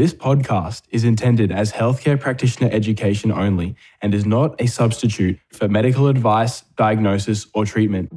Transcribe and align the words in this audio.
This 0.00 0.14
podcast 0.14 0.84
is 0.88 1.04
intended 1.04 1.52
as 1.52 1.72
healthcare 1.72 2.18
practitioner 2.18 2.70
education 2.72 3.30
only 3.30 3.76
and 4.00 4.14
is 4.14 4.24
not 4.24 4.58
a 4.58 4.64
substitute 4.64 5.38
for 5.52 5.68
medical 5.68 6.06
advice, 6.06 6.62
diagnosis, 6.78 7.46
or 7.52 7.66
treatment. 7.66 8.10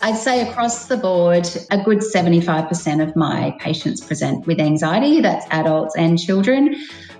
I'd 0.00 0.16
say 0.16 0.40
across 0.40 0.86
the 0.86 0.96
board, 0.96 1.48
a 1.70 1.78
good 1.84 1.98
75% 1.98 3.00
of 3.00 3.14
my 3.14 3.56
patients 3.60 4.00
present 4.00 4.44
with 4.44 4.58
anxiety. 4.58 5.20
That's 5.20 5.46
adults 5.52 5.94
and 5.96 6.18
children. 6.18 6.74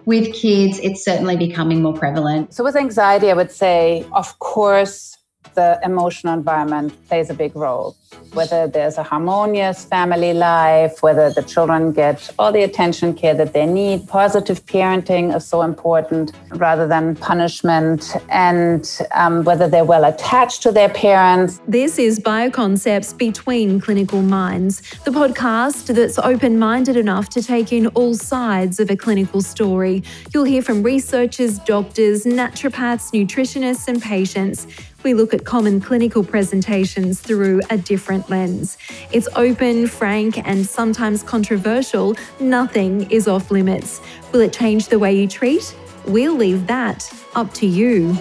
With 0.06 0.34
kids, 0.34 0.80
it's 0.80 1.04
certainly 1.04 1.36
becoming 1.36 1.82
more 1.82 1.94
prevalent. 1.94 2.52
So, 2.52 2.64
with 2.64 2.74
anxiety, 2.74 3.30
I 3.30 3.34
would 3.34 3.52
say, 3.52 4.04
of 4.10 4.40
course, 4.40 5.18
the 5.54 5.80
emotional 5.84 6.34
environment 6.34 6.92
plays 7.08 7.30
a 7.30 7.34
big 7.34 7.54
role 7.56 7.96
whether 8.32 8.68
there's 8.68 8.96
a 8.96 9.02
harmonious 9.02 9.84
family 9.84 10.32
life, 10.32 11.02
whether 11.02 11.30
the 11.30 11.42
children 11.42 11.92
get 11.92 12.30
all 12.38 12.52
the 12.52 12.62
attention 12.62 13.12
care 13.12 13.34
that 13.34 13.52
they 13.52 13.66
need. 13.66 14.06
Positive 14.06 14.64
parenting 14.66 15.34
is 15.34 15.44
so 15.44 15.62
important 15.62 16.32
rather 16.50 16.86
than 16.86 17.16
punishment, 17.16 18.16
and 18.28 19.00
um, 19.12 19.42
whether 19.44 19.68
they're 19.68 19.84
well 19.84 20.04
attached 20.04 20.62
to 20.62 20.70
their 20.70 20.88
parents. 20.88 21.60
This 21.66 21.98
is 21.98 22.20
Bioconcepts 22.20 23.16
Between 23.16 23.80
Clinical 23.80 24.22
Minds, 24.22 24.80
the 25.04 25.10
podcast 25.10 25.94
that's 25.94 26.18
open 26.18 26.58
minded 26.58 26.96
enough 26.96 27.28
to 27.30 27.42
take 27.42 27.72
in 27.72 27.88
all 27.88 28.14
sides 28.14 28.78
of 28.78 28.90
a 28.90 28.96
clinical 28.96 29.40
story. 29.42 30.04
You'll 30.32 30.44
hear 30.44 30.62
from 30.62 30.82
researchers, 30.82 31.58
doctors, 31.58 32.24
naturopaths, 32.24 33.12
nutritionists, 33.12 33.88
and 33.88 34.00
patients 34.00 34.66
we 35.02 35.14
look 35.14 35.32
at 35.32 35.44
common 35.44 35.80
clinical 35.80 36.22
presentations 36.22 37.20
through 37.20 37.60
a 37.70 37.78
different 37.78 38.28
lens. 38.28 38.76
It's 39.12 39.28
open, 39.34 39.86
frank, 39.86 40.38
and 40.46 40.66
sometimes 40.66 41.22
controversial. 41.22 42.16
Nothing 42.38 43.10
is 43.10 43.26
off 43.28 43.50
limits. 43.50 44.00
Will 44.32 44.40
it 44.40 44.52
change 44.52 44.88
the 44.88 44.98
way 44.98 45.14
you 45.14 45.26
treat? 45.26 45.74
We'll 46.06 46.34
leave 46.34 46.66
that 46.66 47.12
up 47.34 47.52
to 47.54 47.66
you. 47.66 48.16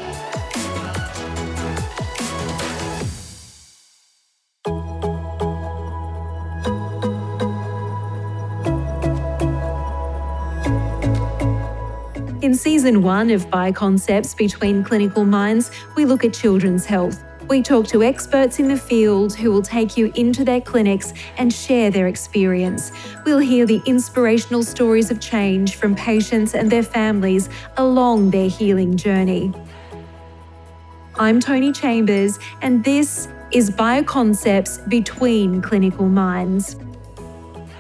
In 12.50 12.56
season 12.56 13.04
one 13.04 13.30
of 13.30 13.46
Bioconcepts 13.52 14.36
Between 14.36 14.84
Clinical 14.84 15.24
Minds, 15.24 15.70
we 15.96 16.04
look 16.04 16.26
at 16.26 16.34
children's 16.34 16.84
health. 16.84 17.24
We 17.48 17.62
talk 17.62 17.86
to 17.90 18.02
experts 18.02 18.58
in 18.58 18.68
the 18.68 18.76
field 18.76 19.36
who 19.36 19.52
will 19.52 19.62
take 19.62 19.96
you 19.96 20.12
into 20.16 20.44
their 20.44 20.60
clinics 20.60 21.14
and 21.38 21.54
share 21.54 21.92
their 21.92 22.08
experience. 22.08 22.92
We'll 23.24 23.38
hear 23.38 23.68
the 23.68 23.84
inspirational 23.86 24.64
stories 24.64 25.12
of 25.12 25.20
change 25.20 25.76
from 25.76 25.94
patients 25.94 26.56
and 26.56 26.72
their 26.72 26.82
families 26.82 27.50
along 27.78 28.32
their 28.32 28.50
healing 28.50 28.98
journey. 28.98 29.54
I'm 31.20 31.40
Tony 31.40 31.72
Chambers, 31.72 32.40
and 32.64 32.84
this 32.84 33.28
is 33.52 33.70
Bioconcepts 33.70 34.90
Between 34.90 35.62
Clinical 35.62 36.10
Minds. 36.10 36.78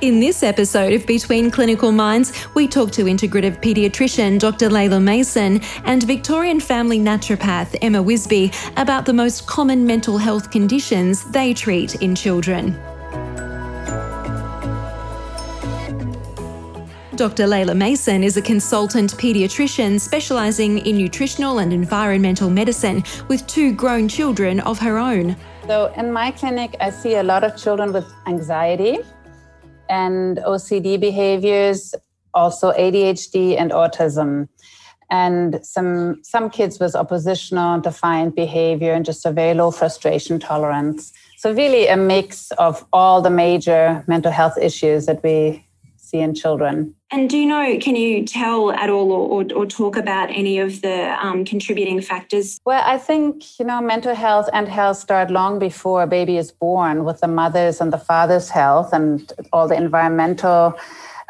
In 0.02 0.22
this 0.22 0.44
episode 0.44 0.94
of 0.94 1.06
Between 1.06 1.52
Clinical 1.52 1.92
Minds, 1.92 2.32
we 2.56 2.70
talk 2.70 2.90
to 2.92 3.04
integrative 3.04 3.62
paediatrician 3.62 4.40
Dr. 4.40 4.70
Leila 4.70 4.98
Masson 4.98 5.60
and 5.84 6.04
Victorian 6.04 6.62
family 6.62 7.00
naturopath 7.00 7.76
Emma 7.82 8.02
Wisbey 8.02 8.56
about 8.78 9.06
the 9.06 9.12
most 9.12 9.46
common 9.46 9.86
mental 9.86 10.18
health 10.18 10.52
conditions 10.52 11.30
they 11.32 11.54
treat 11.54 11.96
in 11.96 12.16
children. 12.16 12.80
Dr. 17.18 17.46
Leila 17.46 17.76
Masson 17.76 18.24
is 18.24 18.38
a 18.38 18.42
consultant 18.42 19.12
paediatrician 19.18 20.00
specialising 20.00 20.78
in 20.86 20.96
nutritional 20.96 21.60
and 21.60 21.74
environmental 21.74 22.50
medicine 22.50 23.04
with 23.28 23.46
two 23.48 23.74
grown 23.74 24.08
children 24.08 24.62
of 24.62 24.80
her 24.80 24.98
own. 24.98 25.36
So, 25.68 25.92
in 25.98 26.14
my 26.14 26.32
clinic, 26.32 26.78
I 26.80 26.90
see 26.90 27.16
a 27.16 27.24
lot 27.24 27.44
of 27.44 27.58
children 27.58 27.92
with 27.92 28.10
anxiety 28.28 29.00
and 29.90 30.38
OCD 30.38 31.00
behaviors, 31.00 31.96
also 32.34 32.72
ADHD 32.72 33.60
and 33.60 33.72
autism. 33.72 34.48
And 35.12 35.60
some 35.66 36.24
some 36.24 36.52
kids 36.52 36.80
with 36.80 36.96
oppositional 36.96 37.82
defiant 37.82 38.36
behavior 38.36 38.94
and 38.94 39.04
just 39.04 39.26
a 39.26 39.32
very 39.32 39.56
low 39.56 39.72
frustration 39.72 40.40
tolerance. 40.40 41.12
So 41.38 41.52
really 41.52 41.88
a 41.88 41.98
mix 41.98 42.52
of 42.52 42.86
all 42.94 43.22
the 43.22 43.32
major 43.32 44.04
mental 44.08 44.32
health 44.32 44.58
issues 44.62 45.08
that 45.08 45.24
we 45.24 45.66
see 46.10 46.20
in 46.20 46.34
children. 46.34 46.96
And 47.12 47.30
do 47.30 47.38
you 47.38 47.48
know, 47.48 47.78
can 47.80 47.96
you 47.96 48.26
tell 48.26 48.72
at 48.72 48.90
all 48.90 49.12
or, 49.12 49.44
or, 49.44 49.54
or 49.56 49.66
talk 49.66 49.98
about 49.98 50.30
any 50.30 50.60
of 50.60 50.82
the 50.82 51.18
um, 51.26 51.44
contributing 51.44 52.02
factors? 52.02 52.60
Well, 52.66 52.84
I 52.86 52.98
think, 52.98 53.60
you 53.60 53.66
know, 53.66 53.82
mental 53.82 54.14
health 54.14 54.48
and 54.54 54.68
health 54.68 54.98
start 54.98 55.32
long 55.32 55.60
before 55.60 56.04
a 56.04 56.08
baby 56.08 56.38
is 56.38 56.52
born 56.52 57.06
with 57.06 57.22
the 57.22 57.28
mother's 57.28 57.82
and 57.82 57.92
the 57.92 57.98
father's 57.98 58.50
health 58.50 58.94
and 58.94 59.34
all 59.52 59.68
the 59.68 59.76
environmental 59.76 60.76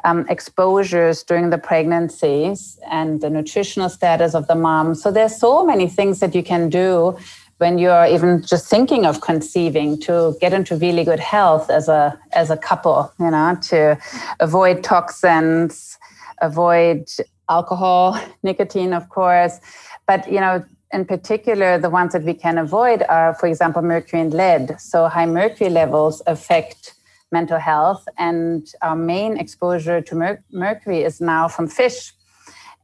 um, 0.04 0.26
exposures 0.30 1.24
during 1.24 1.50
the 1.50 1.58
pregnancies 1.58 2.80
and 2.90 3.22
the 3.22 3.30
nutritional 3.30 3.90
status 3.90 4.34
of 4.34 4.48
the 4.48 4.56
mom. 4.56 4.96
So 4.96 5.12
there's 5.12 5.36
so 5.36 5.66
many 5.66 5.88
things 5.88 6.20
that 6.20 6.36
you 6.36 6.44
can 6.44 6.70
do 6.70 7.18
when 7.60 7.78
you're 7.78 8.06
even 8.06 8.42
just 8.42 8.68
thinking 8.68 9.06
of 9.06 9.22
conceiving 9.22 10.00
to 10.00 10.36
get 10.42 10.54
into 10.54 10.76
really 10.78 11.04
good 11.04 11.20
health 11.20 11.70
as 11.70 11.88
a 11.88 12.18
as 12.32 12.50
a 12.50 12.58
couple 12.58 13.14
you 13.20 13.30
know 13.30 13.56
to 13.62 13.98
avoid 14.40 14.84
toxins 14.84 15.98
avoid 16.42 17.06
alcohol 17.50 18.20
nicotine 18.44 18.94
of 18.94 19.08
course. 19.10 19.60
But 20.08 20.32
you 20.32 20.40
know 20.40 20.64
in 20.92 21.06
particular 21.06 21.78
the 21.78 21.90
ones 21.90 22.14
that 22.14 22.24
we 22.24 22.34
can 22.34 22.58
avoid 22.58 23.04
are 23.10 23.36
for 23.36 23.48
example 23.48 23.82
mercury 23.82 24.22
and 24.22 24.34
lead. 24.34 24.80
So 24.80 25.08
high 25.08 25.26
mercury 25.26 25.70
levels 25.70 26.22
affect 26.28 26.96
mental 27.32 27.60
health 27.60 28.08
and 28.18 28.68
our 28.82 28.96
main 28.96 29.38
exposure 29.38 30.02
to 30.02 30.16
mer- 30.16 30.44
mercury 30.52 31.04
is 31.04 31.22
now 31.22 31.48
from 31.48 31.68
fish. 31.68 32.14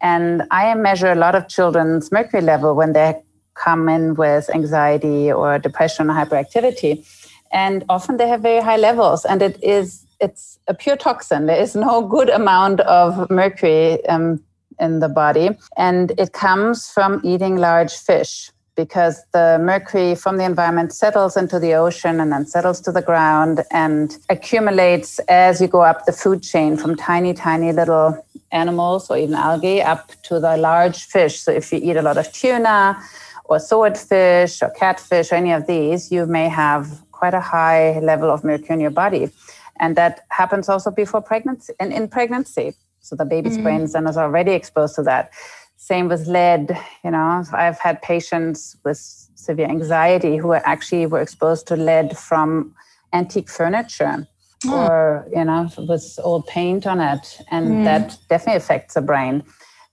And 0.02 0.44
i 0.52 0.74
measure 0.76 1.12
a 1.12 1.16
lot 1.16 1.36
of 1.36 1.48
children's 1.48 2.12
mercury 2.12 2.42
level 2.42 2.76
when 2.76 2.92
they're 2.94 3.22
come 3.56 3.90
in 3.90 4.16
with 4.16 4.54
anxiety 4.54 5.32
or 5.32 5.58
depression 5.60 6.10
or 6.10 6.14
hyperactivity. 6.14 7.06
And 7.52 7.84
often 7.90 8.18
they 8.18 8.28
have 8.28 8.42
very 8.42 8.62
high 8.62 8.78
levels 8.78 9.26
and 9.26 9.42
it 9.42 9.62
is 9.64 10.06
it's 10.22 10.60
a 10.68 10.74
pure 10.74 10.96
toxin. 10.96 11.46
There 11.46 11.62
is 11.62 11.76
no 11.76 12.02
good 12.02 12.30
amount 12.30 12.80
of 12.82 13.30
mercury 13.30 14.06
um, 14.08 14.42
in 14.80 15.00
the 15.00 15.10
body. 15.10 15.50
And 15.78 16.12
it 16.18 16.34
comes 16.34 16.90
from 16.90 17.22
eating 17.24 17.58
large 17.58 17.94
fish 17.94 18.52
because 18.76 19.22
the 19.32 19.58
mercury 19.62 20.16
from 20.16 20.38
the 20.38 20.44
environment 20.44 20.94
settles 20.94 21.38
into 21.38 21.60
the 21.60 21.74
ocean 21.74 22.20
and 22.20 22.32
then 22.32 22.46
settles 22.46 22.82
to 22.82 22.92
the 22.92 23.02
ground 23.02 23.64
and 23.72 24.18
accumulates 24.30 25.20
as 25.28 25.62
you 25.62 25.68
go 25.68 25.82
up 25.82 26.06
the 26.06 26.12
food 26.12 26.44
chain 26.44 26.76
from 26.76 26.96
tiny 26.96 27.34
tiny 27.34 27.72
little 27.72 28.26
animals 28.52 29.10
or 29.10 29.18
even 29.18 29.36
algae 29.36 29.82
up 29.82 30.12
to 30.24 30.40
the 30.40 30.58
large 30.58 31.06
fish. 31.06 31.40
So 31.40 31.52
if 31.52 31.72
you 31.72 31.80
eat 31.82 31.96
a 31.96 32.02
lot 32.02 32.18
of 32.18 32.32
tuna 32.34 33.02
or 33.46 33.60
swordfish 33.60 34.62
or 34.62 34.70
catfish, 34.72 35.32
or 35.32 35.36
any 35.36 35.52
of 35.52 35.68
these, 35.68 36.12
you 36.12 36.26
may 36.26 36.48
have 36.50 37.02
quite 37.12 37.34
a 37.34 37.40
high 37.40 38.00
level 38.00 38.30
of 38.30 38.44
mercury 38.44 38.74
in 38.76 38.80
your 38.80 38.92
body. 38.92 39.32
And 39.80 39.96
that 39.96 40.22
happens 40.30 40.70
also 40.70 40.92
before 40.92 41.22
pregnancy 41.22 41.74
and 41.80 41.92
in 41.94 42.08
pregnancy. 42.08 42.76
So 43.02 43.16
the 43.16 43.26
baby's 43.26 43.58
mm. 43.58 43.64
brain 43.64 43.88
then 43.92 44.08
is 44.08 44.18
already 44.18 44.52
exposed 44.52 44.96
to 44.96 45.04
that. 45.04 45.32
Same 45.78 46.08
with 46.08 46.28
lead, 46.28 46.78
you 47.04 47.12
know. 47.12 47.44
I've 47.54 47.80
had 47.80 48.02
patients 48.02 48.78
with 48.84 48.98
severe 49.36 49.68
anxiety 49.68 50.38
who 50.38 50.54
actually 50.54 51.06
were 51.06 51.22
exposed 51.22 51.68
to 51.68 51.76
lead 51.76 52.18
from 52.18 52.74
antique 53.14 53.50
furniture 53.50 54.28
mm. 54.66 54.72
or, 54.72 55.28
you 55.36 55.44
know, 55.44 55.70
with 55.78 56.18
old 56.24 56.48
paint 56.48 56.88
on 56.88 57.00
it. 57.00 57.40
And 57.52 57.68
mm. 57.68 57.84
that 57.84 58.18
definitely 58.30 58.58
affects 58.58 58.96
the 58.96 59.02
brain. 59.02 59.44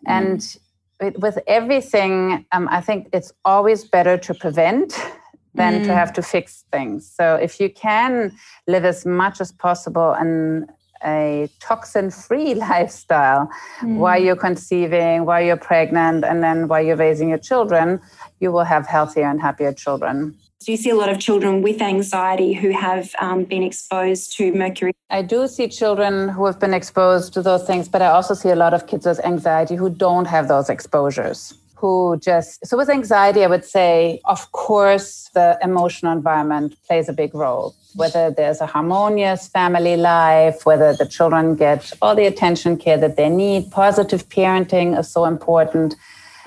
And 0.06 0.56
with 1.18 1.38
everything, 1.46 2.46
um, 2.52 2.68
I 2.70 2.80
think 2.80 3.08
it's 3.12 3.32
always 3.44 3.84
better 3.84 4.16
to 4.18 4.34
prevent 4.34 4.94
than 5.54 5.82
mm. 5.82 5.86
to 5.86 5.94
have 5.94 6.12
to 6.14 6.22
fix 6.22 6.64
things. 6.72 7.10
So 7.10 7.34
if 7.34 7.60
you 7.60 7.70
can 7.70 8.32
live 8.66 8.84
as 8.84 9.04
much 9.04 9.40
as 9.40 9.52
possible 9.52 10.14
in 10.14 10.66
a 11.04 11.48
toxin-free 11.60 12.54
lifestyle 12.70 13.50
mm. 13.80 13.96
while 13.96 14.22
you're 14.22 14.36
conceiving, 14.36 15.24
while 15.26 15.42
you're 15.42 15.56
pregnant, 15.56 16.24
and 16.24 16.42
then 16.42 16.68
while 16.68 16.82
you're 16.82 16.96
raising 16.96 17.28
your 17.28 17.38
children, 17.38 18.00
you 18.40 18.52
will 18.52 18.64
have 18.64 18.86
healthier 18.86 19.26
and 19.26 19.40
happier 19.40 19.72
children. 19.72 20.36
Do 20.64 20.72
you 20.72 20.78
see 20.78 20.90
a 20.90 20.94
lot 20.94 21.08
of 21.08 21.18
children 21.18 21.62
with 21.62 21.82
anxiety 21.82 22.52
who 22.52 22.70
have 22.70 23.14
um, 23.20 23.44
been 23.44 23.62
exposed 23.62 24.36
to 24.36 24.52
mercury? 24.52 24.92
I 25.10 25.22
do 25.22 25.48
see 25.48 25.68
children 25.68 26.28
who 26.28 26.46
have 26.46 26.60
been 26.60 26.74
exposed 26.74 27.32
to 27.34 27.42
those 27.42 27.64
things, 27.64 27.88
but 27.88 28.00
I 28.00 28.06
also 28.06 28.34
see 28.34 28.50
a 28.50 28.56
lot 28.56 28.72
of 28.72 28.86
kids 28.86 29.04
with 29.06 29.24
anxiety 29.24 29.74
who 29.74 29.90
don't 29.90 30.26
have 30.26 30.48
those 30.48 30.70
exposures 30.70 31.54
who 31.82 32.16
just 32.22 32.64
so 32.64 32.76
with 32.76 32.88
anxiety 32.88 33.42
i 33.42 33.48
would 33.48 33.64
say 33.64 34.20
of 34.26 34.52
course 34.52 35.28
the 35.34 35.58
emotional 35.62 36.12
environment 36.12 36.76
plays 36.86 37.08
a 37.08 37.12
big 37.12 37.34
role 37.34 37.74
whether 37.96 38.30
there's 38.30 38.60
a 38.60 38.66
harmonious 38.66 39.48
family 39.48 39.96
life 39.96 40.64
whether 40.64 40.94
the 40.94 41.04
children 41.04 41.56
get 41.56 41.92
all 42.00 42.14
the 42.14 42.24
attention 42.24 42.76
care 42.76 42.96
that 42.96 43.16
they 43.16 43.28
need 43.28 43.68
positive 43.72 44.28
parenting 44.28 44.96
is 44.96 45.08
so 45.08 45.24
important 45.24 45.96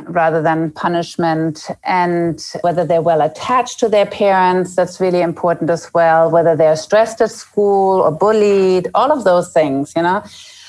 rather 0.04 0.42
than 0.42 0.72
punishment 0.72 1.68
and 1.84 2.52
whether 2.62 2.86
they're 2.86 3.02
well 3.02 3.22
attached 3.22 3.80
to 3.80 3.90
their 3.90 4.06
parents 4.06 4.76
that's 4.76 5.00
really 5.00 5.22
important 5.22 5.70
as 5.70 5.94
well 5.94 6.30
whether 6.30 6.56
they're 6.56 6.76
stressed 6.76 7.22
at 7.22 7.32
school 7.32 8.02
or 8.02 8.12
bullied 8.12 8.90
all 8.94 9.12
of 9.12 9.24
those 9.24 9.52
things 9.54 9.94
you 9.96 10.02
know 10.02 10.24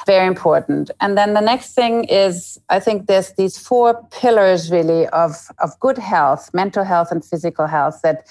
very 0.07 0.27
important. 0.27 0.91
And 1.01 1.19
then 1.19 1.35
the 1.35 1.41
next 1.41 1.75
thing 1.75 2.05
is 2.05 2.59
I 2.71 2.79
think 2.81 3.09
there's 3.09 3.33
these 3.33 3.59
four 3.59 4.01
pillars 4.13 4.71
really 4.71 5.09
of, 5.09 5.49
of 5.59 5.79
good 5.81 5.99
health, 5.99 6.55
mental 6.55 6.85
health 6.85 7.11
and 7.11 7.25
physical 7.25 7.67
health 7.67 8.01
that 8.03 8.27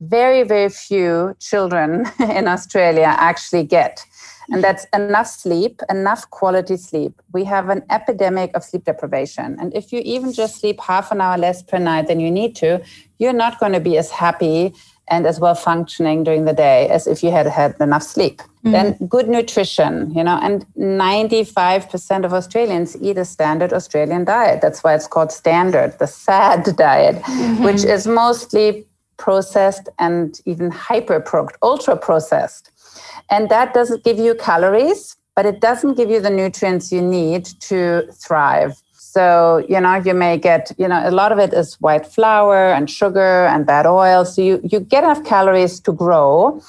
very, 0.00 0.42
very 0.42 0.68
few 0.68 1.36
children 1.38 2.06
in 2.18 2.48
Australia 2.48 3.14
actually 3.16 3.64
get. 3.64 4.04
And 4.52 4.64
that's 4.64 4.86
enough 4.92 5.26
sleep, 5.26 5.80
enough 5.88 6.28
quality 6.30 6.76
sleep. 6.76 7.20
We 7.32 7.44
have 7.44 7.68
an 7.68 7.82
epidemic 7.90 8.50
of 8.54 8.64
sleep 8.64 8.84
deprivation. 8.84 9.56
And 9.60 9.74
if 9.74 9.92
you 9.92 10.00
even 10.04 10.32
just 10.32 10.60
sleep 10.60 10.80
half 10.80 11.12
an 11.12 11.20
hour 11.20 11.38
less 11.38 11.62
per 11.62 11.78
night 11.78 12.08
than 12.08 12.20
you 12.20 12.30
need 12.30 12.56
to, 12.56 12.82
you're 13.18 13.32
not 13.32 13.60
going 13.60 13.72
to 13.72 13.80
be 13.80 13.96
as 13.96 14.10
happy 14.10 14.74
and 15.10 15.26
as 15.26 15.40
well 15.40 15.54
functioning 15.54 16.22
during 16.24 16.44
the 16.44 16.52
day 16.52 16.88
as 16.88 17.06
if 17.06 17.22
you 17.22 17.30
had 17.30 17.46
had 17.46 17.74
enough 17.80 18.02
sleep. 18.02 18.38
Mm-hmm. 18.38 18.72
Then 18.72 18.92
good 19.08 19.28
nutrition, 19.28 20.14
you 20.14 20.22
know, 20.22 20.38
and 20.40 20.64
95% 20.76 22.24
of 22.24 22.32
Australians 22.32 22.96
eat 23.02 23.18
a 23.18 23.24
standard 23.24 23.72
Australian 23.72 24.24
diet. 24.24 24.60
That's 24.60 24.84
why 24.84 24.94
it's 24.94 25.08
called 25.08 25.32
standard, 25.32 25.98
the 25.98 26.06
SAD 26.06 26.76
diet, 26.76 27.16
mm-hmm. 27.16 27.64
which 27.64 27.84
is 27.84 28.06
mostly 28.06 28.86
processed 29.16 29.88
and 29.98 30.40
even 30.46 30.70
hyper 30.70 31.22
ultra 31.62 31.96
processed. 31.96 32.69
And 33.30 33.48
that 33.48 33.72
doesn't 33.72 34.04
give 34.04 34.18
you 34.18 34.34
calories, 34.34 35.16
but 35.36 35.46
it 35.46 35.60
doesn't 35.60 35.94
give 35.94 36.10
you 36.10 36.20
the 36.20 36.30
nutrients 36.30 36.90
you 36.90 37.00
need 37.00 37.44
to 37.60 38.10
thrive. 38.12 38.74
So, 38.92 39.64
you 39.68 39.80
know, 39.80 39.96
you 39.96 40.14
may 40.14 40.38
get, 40.38 40.70
you 40.78 40.86
know, 40.86 41.02
a 41.04 41.10
lot 41.10 41.32
of 41.32 41.38
it 41.38 41.52
is 41.52 41.74
white 41.80 42.06
flour 42.06 42.72
and 42.72 42.88
sugar 42.88 43.46
and 43.46 43.66
bad 43.66 43.86
oil. 43.86 44.24
So 44.24 44.40
you, 44.42 44.60
you 44.62 44.78
get 44.78 45.02
enough 45.02 45.24
calories 45.24 45.80
to 45.80 45.92
grow. 45.92 46.62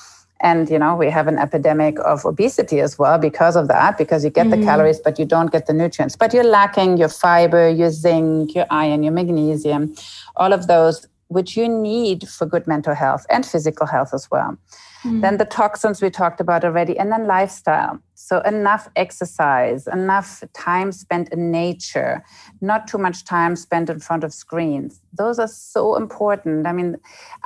And, 0.43 0.67
you 0.67 0.79
know, 0.79 0.95
we 0.95 1.11
have 1.11 1.27
an 1.27 1.37
epidemic 1.37 1.99
of 1.99 2.25
obesity 2.25 2.79
as 2.79 2.97
well 2.97 3.19
because 3.19 3.55
of 3.55 3.67
that, 3.67 3.95
because 3.95 4.23
you 4.23 4.31
get 4.31 4.47
mm-hmm. 4.47 4.61
the 4.61 4.65
calories, 4.65 4.99
but 4.99 5.19
you 5.19 5.25
don't 5.25 5.51
get 5.51 5.67
the 5.67 5.73
nutrients. 5.73 6.15
But 6.15 6.33
you're 6.33 6.43
lacking 6.43 6.97
your 6.97 7.09
fiber, 7.09 7.69
your 7.69 7.91
zinc, 7.91 8.55
your 8.55 8.65
iron, 8.71 9.03
your 9.03 9.13
magnesium, 9.13 9.93
all 10.35 10.51
of 10.51 10.65
those, 10.65 11.07
which 11.27 11.55
you 11.55 11.69
need 11.69 12.27
for 12.27 12.47
good 12.47 12.65
mental 12.65 12.95
health 12.95 13.25
and 13.29 13.45
physical 13.45 13.85
health 13.85 14.15
as 14.15 14.31
well. 14.31 14.57
Mm. 15.03 15.21
Then 15.21 15.37
the 15.37 15.45
toxins 15.45 16.01
we 16.01 16.09
talked 16.09 16.39
about 16.39 16.63
already, 16.63 16.97
and 16.97 17.11
then 17.11 17.25
lifestyle. 17.25 17.99
So, 18.13 18.39
enough 18.41 18.87
exercise, 18.95 19.87
enough 19.87 20.43
time 20.53 20.91
spent 20.91 21.29
in 21.29 21.49
nature, 21.49 22.23
not 22.61 22.87
too 22.87 22.99
much 22.99 23.25
time 23.25 23.55
spent 23.55 23.89
in 23.89 23.99
front 23.99 24.23
of 24.23 24.31
screens. 24.31 25.01
Those 25.13 25.39
are 25.39 25.47
so 25.47 25.95
important. 25.95 26.67
I 26.67 26.73
mean, 26.73 26.97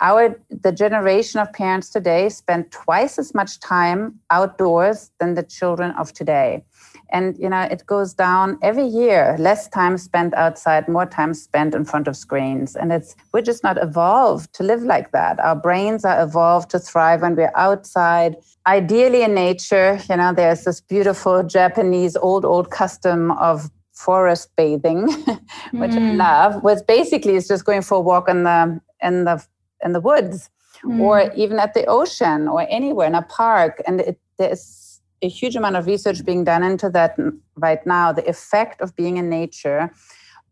our 0.02 0.40
the 0.50 0.72
generation 0.72 1.40
of 1.40 1.52
parents 1.54 1.90
today 1.90 2.28
spend 2.30 2.72
twice 2.72 3.18
as 3.18 3.34
much 3.34 3.60
time 3.60 4.20
outdoors 4.32 5.12
than 5.20 5.36
the 5.36 5.44
children 5.44 5.92
of 5.92 6.12
today 6.12 6.64
and 7.10 7.38
you 7.38 7.50
know 7.50 7.62
it 7.62 7.86
goes 7.86 8.14
down 8.14 8.58
every 8.62 8.86
year 8.86 9.36
less 9.40 9.68
time 9.70 9.98
spent 9.98 10.34
outside 10.34 10.88
more 10.88 11.06
time 11.06 11.34
spent 11.34 11.76
in 11.76 11.86
front 11.86 12.08
of 12.08 12.16
screens 12.16 12.76
and 12.76 12.92
it's 12.92 13.16
we're 13.34 13.42
just 13.42 13.64
not 13.64 13.82
evolved 13.82 14.54
to 14.54 14.64
live 14.64 14.84
like 14.84 15.12
that 15.12 15.40
our 15.40 15.56
brains 15.56 16.06
are 16.06 16.22
evolved 16.22 16.70
to 16.70 16.80
thrive 16.80 17.22
when 17.22 17.36
we're 17.36 17.52
outside 17.56 18.36
ideally 18.68 19.22
in 19.24 19.34
nature 19.34 20.00
you 20.10 20.18
know 20.18 20.34
there's 20.34 20.64
this 20.64 20.82
beautiful 20.82 21.44
japanese 21.44 22.16
old 22.18 22.46
old 22.46 22.72
custom 22.72 23.32
of 23.32 23.70
forest 23.94 24.50
bathing 24.58 25.04
which 25.72 25.92
mm. 25.92 26.12
i 26.12 26.14
love 26.16 26.64
which 26.64 26.80
basically 26.88 27.36
is 27.36 27.48
just 27.48 27.66
going 27.66 27.82
for 27.82 27.98
a 27.98 28.02
walk 28.02 28.28
in 28.28 28.44
the 28.44 28.82
in 29.02 29.24
the 29.26 29.44
in 29.84 29.94
the 29.94 30.02
woods 30.02 30.50
mm. 30.84 31.00
or 31.00 31.32
even 31.36 31.60
at 31.60 31.74
the 31.74 31.86
ocean 31.86 32.48
or 32.48 32.66
anywhere 32.70 33.08
in 33.08 33.16
a 33.16 33.22
park 33.24 33.82
and 33.88 34.02
it, 34.02 34.20
there's 34.38 34.85
a 35.26 35.30
huge 35.30 35.56
amount 35.56 35.76
of 35.76 35.88
research 35.88 36.24
being 36.24 36.44
done 36.44 36.64
into 36.64 36.90
that 36.92 37.18
right 37.56 37.86
now 37.86 38.12
the 38.12 38.28
effect 38.30 38.82
of 38.82 38.96
being 38.96 39.18
in 39.18 39.30
nature 39.30 39.92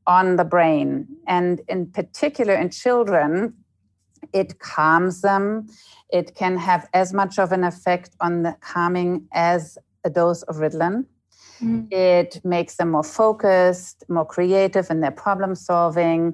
on 0.06 0.36
the 0.36 0.44
brain. 0.44 1.08
And 1.28 1.62
in 1.68 1.88
particular 1.88 2.54
in 2.54 2.70
children 2.70 3.54
it 4.34 4.60
calms 4.60 5.22
them. 5.22 5.68
It 6.10 6.36
can 6.36 6.58
have 6.58 6.90
as 6.94 7.14
much 7.14 7.38
of 7.38 7.52
an 7.52 7.64
effect 7.64 8.12
on 8.20 8.44
the 8.44 8.56
calming 8.62 9.28
as 9.34 9.78
a 10.04 10.10
dose 10.10 10.44
of 10.44 10.58
ritalin. 10.58 11.06
Mm. 11.62 11.88
it 11.92 12.42
makes 12.44 12.76
them 12.78 12.90
more 12.92 13.04
focused 13.04 14.04
more 14.10 14.26
creative 14.26 14.90
in 14.90 15.02
their 15.02 15.12
problem 15.12 15.54
solving 15.56 16.34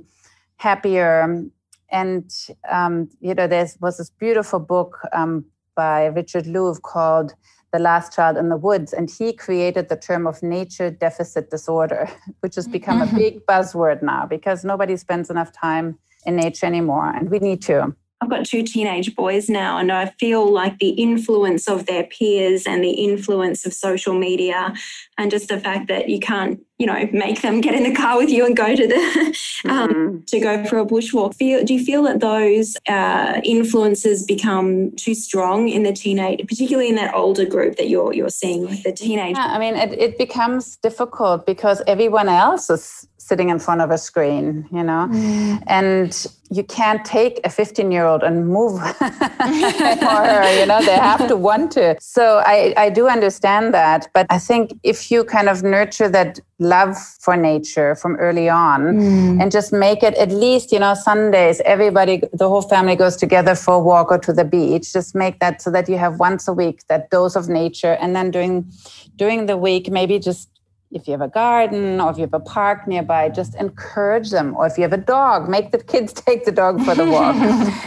happier. 0.56 1.44
And 1.92 2.32
um, 2.72 3.10
you 3.20 3.34
know 3.36 3.48
there 3.48 3.68
was 3.82 3.98
this 3.98 4.10
beautiful 4.10 4.60
book 4.60 4.98
um, 5.12 5.46
by 5.76 6.06
richard 6.06 6.46
louv 6.46 6.82
called 6.82 7.34
the 7.72 7.80
Last 7.80 8.14
Child 8.14 8.38
in 8.38 8.50
the 8.50 8.58
Woods, 8.58 8.94
and 8.94 9.10
he 9.10 9.34
created 9.34 9.90
the 9.90 9.96
term 9.96 10.26
of 10.28 10.42
nature 10.42 10.90
deficit 10.90 11.50
disorder, 11.50 12.10
which 12.42 12.56
has 12.56 12.68
become 12.68 13.02
a 13.02 13.06
mm-hmm. 13.06 13.18
big 13.18 13.46
buzzword 13.46 14.02
now 14.02 14.26
because 14.26 14.64
nobody 14.64 14.98
spends 14.98 15.30
enough 15.30 15.52
time 15.52 15.98
in 16.26 16.36
nature 16.36 16.66
anymore, 16.66 17.10
and 17.16 17.30
we 17.30 17.40
need 17.40 17.62
to. 17.64 17.96
I've 18.22 18.30
got 18.30 18.46
two 18.46 18.64
teenage 18.64 19.16
boys 19.16 19.50
now, 19.50 19.78
and 19.78 19.92
I 19.92 20.08
feel 20.20 20.52
like 20.52 20.80
the 20.80 20.90
influence 20.90 21.70
of 21.70 21.86
their 21.86 22.04
peers 22.04 22.68
and 22.68 22.84
the 22.84 22.92
influence 22.92 23.66
of 23.66 23.74
social 23.74 24.14
media, 24.14 24.74
and 25.20 25.30
just 25.30 25.50
the 25.50 25.60
fact 25.60 25.90
that 25.90 26.08
you 26.08 26.18
can't, 26.18 26.62
you 26.78 26.88
know, 26.88 27.08
make 27.12 27.42
them 27.42 27.60
get 27.60 27.76
in 27.76 27.84
the 27.84 27.94
car 27.94 28.18
with 28.18 28.30
you 28.30 28.46
and 28.46 28.56
go 28.56 28.74
to 28.74 28.88
the 28.88 28.96
um, 29.70 29.90
mm-hmm. 29.90 30.18
to 30.28 30.40
go 30.40 30.66
for 30.66 30.80
a 30.80 30.86
bushwalk. 30.86 31.36
Feel, 31.36 31.62
do 31.66 31.74
you 31.74 31.84
feel 31.84 32.04
that 32.04 32.22
those 32.22 32.78
uh, 32.88 33.42
influences 33.44 34.26
become 34.26 34.96
too 34.96 35.14
strong 35.14 35.68
in 35.68 35.84
the 35.84 35.92
teenage, 35.92 36.40
particularly 36.48 36.88
in 36.88 36.96
that 36.96 37.14
older 37.14 37.46
group 37.46 37.76
that 37.76 37.90
you're 37.90 38.14
you're 38.14 38.30
seeing 38.30 38.62
with 38.62 38.82
the 38.84 38.94
teenage? 38.94 39.36
Yeah, 39.36 39.48
I 39.48 39.60
mean, 39.60 39.76
it, 39.76 39.92
it 40.00 40.18
becomes 40.18 40.78
difficult 40.78 41.46
because 41.46 41.82
everyone 41.86 42.30
else 42.30 42.70
is 42.70 43.06
sitting 43.30 43.50
in 43.50 43.60
front 43.60 43.82
of 43.82 43.92
a 43.92 43.98
screen, 43.98 44.68
you 44.72 44.84
know, 44.84 45.08
mm. 45.12 45.62
and 45.68 46.26
you 46.50 46.64
can't 46.64 47.06
take 47.06 47.40
a 47.44 47.50
15 47.50 47.92
year 47.92 48.06
old 48.06 48.24
and 48.24 48.48
move 48.48 48.80
her, 49.00 50.60
you 50.60 50.66
know, 50.66 50.82
they 50.84 50.96
have 50.96 51.28
to 51.28 51.36
want 51.36 51.72
to. 51.74 51.96
So 52.00 52.42
I, 52.46 52.74
I 52.76 52.90
do 52.90 53.08
understand 53.08 53.74
that. 53.74 54.10
But 54.16 54.26
I 54.32 54.40
think 54.40 54.74
if 54.84 55.09
you 55.12 55.24
kind 55.24 55.50
of 55.50 55.64
nurture 55.64 56.10
that 56.10 56.40
love 56.60 56.98
for 56.98 57.36
nature 57.36 57.96
from 57.96 58.16
early 58.16 58.50
on 58.50 58.82
mm. 58.82 59.42
and 59.42 59.52
just 59.52 59.72
make 59.72 60.04
it 60.04 60.14
at 60.16 60.30
least, 60.30 60.72
you 60.72 60.80
know, 60.80 60.94
Sundays, 60.94 61.62
everybody, 61.62 62.22
the 62.34 62.48
whole 62.48 62.62
family 62.62 62.96
goes 62.96 63.16
together 63.16 63.56
for 63.56 63.76
a 63.76 63.80
walk 63.80 64.12
or 64.12 64.18
to 64.20 64.34
the 64.34 64.46
beach, 64.46 64.94
just 64.94 65.16
make 65.16 65.40
that 65.40 65.62
so 65.62 65.72
that 65.72 65.88
you 65.88 65.98
have 65.98 66.20
once 66.20 66.48
a 66.48 66.54
week 66.54 66.86
that 66.88 67.10
dose 67.10 67.36
of 67.36 67.50
nature. 67.50 67.94
And 68.02 68.16
then 68.16 68.32
during, 68.32 68.72
during 69.16 69.46
the 69.46 69.58
week, 69.58 69.90
maybe 69.90 70.20
just 70.20 70.50
if 70.92 71.08
you 71.08 71.12
have 71.12 71.22
a 71.22 71.28
garden 71.28 72.02
or 72.02 72.10
if 72.12 72.18
you 72.18 72.22
have 72.22 72.34
a 72.34 72.40
park 72.40 72.88
nearby, 72.88 73.30
just 73.30 73.56
encourage 73.56 74.32
them. 74.32 74.56
Or 74.56 74.66
if 74.66 74.78
you 74.78 74.84
have 74.84 74.94
a 74.94 74.98
dog, 74.98 75.48
make 75.48 75.72
the 75.72 75.78
kids 75.78 76.14
take 76.28 76.46
the 76.46 76.52
dog 76.52 76.84
for 76.84 76.96
the 76.96 77.06
walk 77.06 77.36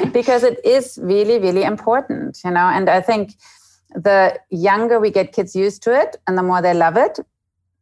because 0.12 0.42
it 0.42 0.64
is 0.64 0.98
really, 1.02 1.38
really 1.38 1.64
important, 1.64 2.38
you 2.44 2.50
know. 2.50 2.66
And 2.66 2.88
I 2.88 3.00
think 3.00 3.34
the 3.94 4.38
younger 4.50 5.00
we 5.00 5.10
get 5.10 5.32
kids 5.32 5.54
used 5.54 5.82
to 5.84 5.98
it 5.98 6.16
and 6.26 6.36
the 6.36 6.42
more 6.42 6.62
they 6.62 6.74
love 6.74 6.96
it, 6.96 7.18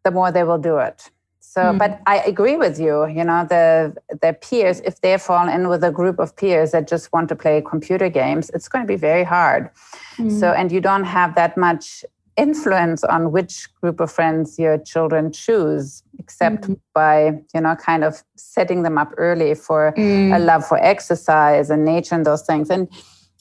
the 0.05 0.11
more 0.11 0.33
they 0.33 0.45
will 0.45 0.59
do 0.59 0.79
it. 0.79 1.11
So, 1.41 1.61
mm. 1.63 1.79
but 1.79 2.01
I 2.07 2.19
agree 2.19 2.57
with 2.57 2.79
you. 2.79 3.07
You 3.09 3.25
know, 3.25 3.45
the 3.49 3.97
their 4.23 4.35
peers, 4.35 4.81
if 4.81 5.01
they 5.01 5.19
fall 5.19 5.49
in 5.49 5.69
with 5.69 5.83
a 5.83 5.91
group 5.91 6.21
of 6.21 6.37
peers 6.37 6.71
that 6.71 6.87
just 6.87 7.13
want 7.13 7.29
to 7.31 7.37
play 7.37 7.61
computer 7.61 8.09
games, 8.09 8.51
it's 8.55 8.69
going 8.69 8.85
to 8.85 8.89
be 8.89 8.97
very 8.97 9.25
hard. 9.25 9.69
Mm. 10.17 10.39
So, 10.39 10.53
and 10.53 10.71
you 10.71 10.81
don't 10.81 11.05
have 11.05 11.35
that 11.35 11.57
much 11.57 12.05
influence 12.37 13.03
on 13.05 13.33
which 13.33 13.69
group 13.81 14.01
of 14.01 14.11
friends 14.11 14.59
your 14.59 14.79
children 14.79 15.33
choose 15.33 16.03
except 16.19 16.63
mm-hmm. 16.63 16.75
by 16.95 17.39
you 17.55 17.61
know 17.61 17.75
kind 17.75 18.05
of 18.05 18.23
setting 18.37 18.83
them 18.83 18.97
up 18.97 19.13
early 19.17 19.55
for 19.55 19.93
mm. 19.97 20.35
a 20.35 20.39
love 20.39 20.65
for 20.67 20.79
exercise 20.79 21.69
and 21.71 21.85
nature 21.85 22.15
and 22.15 22.25
those 22.25 22.43
things 22.43 22.71
and 22.71 22.89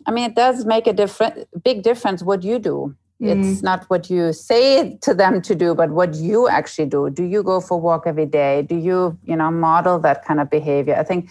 i 0.08 0.12
mean 0.12 0.29
it 0.29 0.36
does 0.36 0.65
make 0.65 0.88
a 0.88 0.94
different 0.94 1.48
big 1.63 1.84
difference 1.84 2.24
what 2.24 2.44
you 2.44 2.60
do 2.60 2.96
mm. 3.22 3.27
it's 3.27 3.62
not 3.62 3.86
what 3.86 4.10
you 4.10 4.34
say 4.34 4.98
to 5.01 5.13
them 5.13 5.41
to 5.41 5.56
do 5.56 5.74
but 5.74 5.89
what 5.89 6.15
you 6.15 6.48
actually 6.48 6.86
do 6.86 7.10
do 7.10 7.24
you 7.24 7.44
go 7.44 7.60
for 7.60 7.75
a 7.75 7.77
walk 7.77 8.03
every 8.06 8.25
day 8.25 8.62
do 8.62 8.75
you 8.75 9.18
you 9.24 9.36
know 9.36 9.51
model 9.51 10.00
that 10.00 10.24
kind 10.25 10.39
of 10.39 10.50
behavior 10.50 10.96
i 10.96 11.03
think 11.03 11.29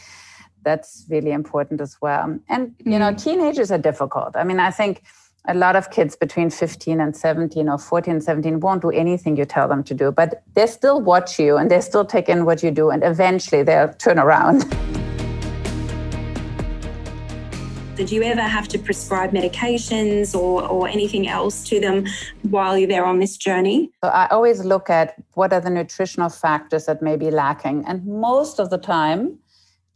that's 0.63 1.07
really 1.09 1.31
important 1.31 1.81
as 1.81 1.97
well 2.01 2.39
and 2.49 2.75
you 2.85 2.99
know 2.99 3.13
mm. 3.13 3.23
teenagers 3.23 3.71
are 3.71 3.79
difficult 3.79 4.37
i 4.37 4.45
mean 4.45 4.61
i 4.61 4.71
think 4.71 5.03
a 5.49 5.55
lot 5.55 5.77
of 5.77 5.91
kids 5.91 6.15
between 6.15 6.51
15 6.51 7.01
and 7.01 7.17
17 7.17 7.69
or 7.69 7.79
14 7.79 8.15
and 8.15 8.23
17 8.23 8.61
won't 8.61 8.83
do 8.83 8.91
anything 8.91 9.37
you 9.37 9.47
tell 9.47 9.67
them 9.67 9.83
to 9.85 9.95
do, 9.95 10.13
but 10.13 10.43
they 10.55 10.67
still 10.67 11.01
watch 11.01 11.39
you 11.39 11.57
and 11.57 11.71
they 11.71 11.81
still 11.81 12.05
take 12.05 12.29
in 12.29 12.45
what 12.45 12.63
you 12.63 12.71
do, 12.71 12.91
and 12.91 13.03
eventually 13.03 13.63
they'll 13.63 13.93
turn 13.95 14.19
around. 14.19 14.65
Did 17.99 18.13
you 18.13 18.23
ever 18.23 18.43
have 18.43 18.69
to 18.69 18.79
prescribe 18.79 19.33
medications 19.33 20.33
or, 20.33 20.63
or 20.63 20.87
anything 20.87 21.27
else 21.27 21.65
to 21.65 21.81
them 21.81 22.07
while 22.43 22.75
they're 22.77 22.87
there 22.87 23.05
on 23.05 23.19
this 23.19 23.37
journey? 23.37 23.91
So 24.05 24.11
I 24.11 24.29
always 24.29 24.65
look 24.65 24.89
at 24.89 25.21
what 25.35 25.53
are 25.53 25.61
the 25.61 25.69
nutritional 25.69 26.29
factors 26.29 26.87
that 26.87 27.03
may 27.03 27.17
be 27.17 27.33
lacking. 27.33 27.85
And 27.89 28.07
most 28.07 28.61
of 28.61 28.71
the 28.71 28.79
time, 28.79 29.41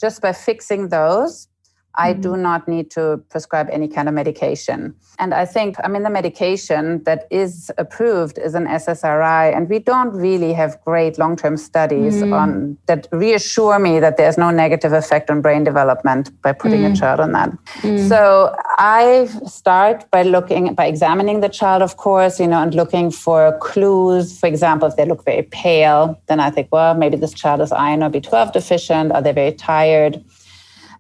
just 0.00 0.20
by 0.20 0.32
fixing 0.32 0.88
those, 0.88 1.46
I 1.94 2.12
do 2.14 2.30
mm-hmm. 2.30 2.42
not 2.42 2.68
need 2.68 2.90
to 2.92 3.22
prescribe 3.28 3.68
any 3.70 3.86
kind 3.86 4.08
of 4.08 4.14
medication. 4.14 4.94
And 5.18 5.34
I 5.34 5.44
think, 5.44 5.76
I 5.84 5.88
mean, 5.88 6.02
the 6.02 6.10
medication 6.10 7.04
that 7.04 7.26
is 7.30 7.70
approved 7.76 8.38
is 8.38 8.54
an 8.54 8.66
SSRI, 8.66 9.54
and 9.54 9.68
we 9.68 9.78
don't 9.78 10.10
really 10.10 10.52
have 10.54 10.82
great 10.84 11.18
long 11.18 11.36
term 11.36 11.56
studies 11.56 12.22
mm. 12.22 12.32
on 12.32 12.78
that 12.86 13.08
reassure 13.12 13.78
me 13.78 14.00
that 14.00 14.16
there's 14.16 14.38
no 14.38 14.50
negative 14.50 14.92
effect 14.92 15.30
on 15.30 15.42
brain 15.42 15.64
development 15.64 16.30
by 16.42 16.52
putting 16.52 16.80
mm. 16.80 16.92
a 16.92 16.96
child 16.96 17.20
on 17.20 17.32
that. 17.32 17.50
Mm. 17.82 18.08
So 18.08 18.56
I 18.78 19.28
start 19.46 20.10
by 20.10 20.22
looking, 20.22 20.74
by 20.74 20.86
examining 20.86 21.40
the 21.40 21.48
child, 21.50 21.82
of 21.82 21.98
course, 21.98 22.40
you 22.40 22.46
know, 22.46 22.62
and 22.62 22.74
looking 22.74 23.10
for 23.10 23.56
clues. 23.58 24.38
For 24.38 24.46
example, 24.46 24.88
if 24.88 24.96
they 24.96 25.04
look 25.04 25.24
very 25.24 25.42
pale, 25.42 26.20
then 26.26 26.40
I 26.40 26.50
think, 26.50 26.68
well, 26.72 26.94
maybe 26.94 27.16
this 27.16 27.34
child 27.34 27.60
is 27.60 27.70
iron 27.70 28.02
or 28.02 28.08
B12 28.10 28.52
deficient. 28.52 29.12
Are 29.12 29.20
they 29.20 29.32
very 29.32 29.52
tired? 29.52 30.24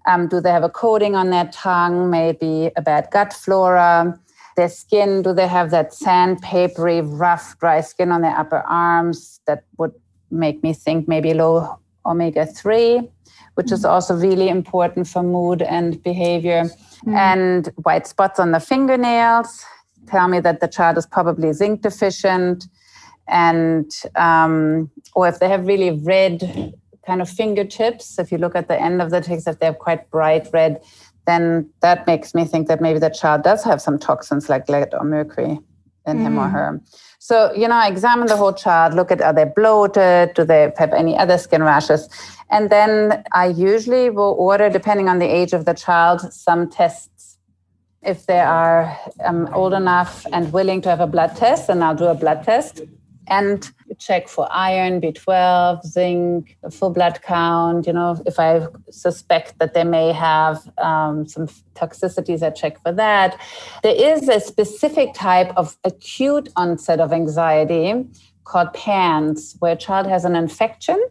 Um, 0.06 0.28
do 0.28 0.40
they 0.40 0.50
have 0.50 0.64
a 0.64 0.68
coating 0.68 1.14
on 1.14 1.30
their 1.30 1.46
tongue? 1.52 2.10
Maybe 2.10 2.70
a 2.76 2.82
bad 2.82 3.08
gut 3.12 3.32
flora? 3.32 4.18
Their 4.56 4.68
skin, 4.68 5.22
do 5.22 5.32
they 5.32 5.48
have 5.48 5.70
that 5.70 5.92
sandpapery, 5.92 7.02
rough, 7.04 7.58
dry 7.58 7.80
skin 7.80 8.12
on 8.12 8.20
their 8.20 8.36
upper 8.36 8.62
arms 8.68 9.40
that 9.46 9.64
would 9.78 9.92
make 10.30 10.62
me 10.62 10.72
think 10.72 11.08
maybe 11.08 11.32
low 11.32 11.78
omega 12.04 12.44
3, 12.44 13.08
which 13.54 13.66
mm-hmm. 13.66 13.74
is 13.74 13.84
also 13.84 14.14
really 14.14 14.48
important 14.48 15.06
for 15.06 15.22
mood 15.22 15.62
and 15.62 16.02
behavior. 16.02 16.64
Mm-hmm. 16.64 17.14
And 17.14 17.66
white 17.82 18.06
spots 18.06 18.38
on 18.38 18.52
the 18.52 18.60
fingernails 18.60 19.64
tell 20.06 20.28
me 20.28 20.40
that 20.40 20.60
the 20.60 20.68
child 20.68 20.98
is 20.98 21.06
probably 21.06 21.52
zinc 21.52 21.82
deficient. 21.82 22.66
And, 23.28 23.90
um, 24.16 24.90
or 25.14 25.28
if 25.28 25.38
they 25.38 25.48
have 25.48 25.66
really 25.66 25.92
red 25.92 26.74
kind 27.06 27.20
of 27.20 27.28
fingertips. 27.28 28.18
If 28.18 28.32
you 28.32 28.38
look 28.38 28.54
at 28.54 28.68
the 28.68 28.80
end 28.80 29.02
of 29.02 29.10
the 29.10 29.20
ticks, 29.20 29.46
if 29.46 29.58
they're 29.58 29.74
quite 29.74 30.10
bright 30.10 30.48
red, 30.52 30.82
then 31.26 31.70
that 31.80 32.06
makes 32.06 32.34
me 32.34 32.44
think 32.44 32.68
that 32.68 32.80
maybe 32.80 32.98
the 32.98 33.10
child 33.10 33.42
does 33.42 33.62
have 33.64 33.80
some 33.80 33.98
toxins 33.98 34.48
like 34.48 34.68
lead 34.68 34.92
or 34.94 35.04
mercury 35.04 35.58
in 36.06 36.18
mm. 36.18 36.22
him 36.22 36.38
or 36.38 36.46
mm. 36.46 36.52
her. 36.52 36.80
So, 37.18 37.52
you 37.54 37.68
know, 37.68 37.76
I 37.76 37.86
examine 37.86 38.26
the 38.26 38.36
whole 38.36 38.52
child, 38.52 38.94
look 38.94 39.12
at 39.12 39.20
are 39.20 39.32
they 39.32 39.44
bloated? 39.44 40.34
Do 40.34 40.44
they 40.44 40.72
have 40.76 40.92
any 40.92 41.16
other 41.16 41.38
skin 41.38 41.62
rashes? 41.62 42.08
And 42.50 42.70
then 42.70 43.22
I 43.32 43.46
usually 43.46 44.10
will 44.10 44.34
order, 44.38 44.68
depending 44.68 45.08
on 45.08 45.20
the 45.20 45.26
age 45.26 45.52
of 45.52 45.64
the 45.64 45.74
child, 45.74 46.32
some 46.32 46.68
tests. 46.68 47.38
If 48.02 48.26
they 48.26 48.40
are 48.40 48.98
um, 49.24 49.48
old 49.54 49.72
enough 49.72 50.26
and 50.32 50.52
willing 50.52 50.80
to 50.82 50.88
have 50.88 50.98
a 50.98 51.06
blood 51.06 51.36
test, 51.36 51.68
then 51.68 51.84
I'll 51.84 51.94
do 51.94 52.06
a 52.06 52.14
blood 52.14 52.42
test 52.42 52.80
and 53.28 53.70
check 53.98 54.28
for 54.28 54.48
iron, 54.50 55.00
B12, 55.00 55.84
zinc, 55.86 56.56
full 56.70 56.90
blood 56.90 57.20
count. 57.22 57.86
You 57.86 57.92
know, 57.92 58.20
if 58.26 58.38
I 58.38 58.66
suspect 58.90 59.58
that 59.58 59.74
they 59.74 59.84
may 59.84 60.12
have 60.12 60.70
um, 60.78 61.26
some 61.26 61.48
toxicities, 61.74 62.42
I 62.42 62.50
check 62.50 62.82
for 62.82 62.92
that. 62.92 63.40
There 63.82 63.94
is 63.94 64.28
a 64.28 64.40
specific 64.40 65.14
type 65.14 65.52
of 65.56 65.76
acute 65.84 66.48
onset 66.56 67.00
of 67.00 67.12
anxiety 67.12 68.04
called 68.44 68.72
PANS, 68.74 69.56
where 69.60 69.72
a 69.72 69.76
child 69.76 70.06
has 70.06 70.24
an 70.24 70.34
infection. 70.34 71.02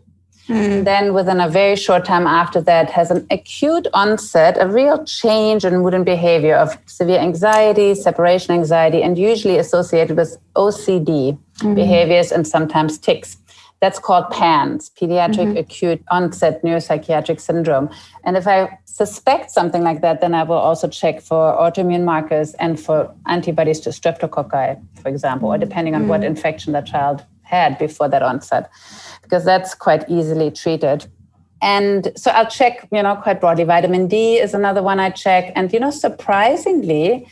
Mm. 0.47 0.83
Then, 0.83 1.13
within 1.13 1.39
a 1.39 1.47
very 1.47 1.75
short 1.75 2.03
time 2.05 2.27
after 2.27 2.61
that, 2.61 2.89
has 2.89 3.11
an 3.11 3.25
acute 3.29 3.87
onset, 3.93 4.57
a 4.59 4.67
real 4.67 5.03
change 5.05 5.63
in 5.63 5.77
mood 5.77 5.93
and 5.93 6.05
behavior 6.05 6.55
of 6.55 6.77
severe 6.87 7.19
anxiety, 7.19 7.95
separation 7.95 8.53
anxiety, 8.53 9.03
and 9.03 9.17
usually 9.17 9.57
associated 9.57 10.17
with 10.17 10.37
OCD 10.55 11.37
mm-hmm. 11.37 11.75
behaviors 11.75 12.31
and 12.31 12.47
sometimes 12.47 12.97
tics. 12.97 13.37
That's 13.81 13.97
called 13.97 14.29
PANS, 14.29 14.91
pediatric 14.91 15.47
mm-hmm. 15.47 15.57
acute 15.57 16.03
onset 16.11 16.61
neuropsychiatric 16.63 17.39
syndrome. 17.39 17.89
And 18.23 18.37
if 18.37 18.47
I 18.47 18.77
suspect 18.85 19.49
something 19.49 19.83
like 19.83 20.01
that, 20.01 20.21
then 20.21 20.35
I 20.35 20.43
will 20.43 20.57
also 20.57 20.87
check 20.87 21.19
for 21.21 21.55
autoimmune 21.57 22.03
markers 22.03 22.53
and 22.55 22.79
for 22.79 23.11
antibodies 23.25 23.79
to 23.81 23.89
streptococci, 23.89 24.79
for 25.01 25.09
example, 25.09 25.49
or 25.49 25.57
depending 25.57 25.95
on 25.95 26.01
mm-hmm. 26.01 26.09
what 26.09 26.23
infection 26.23 26.73
the 26.73 26.81
child 26.81 27.25
had 27.41 27.77
before 27.77 28.07
that 28.07 28.21
onset, 28.21 28.69
because 29.31 29.45
that's 29.45 29.73
quite 29.73 30.03
easily 30.09 30.51
treated. 30.51 31.05
And 31.61 32.11
so 32.17 32.31
I'll 32.31 32.49
check, 32.49 32.85
you 32.91 33.01
know, 33.01 33.15
quite 33.15 33.39
broadly. 33.39 33.63
Vitamin 33.63 34.07
D 34.07 34.37
is 34.37 34.53
another 34.53 34.83
one 34.83 34.99
I 34.99 35.09
check. 35.09 35.53
And, 35.55 35.71
you 35.71 35.79
know, 35.79 35.89
surprisingly, 35.89 37.27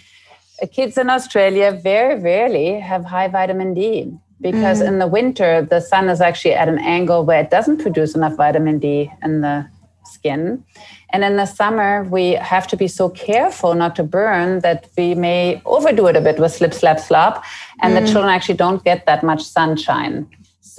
kids 0.72 0.98
in 0.98 1.10
Australia 1.10 1.74
very 1.74 2.18
rarely 2.18 2.80
have 2.80 3.04
high 3.04 3.28
vitamin 3.28 3.74
D 3.74 4.14
because 4.40 4.82
mm. 4.82 4.88
in 4.88 5.00
the 5.00 5.08
winter 5.08 5.68
the 5.70 5.82
sun 5.82 6.08
is 6.08 6.22
actually 6.22 6.54
at 6.54 6.70
an 6.70 6.80
angle 6.80 7.26
where 7.26 7.42
it 7.42 7.50
doesn't 7.50 7.82
produce 7.82 8.16
enough 8.16 8.38
vitamin 8.38 8.80
D 8.80 9.12
in 9.22 9.42
the 9.42 9.68
skin. 10.06 10.64
And 11.10 11.24
in 11.26 11.36
the 11.36 11.46
summer, 11.46 12.04
we 12.04 12.32
have 12.34 12.68
to 12.68 12.78
be 12.78 12.88
so 12.88 13.10
careful 13.10 13.74
not 13.74 13.96
to 13.98 14.04
burn 14.04 14.60
that 14.60 14.88
we 14.98 15.16
may 15.16 15.62
overdo 15.66 16.08
it 16.08 16.16
a 16.16 16.22
bit 16.22 16.40
with 16.40 16.54
slip, 16.54 16.74
slap, 16.74 17.00
slop, 17.00 17.44
and 17.82 17.94
mm. 17.94 18.00
the 18.00 18.06
children 18.10 18.34
actually 18.34 18.56
don't 18.56 18.84
get 18.86 19.06
that 19.06 19.22
much 19.22 19.44
sunshine. 19.44 20.30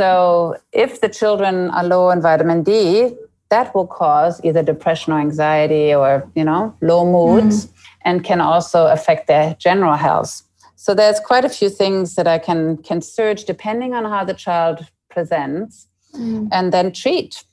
So 0.00 0.56
if 0.72 1.00
the 1.00 1.08
children 1.08 1.70
are 1.70 1.84
low 1.84 2.10
in 2.10 2.20
vitamin 2.22 2.62
D, 2.62 3.16
that 3.50 3.74
will 3.74 3.86
cause 3.86 4.40
either 4.44 4.62
depression 4.62 5.12
or 5.12 5.20
anxiety 5.20 5.94
or, 5.94 6.10
you 6.34 6.44
know, 6.44 6.74
low 6.80 7.02
moods. 7.04 7.66
Mm 7.66 7.70
and 8.04 8.24
can 8.24 8.40
also 8.40 8.86
affect 8.86 9.26
their 9.26 9.54
general 9.58 9.94
health. 9.94 10.42
So 10.76 10.94
there's 10.94 11.20
quite 11.20 11.44
a 11.44 11.48
few 11.48 11.68
things 11.68 12.14
that 12.14 12.26
I 12.26 12.38
can 12.38 12.78
can 12.78 13.02
search 13.02 13.44
depending 13.44 13.94
on 13.94 14.04
how 14.04 14.24
the 14.24 14.34
child 14.34 14.86
presents 15.10 15.86
mm. 16.14 16.48
and 16.50 16.72
then 16.72 16.92
treat. 16.92 17.44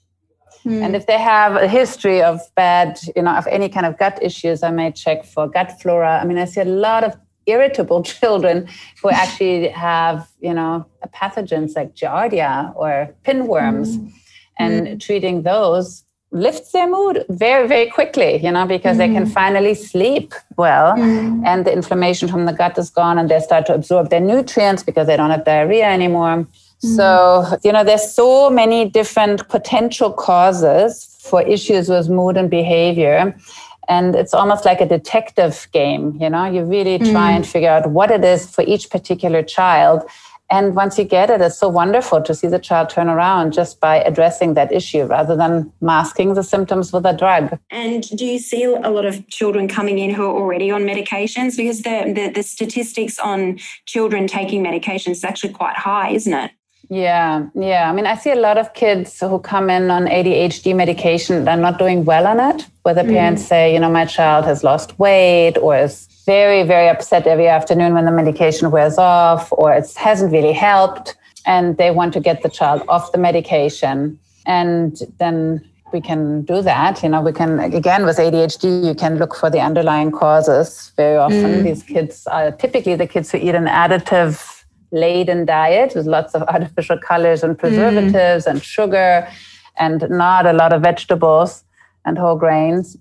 Mm. 0.65 0.81
And 0.83 0.95
if 0.95 1.07
they 1.07 1.19
have 1.19 1.55
a 1.55 1.67
history 1.67 2.21
of 2.21 2.39
bad, 2.55 2.99
you 3.15 3.21
know, 3.21 3.35
of 3.35 3.47
any 3.47 3.69
kind 3.69 3.85
of 3.85 3.97
gut 3.97 4.19
issues, 4.21 4.63
I 4.63 4.71
may 4.71 4.91
check 4.91 5.25
for 5.25 5.47
gut 5.47 5.81
flora. 5.81 6.19
I 6.21 6.25
mean, 6.25 6.37
I 6.37 6.45
see 6.45 6.61
a 6.61 6.65
lot 6.65 7.03
of 7.03 7.15
irritable 7.47 8.03
children 8.19 8.67
who 9.01 9.09
actually 9.09 9.69
have, 9.69 10.27
you 10.39 10.53
know, 10.53 10.85
pathogens 11.15 11.75
like 11.75 11.95
giardia 11.95 12.73
or 12.75 13.13
pinworms. 13.25 13.97
Mm. 13.97 14.11
And 14.59 14.87
mm. 14.87 14.99
treating 14.99 15.43
those 15.43 16.03
lifts 16.31 16.71
their 16.71 16.89
mood 16.89 17.25
very 17.29 17.67
very 17.67 17.89
quickly 17.89 18.35
you 18.43 18.51
know 18.51 18.65
because 18.65 18.95
mm. 18.95 18.99
they 18.99 19.07
can 19.07 19.25
mm. 19.25 19.31
finally 19.31 19.73
sleep 19.73 20.33
well 20.57 20.93
mm. 20.97 21.41
and 21.45 21.65
the 21.65 21.71
inflammation 21.71 22.27
from 22.27 22.45
the 22.45 22.51
gut 22.51 22.77
is 22.77 22.89
gone 22.89 23.17
and 23.17 23.29
they 23.29 23.39
start 23.39 23.65
to 23.65 23.73
absorb 23.73 24.09
their 24.09 24.19
nutrients 24.19 24.83
because 24.83 25.07
they 25.07 25.15
don't 25.15 25.29
have 25.29 25.45
diarrhea 25.45 25.85
anymore 25.85 26.45
mm. 26.45 26.95
so 26.97 27.57
you 27.63 27.71
know 27.71 27.83
there's 27.83 28.11
so 28.13 28.49
many 28.49 28.89
different 28.89 29.47
potential 29.47 30.11
causes 30.11 31.17
for 31.21 31.41
issues 31.43 31.87
with 31.87 32.09
mood 32.09 32.35
and 32.35 32.49
behavior 32.49 33.33
and 33.89 34.15
it's 34.15 34.33
almost 34.33 34.65
like 34.65 34.81
a 34.81 34.85
detective 34.85 35.67
game 35.71 36.17
you 36.19 36.29
know 36.29 36.45
you 36.45 36.63
really 36.63 36.97
try 36.97 37.31
mm. 37.31 37.37
and 37.37 37.47
figure 37.47 37.69
out 37.69 37.89
what 37.91 38.11
it 38.11 38.23
is 38.23 38.49
for 38.49 38.63
each 38.63 38.89
particular 38.89 39.41
child 39.43 40.03
and 40.49 40.75
once 40.75 40.97
you 40.97 41.03
get 41.03 41.29
it, 41.29 41.41
it's 41.41 41.57
so 41.57 41.67
wonderful 41.67 42.21
to 42.21 42.33
see 42.33 42.47
the 42.47 42.59
child 42.59 42.89
turn 42.89 43.09
around 43.09 43.51
just 43.51 43.81
by 43.81 43.97
addressing 43.97 44.53
that 44.53 44.71
issue 44.71 45.03
rather 45.03 45.35
than 45.35 45.71
masking 45.81 46.35
the 46.35 46.43
symptoms 46.43 46.93
with 46.93 47.05
a 47.05 47.11
drug. 47.11 47.59
And 47.69 48.03
do 48.15 48.25
you 48.25 48.39
see 48.39 48.63
a 48.63 48.89
lot 48.89 49.05
of 49.05 49.27
children 49.27 49.67
coming 49.67 49.99
in 49.99 50.13
who 50.13 50.23
are 50.23 50.33
already 50.33 50.71
on 50.71 50.83
medications? 50.83 51.57
Because 51.57 51.81
the, 51.81 52.13
the, 52.15 52.31
the 52.33 52.43
statistics 52.43 53.19
on 53.19 53.59
children 53.85 54.25
taking 54.25 54.63
medications 54.63 55.11
is 55.11 55.23
actually 55.25 55.51
quite 55.51 55.75
high, 55.75 56.11
isn't 56.11 56.33
it? 56.33 56.51
Yeah, 56.89 57.47
yeah. 57.53 57.89
I 57.89 57.93
mean, 57.93 58.05
I 58.05 58.15
see 58.15 58.31
a 58.31 58.35
lot 58.35 58.57
of 58.57 58.73
kids 58.73 59.19
who 59.19 59.39
come 59.39 59.69
in 59.69 59.91
on 59.91 60.05
ADHD 60.05 60.75
medication 60.75 61.35
and 61.35 61.49
are 61.49 61.57
not 61.57 61.79
doing 61.79 62.05
well 62.05 62.25
on 62.25 62.39
it, 62.39 62.65
where 62.83 62.93
the 62.93 63.03
parents 63.03 63.43
mm. 63.43 63.47
say, 63.47 63.73
you 63.73 63.79
know, 63.79 63.89
my 63.89 64.05
child 64.05 64.45
has 64.45 64.63
lost 64.63 64.97
weight 64.97 65.57
or 65.57 65.75
is 65.75 66.07
very, 66.25 66.63
very 66.63 66.87
upset 66.87 67.27
every 67.27 67.47
afternoon 67.47 67.93
when 67.93 68.05
the 68.05 68.11
medication 68.11 68.71
wears 68.71 68.97
off 68.97 69.51
or 69.51 69.73
it 69.73 69.93
hasn't 69.95 70.31
really 70.31 70.53
helped. 70.53 71.15
And 71.45 71.77
they 71.77 71.91
want 71.91 72.13
to 72.13 72.19
get 72.19 72.41
the 72.41 72.49
child 72.49 72.83
off 72.87 73.11
the 73.11 73.17
medication. 73.17 74.19
And 74.45 74.97
then 75.17 75.67
we 75.91 76.01
can 76.01 76.43
do 76.43 76.61
that. 76.61 77.03
You 77.03 77.09
know, 77.09 77.21
we 77.21 77.31
can, 77.33 77.59
again, 77.59 78.05
with 78.05 78.17
ADHD, 78.17 78.85
you 78.85 78.93
can 78.93 79.17
look 79.17 79.35
for 79.35 79.49
the 79.49 79.59
underlying 79.59 80.11
causes. 80.11 80.91
Very 80.95 81.17
often, 81.17 81.43
mm. 81.43 81.63
these 81.63 81.83
kids 81.83 82.27
are 82.27 82.51
typically 82.51 82.95
the 82.95 83.07
kids 83.07 83.31
who 83.31 83.37
eat 83.37 83.55
an 83.55 83.65
additive 83.65 84.56
laden 84.91 85.45
diet 85.45 85.93
with 85.95 86.05
lots 86.05 86.33
of 86.35 86.41
artificial 86.47 86.97
colors 86.97 87.43
and 87.43 87.57
preservatives 87.57 88.45
mm. 88.45 88.51
and 88.51 88.63
sugar 88.63 89.27
and 89.77 90.09
not 90.09 90.45
a 90.45 90.53
lot 90.53 90.73
of 90.73 90.81
vegetables 90.81 91.63
and 92.05 92.17
whole 92.17 92.35
grains. 92.35 92.97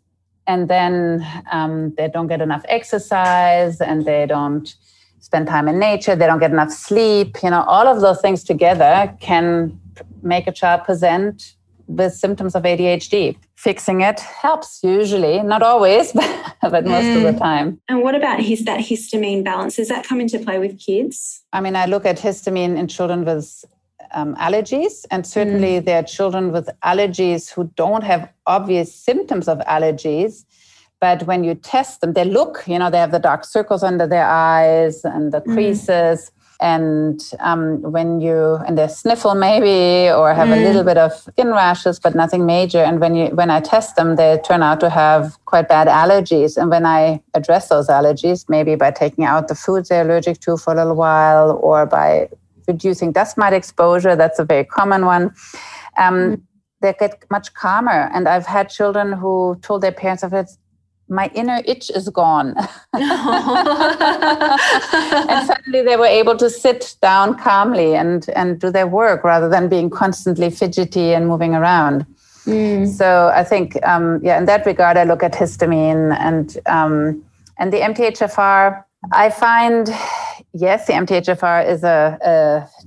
And 0.47 0.69
then 0.69 1.27
um, 1.51 1.95
they 1.97 2.09
don't 2.09 2.29
get 2.29 2.41
enough 2.41 2.65
exercise 2.69 3.81
and 3.81 4.05
they 4.05 4.27
don't 4.27 4.75
spend 5.21 5.49
time 5.49 5.67
in 5.69 5.79
nature. 5.79 6.15
They 6.15 6.27
don't 6.27 6.39
get 6.39 6.53
enough 6.53 6.71
sleep. 6.71 7.43
You 7.43 7.51
know 7.51 7.63
all 7.63 7.87
of 7.89 8.01
those 8.01 8.21
things 8.21 8.45
together 8.45 9.17
can 9.21 9.81
make 10.23 10.47
a 10.47 10.53
child 10.53 10.85
present 10.85 11.55
with 11.87 12.13
symptoms 12.13 12.55
of 12.55 12.63
adhd 12.63 13.37
fixing 13.55 14.01
it 14.01 14.21
helps 14.21 14.81
usually 14.83 15.43
not 15.43 15.63
always 15.63 16.13
but 16.63 16.85
most 16.85 17.05
mm. 17.05 17.17
of 17.17 17.23
the 17.23 17.33
mm. 17.33 17.39
time 17.39 17.81
and 17.89 18.03
what 18.03 18.15
about 18.15 18.41
his 18.41 18.65
that 18.65 18.81
histamine 18.81 19.45
balance 19.45 19.77
does 19.77 19.89
that 19.89 20.07
come 20.07 20.21
into 20.21 20.39
play 20.39 20.59
with 20.59 20.79
kids 20.79 21.43
i 21.53 21.61
mean 21.61 21.77
i 21.77 21.87
look 21.87 22.05
at 22.05 22.19
histamine 22.19 22.77
in 22.77 22.87
children 22.89 23.25
with 23.25 23.65
um, 24.13 24.35
allergies. 24.37 25.05
And 25.11 25.27
certainly, 25.27 25.81
mm. 25.81 25.85
there 25.85 26.01
are 26.01 26.03
children 26.03 26.53
with 26.53 26.69
allergies 26.85 27.53
who 27.53 27.71
don't 27.77 28.05
have 28.05 28.29
obvious 28.47 28.95
symptoms 28.95 29.49
of 29.49 29.59
allergies. 29.61 30.45
But 31.01 31.25
when 31.25 31.45
you 31.45 31.55
test 31.55 32.01
them, 32.01 32.15
they 32.15 32.25
look, 32.25 32.65
you 32.67 32.79
know, 32.79 32.91
they 32.91 32.99
have 32.99 33.13
the 33.13 33.19
dark 33.19 33.45
circles 33.45 33.83
under 33.83 34.07
their 34.07 34.27
eyes 34.27 35.05
and 35.05 35.33
the 35.33 35.43
mm. 35.43 35.53
creases. 35.53 36.31
And 36.61 37.21
um, 37.41 37.83
when 37.83 38.21
you 38.21 38.57
and 38.67 38.79
they 38.79 38.89
sniffle 38.89 39.35
maybe 39.35 40.11
or 40.11 40.33
have 40.33 40.49
mm. 40.49 40.57
a 40.57 40.65
little 40.67 40.85
bit 40.85 40.97
of 40.97 41.13
skin 41.13 41.49
rashes, 41.49 42.01
but 42.01 42.15
nothing 42.15 42.47
major. 42.47 42.79
And 42.79 42.99
when 42.99 43.15
you 43.15 43.27
when 43.29 43.51
I 43.51 43.61
test 43.61 43.97
them, 43.97 44.17
they 44.17 44.41
turn 44.45 44.63
out 44.63 44.81
to 44.81 44.89
have 44.89 45.37
quite 45.45 45.69
bad 45.69 45.87
allergies. 45.87 46.57
And 46.57 46.71
when 46.71 46.87
I 46.87 47.21
address 47.35 47.69
those 47.69 47.89
allergies, 47.89 48.49
maybe 48.49 48.75
by 48.75 48.91
taking 48.91 49.25
out 49.25 49.49
the 49.49 49.55
foods 49.55 49.91
they're 49.91 50.03
allergic 50.03 50.41
to 50.41 50.57
for 50.57 50.73
a 50.73 50.77
little 50.77 50.97
while, 50.97 51.61
or 51.63 51.85
by 51.85 52.29
reducing 52.67 53.13
dust 53.13 53.37
mite 53.37 53.53
exposure. 53.53 54.17
That's 54.17 54.39
a 54.39 54.45
very 54.45 54.65
common 54.65 55.07
one. 55.07 55.35
Um, 55.99 56.15
mm. 56.15 56.41
They 56.81 56.95
get 56.99 57.25
much 57.31 57.55
calmer. 57.55 58.11
And 58.13 58.29
I've 58.29 58.47
had 58.47 58.69
children 58.69 59.13
who 59.13 59.59
told 59.63 59.83
their 59.83 59.93
parents, 59.93 60.23
of 60.23 60.33
it, 60.33 60.51
my 61.09 61.31
inner 61.35 61.63
itch 61.65 61.91
is 61.91 62.09
gone. 62.09 62.55
and 62.93 63.05
suddenly 65.47 65.83
they 65.83 65.97
were 65.97 66.07
able 66.07 66.37
to 66.37 66.51
sit 66.51 66.97
down 67.01 67.39
calmly 67.39 67.95
and, 67.95 68.29
and 68.31 68.61
do 68.61 68.71
their 68.71 68.87
work 68.87 69.23
rather 69.25 69.49
than 69.49 69.69
being 69.69 69.91
constantly 69.91 70.51
fidgety 70.51 71.15
and 71.15 71.29
moving 71.29 71.55
around. 71.55 72.07
Mm. 72.45 72.89
So 72.89 73.31
I 73.35 73.45
think, 73.45 73.77
um, 73.87 74.21
yeah, 74.23 74.39
in 74.39 74.47
that 74.47 74.65
regard, 74.67 74.97
I 74.97 75.05
look 75.05 75.23
at 75.23 75.33
histamine 75.33 76.17
and 76.19 76.57
um, 76.67 77.23
and 77.59 77.73
the 77.73 77.81
MTHFR. 77.81 78.85
I 79.13 79.31
find 79.31 79.89
yes, 80.53 80.87
the 80.87 80.95
MTHFR 80.95 81.69
is 81.69 81.85
a, 81.85 82.19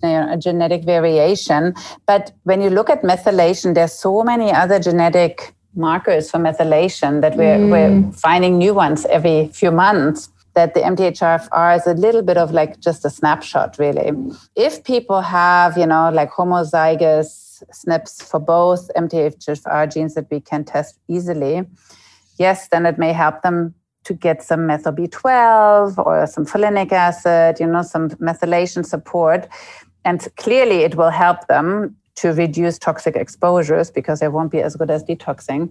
a, 0.04 0.08
a, 0.34 0.38
genetic 0.38 0.84
variation, 0.84 1.74
but 2.06 2.32
when 2.44 2.62
you 2.62 2.70
look 2.70 2.90
at 2.90 3.04
methylation, 3.04 3.76
there's 3.76 3.94
so 3.94 4.24
many 4.24 4.52
other 4.52 4.80
genetic 4.80 5.54
markers 5.76 6.30
for 6.30 6.38
methylation 6.38 7.22
that 7.22 7.36
we're, 7.36 7.58
mm. 7.58 7.72
we're 7.72 8.12
finding 8.12 8.58
new 8.58 8.74
ones 8.74 9.06
every 9.06 9.48
few 9.48 9.72
months. 9.72 10.30
That 10.56 10.74
the 10.74 10.82
MTHFR 10.82 11.78
is 11.78 11.88
a 11.88 11.94
little 11.94 12.24
bit 12.24 12.36
of 12.36 12.52
like 12.52 12.80
just 12.80 13.06
a 13.06 13.10
snapshot, 13.10 13.78
really. 13.78 14.12
If 14.56 14.84
people 14.84 15.22
have, 15.22 15.78
you 15.78 15.86
know, 15.86 16.10
like 16.12 16.32
homozygous 16.32 17.64
SNPs 17.72 18.24
for 18.24 18.40
both 18.40 18.90
MTHFR 18.98 19.94
genes 19.94 20.16
that 20.16 20.26
we 20.30 20.42
can 20.42 20.66
test 20.66 20.98
easily, 21.08 21.66
yes, 22.40 22.68
then 22.70 22.86
it 22.86 22.98
may 22.98 23.14
help 23.14 23.42
them 23.42 23.76
to 24.06 24.14
get 24.14 24.42
some 24.42 24.66
methyl 24.66 24.92
B12 24.92 25.98
or 25.98 26.26
some 26.26 26.46
folinic 26.46 26.92
acid, 26.92 27.60
you 27.60 27.68
know, 27.68 27.84
some 27.84 28.10
methylation 28.12 28.86
support. 28.86 29.48
And 30.04 30.28
clearly 30.38 30.80
it 30.80 30.96
will 30.96 31.12
help 31.12 31.48
them 31.48 31.96
to 32.20 32.30
reduce 32.30 32.78
toxic 32.78 33.16
exposures 33.16 33.92
because 33.92 34.20
they 34.20 34.28
won't 34.28 34.52
be 34.52 34.62
as 34.62 34.76
good 34.76 34.90
as 34.90 35.04
detoxing. 35.04 35.70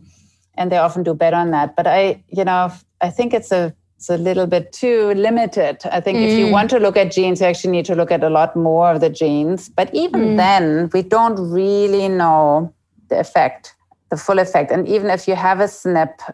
And 0.56 0.72
they 0.72 0.78
often 0.78 1.02
do 1.02 1.14
better 1.14 1.36
on 1.36 1.50
that. 1.52 1.76
But 1.76 1.86
I, 1.86 2.22
you 2.28 2.44
know, 2.44 2.72
I 3.00 3.10
think 3.10 3.32
it's 3.32 3.52
a 3.52 3.74
it's 3.96 4.08
a 4.08 4.16
little 4.16 4.46
bit 4.46 4.72
too 4.72 5.12
limited. 5.14 5.78
I 5.90 6.00
think 6.00 6.18
mm. 6.18 6.28
if 6.28 6.38
you 6.38 6.46
mm. 6.46 6.52
want 6.52 6.70
to 6.70 6.78
look 6.78 6.96
at 6.96 7.10
genes, 7.10 7.40
you 7.40 7.46
actually 7.48 7.72
need 7.72 7.84
to 7.86 7.96
look 7.96 8.12
at 8.12 8.22
a 8.22 8.30
lot 8.30 8.54
more 8.54 8.92
of 8.92 9.00
the 9.00 9.10
genes. 9.10 9.68
But 9.68 9.92
even 9.92 10.20
mm. 10.20 10.36
then, 10.36 10.88
we 10.92 11.02
don't 11.02 11.36
really 11.50 12.08
know 12.08 12.72
the 13.08 13.18
effect, 13.18 13.74
the 14.10 14.16
full 14.16 14.38
effect. 14.38 14.70
And 14.70 14.86
even 14.86 15.10
if 15.10 15.26
you 15.26 15.34
have 15.34 15.58
a 15.58 15.64
SNP 15.64 16.32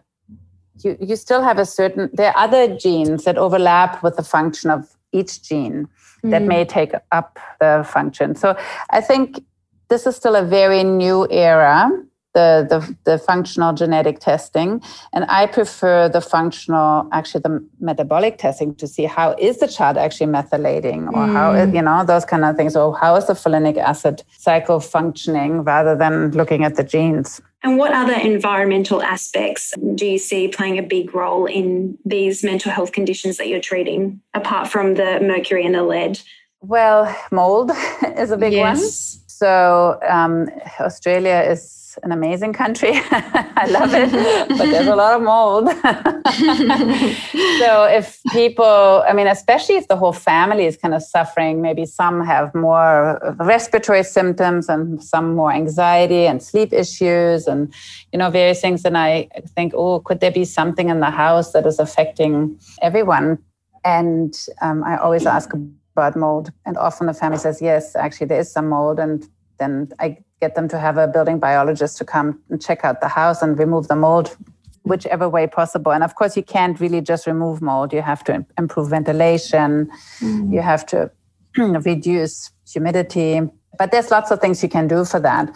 you, 0.83 0.97
you 0.99 1.15
still 1.15 1.41
have 1.41 1.57
a 1.57 1.65
certain, 1.65 2.09
there 2.13 2.29
are 2.29 2.45
other 2.45 2.77
genes 2.77 3.23
that 3.23 3.37
overlap 3.37 4.03
with 4.03 4.15
the 4.15 4.23
function 4.23 4.69
of 4.69 4.95
each 5.11 5.41
gene 5.41 5.87
mm. 6.23 6.31
that 6.31 6.43
may 6.43 6.65
take 6.65 6.93
up 7.11 7.39
the 7.59 7.85
function. 7.89 8.35
So 8.35 8.55
I 8.91 9.01
think 9.01 9.43
this 9.89 10.05
is 10.07 10.15
still 10.15 10.35
a 10.35 10.43
very 10.43 10.83
new 10.83 11.27
era 11.29 11.89
the, 12.35 12.67
the, 12.69 13.11
the 13.11 13.17
functional 13.17 13.73
genetic 13.73 14.19
testing 14.19 14.81
and 15.13 15.25
i 15.29 15.47
prefer 15.47 16.07
the 16.09 16.21
functional 16.21 17.07
actually 17.11 17.41
the 17.41 17.65
metabolic 17.79 18.37
testing 18.37 18.75
to 18.75 18.87
see 18.87 19.05
how 19.05 19.33
is 19.39 19.59
the 19.59 19.67
child 19.67 19.97
actually 19.97 20.27
methylating 20.27 21.07
or 21.07 21.25
mm. 21.25 21.31
how 21.31 21.53
you 21.53 21.81
know 21.81 22.03
those 22.05 22.25
kind 22.25 22.45
of 22.45 22.55
things 22.55 22.75
or 22.75 22.95
how 22.97 23.15
is 23.15 23.25
the 23.25 23.33
folinic 23.33 23.77
acid 23.77 24.21
cycle 24.37 24.79
functioning 24.79 25.61
rather 25.61 25.95
than 25.95 26.29
looking 26.31 26.63
at 26.63 26.75
the 26.75 26.83
genes 26.83 27.41
and 27.63 27.77
what 27.77 27.93
other 27.93 28.13
environmental 28.13 29.01
aspects 29.01 29.73
do 29.95 30.05
you 30.05 30.17
see 30.19 30.47
playing 30.47 30.77
a 30.77 30.83
big 30.83 31.15
role 31.15 31.45
in 31.45 31.97
these 32.05 32.43
mental 32.43 32.71
health 32.71 32.91
conditions 32.91 33.37
that 33.37 33.47
you're 33.47 33.61
treating 33.61 34.19
apart 34.33 34.67
from 34.67 34.95
the 34.95 35.19
mercury 35.21 35.65
and 35.65 35.73
the 35.73 35.83
lead 35.83 36.19
well 36.59 37.15
mold 37.31 37.71
is 38.17 38.31
a 38.31 38.37
big 38.37 38.51
yes. 38.51 38.77
one 38.77 39.24
so 39.37 39.99
um, 40.07 40.47
australia 40.79 41.43
is 41.49 41.85
an 42.03 42.11
amazing 42.11 42.53
country. 42.53 42.91
I 43.11 43.67
love 43.69 43.93
it, 43.93 44.11
but 44.49 44.65
there's 44.65 44.87
a 44.87 44.95
lot 44.95 45.15
of 45.15 45.21
mold. 45.21 45.69
so 47.59 47.83
if 47.85 48.19
people, 48.31 49.03
I 49.07 49.13
mean, 49.13 49.27
especially 49.27 49.75
if 49.75 49.87
the 49.87 49.95
whole 49.95 50.13
family 50.13 50.65
is 50.65 50.77
kind 50.77 50.93
of 50.93 51.03
suffering, 51.03 51.61
maybe 51.61 51.85
some 51.85 52.23
have 52.25 52.53
more 52.53 53.35
respiratory 53.39 54.03
symptoms 54.03 54.69
and 54.69 55.03
some 55.03 55.35
more 55.35 55.51
anxiety 55.51 56.27
and 56.27 56.41
sleep 56.41 56.73
issues 56.73 57.47
and, 57.47 57.73
you 58.11 58.19
know, 58.19 58.29
various 58.29 58.61
things. 58.61 58.83
And 58.85 58.97
I 58.97 59.29
think, 59.55 59.73
oh, 59.75 59.99
could 59.99 60.19
there 60.19 60.31
be 60.31 60.45
something 60.45 60.89
in 60.89 60.99
the 60.99 61.11
house 61.11 61.51
that 61.53 61.65
is 61.65 61.79
affecting 61.79 62.59
everyone? 62.81 63.39
And 63.83 64.35
um, 64.61 64.83
I 64.83 64.97
always 64.97 65.25
ask 65.25 65.51
about 65.95 66.15
mold. 66.15 66.51
And 66.65 66.77
often 66.77 67.07
the 67.07 67.13
family 67.13 67.37
says, 67.37 67.61
yes, 67.61 67.95
actually, 67.95 68.27
there 68.27 68.39
is 68.39 68.51
some 68.51 68.69
mold. 68.69 68.99
And 68.99 69.27
then 69.59 69.89
I 69.99 70.17
get 70.41 70.55
them 70.55 70.67
to 70.69 70.79
have 70.79 70.97
a 70.97 71.07
building 71.07 71.39
biologist 71.39 71.97
to 71.97 72.05
come 72.05 72.39
and 72.49 72.61
check 72.61 72.83
out 72.83 73.01
the 73.01 73.07
house 73.07 73.41
and 73.41 73.57
remove 73.57 73.87
the 73.87 73.95
mold 73.95 74.35
whichever 74.83 75.27
way 75.27 75.47
possible 75.47 75.91
and 75.91 76.03
of 76.03 76.13
course 76.13 76.37
you 76.37 76.43
can't 76.43 76.79
really 76.79 77.01
just 77.01 77.25
remove 77.25 77.59
mold 77.59 77.91
you 77.91 78.03
have 78.03 78.23
to 78.23 78.45
improve 78.55 78.91
ventilation 78.91 79.89
mm. 80.19 80.53
you 80.53 80.61
have 80.61 80.85
to 80.85 81.09
reduce 81.57 82.51
humidity 82.71 83.41
but 83.79 83.91
there's 83.91 84.11
lots 84.11 84.29
of 84.29 84.39
things 84.39 84.61
you 84.61 84.69
can 84.69 84.87
do 84.87 85.03
for 85.03 85.19
that 85.19 85.49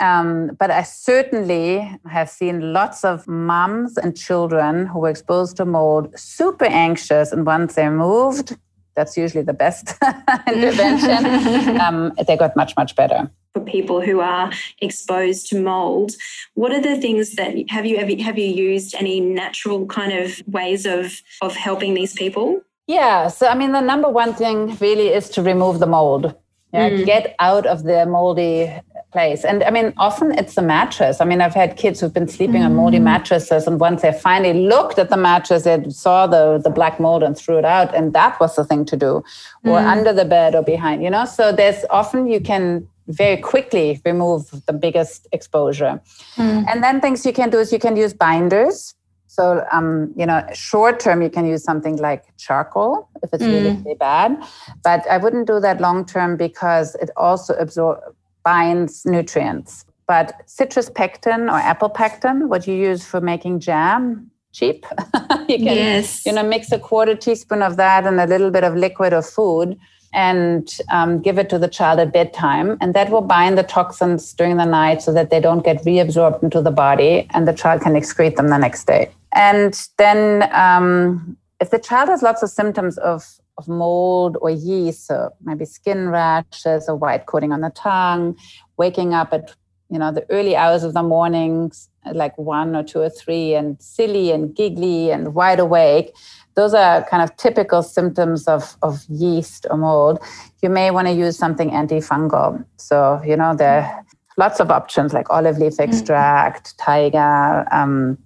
um, 0.00 0.56
but 0.58 0.70
I 0.70 0.82
certainly 0.82 1.98
have 2.08 2.30
seen 2.30 2.72
lots 2.72 3.04
of 3.04 3.26
moms 3.26 3.98
and 3.98 4.16
children 4.16 4.86
who 4.86 5.00
were 5.00 5.10
exposed 5.10 5.56
to 5.56 5.64
mold 5.64 6.16
super 6.18 6.66
anxious, 6.66 7.32
and 7.32 7.44
once 7.44 7.74
they're 7.74 7.90
moved, 7.90 8.56
that's 8.98 9.16
usually 9.16 9.44
the 9.44 9.52
best 9.54 9.94
intervention. 10.48 11.80
um, 11.80 12.12
they 12.26 12.36
got 12.36 12.56
much, 12.56 12.74
much 12.76 12.96
better. 12.96 13.30
For 13.54 13.60
people 13.60 14.00
who 14.00 14.20
are 14.20 14.50
exposed 14.82 15.48
to 15.50 15.60
mold, 15.60 16.12
what 16.54 16.72
are 16.72 16.80
the 16.80 17.00
things 17.00 17.36
that 17.36 17.50
have 17.70 17.86
you 17.86 17.96
have 17.98 18.10
you, 18.10 18.22
have 18.24 18.38
you 18.38 18.50
used 18.72 18.94
any 18.94 19.20
natural 19.20 19.86
kind 19.86 20.12
of 20.12 20.42
ways 20.46 20.84
of 20.84 21.22
of 21.40 21.54
helping 21.54 21.94
these 21.94 22.12
people? 22.12 22.60
Yeah, 22.88 23.28
so 23.28 23.46
I 23.46 23.54
mean, 23.54 23.72
the 23.72 23.80
number 23.80 24.08
one 24.08 24.34
thing 24.34 24.76
really 24.80 25.08
is 25.18 25.28
to 25.30 25.42
remove 25.42 25.78
the 25.78 25.86
mold. 25.86 26.34
Yeah, 26.72 26.90
mm. 26.90 27.06
get 27.06 27.34
out 27.38 27.66
of 27.66 27.84
the 27.84 28.04
moldy 28.04 28.70
place. 29.10 29.44
And 29.44 29.62
I 29.62 29.70
mean, 29.70 29.94
often 29.96 30.32
it's 30.38 30.54
the 30.54 30.62
mattress. 30.62 31.20
I 31.20 31.24
mean, 31.24 31.40
I've 31.40 31.54
had 31.54 31.76
kids 31.76 32.00
who've 32.00 32.12
been 32.12 32.28
sleeping 32.28 32.62
mm. 32.62 32.66
on 32.66 32.74
moldy 32.74 32.98
mm. 32.98 33.04
mattresses, 33.04 33.66
and 33.66 33.80
once 33.80 34.02
they 34.02 34.12
finally 34.12 34.66
looked 34.66 34.98
at 34.98 35.08
the 35.08 35.16
mattress, 35.16 35.64
they 35.64 35.82
saw 35.88 36.26
the, 36.26 36.58
the 36.62 36.70
black 36.70 37.00
mold 37.00 37.22
and 37.22 37.36
threw 37.36 37.58
it 37.58 37.64
out. 37.64 37.94
And 37.94 38.12
that 38.12 38.38
was 38.38 38.56
the 38.56 38.64
thing 38.64 38.84
to 38.86 38.96
do, 38.96 39.22
or 39.64 39.78
mm. 39.78 39.86
under 39.86 40.12
the 40.12 40.24
bed 40.24 40.54
or 40.54 40.62
behind, 40.62 41.02
you 41.02 41.10
know? 41.10 41.24
So 41.24 41.52
there's 41.52 41.84
often 41.90 42.26
you 42.26 42.40
can 42.40 42.86
very 43.06 43.38
quickly 43.38 44.00
remove 44.04 44.50
the 44.66 44.72
biggest 44.72 45.26
exposure. 45.32 46.00
Mm. 46.36 46.66
And 46.68 46.84
then 46.84 47.00
things 47.00 47.24
you 47.24 47.32
can 47.32 47.48
do 47.48 47.58
is 47.58 47.72
you 47.72 47.78
can 47.78 47.96
use 47.96 48.12
binders. 48.12 48.94
So, 49.28 49.64
um, 49.72 50.12
you 50.16 50.26
know, 50.26 50.44
short 50.52 51.00
term, 51.00 51.22
you 51.22 51.30
can 51.30 51.46
use 51.46 51.62
something 51.62 51.96
like 51.96 52.24
charcoal 52.38 53.08
if 53.22 53.32
it's 53.32 53.42
mm. 53.42 53.52
really, 53.52 53.76
really 53.76 53.94
bad. 53.94 54.36
But 54.82 55.06
I 55.08 55.16
wouldn't 55.16 55.46
do 55.46 55.60
that 55.60 55.80
long 55.80 56.04
term 56.04 56.36
because 56.36 56.94
it 56.96 57.10
also 57.16 57.54
absorbs 57.54 58.02
binds 58.48 59.04
nutrients. 59.04 59.84
But 60.06 60.26
citrus 60.46 60.88
pectin 60.98 61.42
or 61.52 61.58
apple 61.72 61.92
pectin, 62.00 62.48
what 62.48 62.66
you 62.66 62.74
use 62.90 63.02
for 63.10 63.20
making 63.20 63.60
jam, 63.60 64.30
cheap. 64.58 64.86
you 65.52 65.58
can 65.66 65.76
yes. 65.84 66.24
you 66.26 66.32
know 66.32 66.42
mix 66.54 66.72
a 66.72 66.80
quarter 66.88 67.14
teaspoon 67.14 67.62
of 67.62 67.76
that 67.76 68.06
and 68.06 68.18
a 68.26 68.26
little 68.26 68.50
bit 68.50 68.64
of 68.64 68.74
liquid 68.74 69.12
or 69.12 69.22
food 69.22 69.78
and 70.14 70.78
um, 70.90 71.20
give 71.20 71.38
it 71.42 71.48
to 71.50 71.58
the 71.58 71.68
child 71.68 72.00
at 72.00 72.12
bedtime. 72.12 72.78
And 72.80 72.94
that 72.94 73.10
will 73.10 73.26
bind 73.36 73.58
the 73.58 73.62
toxins 73.62 74.32
during 74.32 74.56
the 74.56 74.64
night 74.64 75.02
so 75.02 75.12
that 75.12 75.28
they 75.30 75.40
don't 75.40 75.64
get 75.64 75.84
reabsorbed 75.84 76.42
into 76.42 76.62
the 76.62 76.70
body 76.70 77.26
and 77.34 77.46
the 77.46 77.52
child 77.52 77.82
can 77.82 77.92
excrete 77.92 78.36
them 78.36 78.48
the 78.48 78.58
next 78.58 78.86
day. 78.86 79.10
And 79.34 79.74
then, 79.98 80.48
um, 80.54 81.36
if 81.60 81.70
the 81.70 81.78
child 81.78 82.08
has 82.08 82.22
lots 82.22 82.42
of 82.42 82.48
symptoms 82.48 82.96
of, 82.98 83.18
of 83.58 83.68
mold 83.68 84.38
or 84.40 84.50
yeast, 84.50 85.06
so 85.06 85.30
maybe 85.44 85.66
skin 85.66 86.08
rashes 86.08 86.88
or 86.88 86.96
white 86.96 87.26
coating 87.26 87.52
on 87.52 87.60
the 87.60 87.70
tongue, 87.70 88.36
waking 88.78 89.12
up 89.12 89.32
at 89.32 89.54
you 89.90 89.98
know 89.98 90.10
the 90.12 90.24
early 90.30 90.56
hours 90.56 90.82
of 90.82 90.94
the 90.94 91.02
mornings 91.02 91.90
like 92.12 92.36
one 92.38 92.74
or 92.74 92.82
two 92.82 93.00
or 93.00 93.10
three 93.10 93.54
and 93.54 93.80
silly 93.82 94.30
and 94.32 94.54
giggly 94.54 95.10
and 95.10 95.34
wide 95.34 95.58
awake 95.58 96.14
those 96.58 96.74
are 96.74 97.04
kind 97.04 97.22
of 97.22 97.36
typical 97.36 97.84
symptoms 97.84 98.48
of, 98.48 98.76
of 98.82 99.04
yeast 99.08 99.64
or 99.70 99.76
mold, 99.76 100.18
you 100.60 100.68
may 100.68 100.90
want 100.90 101.06
to 101.06 101.12
use 101.12 101.38
something 101.38 101.70
antifungal. 101.70 102.64
So, 102.78 103.22
you 103.24 103.36
know, 103.36 103.54
there 103.54 103.82
are 103.82 104.04
lots 104.36 104.58
of 104.58 104.68
options 104.72 105.12
like 105.12 105.30
olive 105.30 105.58
leaf 105.58 105.74
mm. 105.74 105.84
extract, 105.84 106.76
tiger. 106.76 107.64
Um, 107.70 108.18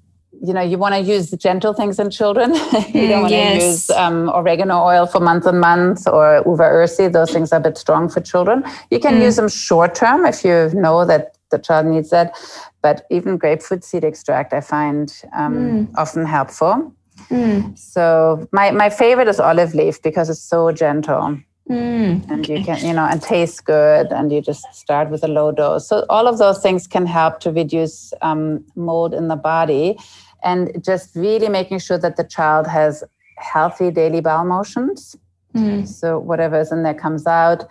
you 0.45 0.53
know, 0.53 0.61
you 0.61 0.77
want 0.77 0.95
to 0.95 1.01
use 1.01 1.31
gentle 1.31 1.73
things 1.73 1.99
in 2.01 2.11
children. 2.11 2.55
you 2.93 3.07
don't 3.07 3.23
want 3.23 3.33
yes. 3.33 3.61
to 3.61 3.67
use 3.67 3.91
um, 3.91 4.29
oregano 4.31 4.83
oil 4.83 5.07
for 5.07 5.21
months 5.21 5.47
and 5.47 5.61
months 5.61 6.07
or 6.07 6.43
uva 6.45 6.65
ursi. 6.65 7.13
Those 7.13 7.31
things 7.31 7.53
are 7.53 7.61
a 7.61 7.61
bit 7.61 7.79
strong 7.79 8.09
for 8.09 8.21
children. 8.21 8.65
You 8.91 8.99
can 8.99 9.15
mm. 9.15 9.23
use 9.23 9.37
them 9.37 9.49
short 9.49 9.95
term 9.95 10.27
if 10.27 10.45
you 10.45 10.71
know 10.75 11.05
that 11.05 11.37
the 11.51 11.59
child 11.59 11.87
needs 11.87 12.11
that. 12.11 12.35
But 12.83 13.07
even 13.11 13.39
grapefruit 13.39 13.85
seed 13.85 14.03
extract, 14.03 14.53
I 14.53 14.61
find 14.61 15.15
um, 15.33 15.55
mm. 15.55 15.95
often 15.97 16.27
helpful. 16.27 16.93
Mm. 17.29 17.79
So 17.79 18.49
my, 18.51 18.73
my 18.73 18.91
favorite 18.91 19.29
is 19.29 19.39
olive 19.39 19.75
leaf 19.75 20.03
because 20.03 20.29
it's 20.29 20.43
so 20.43 20.73
gentle. 20.73 21.39
Mm. 21.71 22.29
And 22.29 22.49
you 22.49 22.65
can, 22.65 22.85
you 22.85 22.93
know, 22.93 23.05
and 23.05 23.23
tastes 23.23 23.61
good, 23.61 24.11
and 24.11 24.33
you 24.33 24.41
just 24.43 24.65
start 24.75 25.11
with 25.11 25.23
a 25.23 25.29
low 25.29 25.53
dose. 25.53 25.89
So 25.89 26.05
all 26.11 26.27
of 26.27 26.39
those 26.39 26.61
things 26.61 26.89
can 26.89 27.07
help 27.07 27.39
to 27.41 27.53
reduce 27.53 28.13
um, 28.21 28.65
mold 28.75 29.15
in 29.15 29.29
the 29.29 29.37
body, 29.37 29.97
and 30.43 30.83
just 30.85 31.15
really 31.15 31.49
making 31.49 31.79
sure 31.79 31.99
that 31.99 32.17
the 32.17 32.25
child 32.25 32.67
has 32.67 33.05
healthy 33.37 33.91
daily 33.91 34.21
bowel 34.21 34.45
motions. 34.45 35.17
Mm. 35.55 35.87
So 35.87 36.19
whatever 36.19 36.61
is 36.61 36.73
in 36.73 36.83
there 36.83 36.95
comes 36.95 37.27
out. 37.27 37.69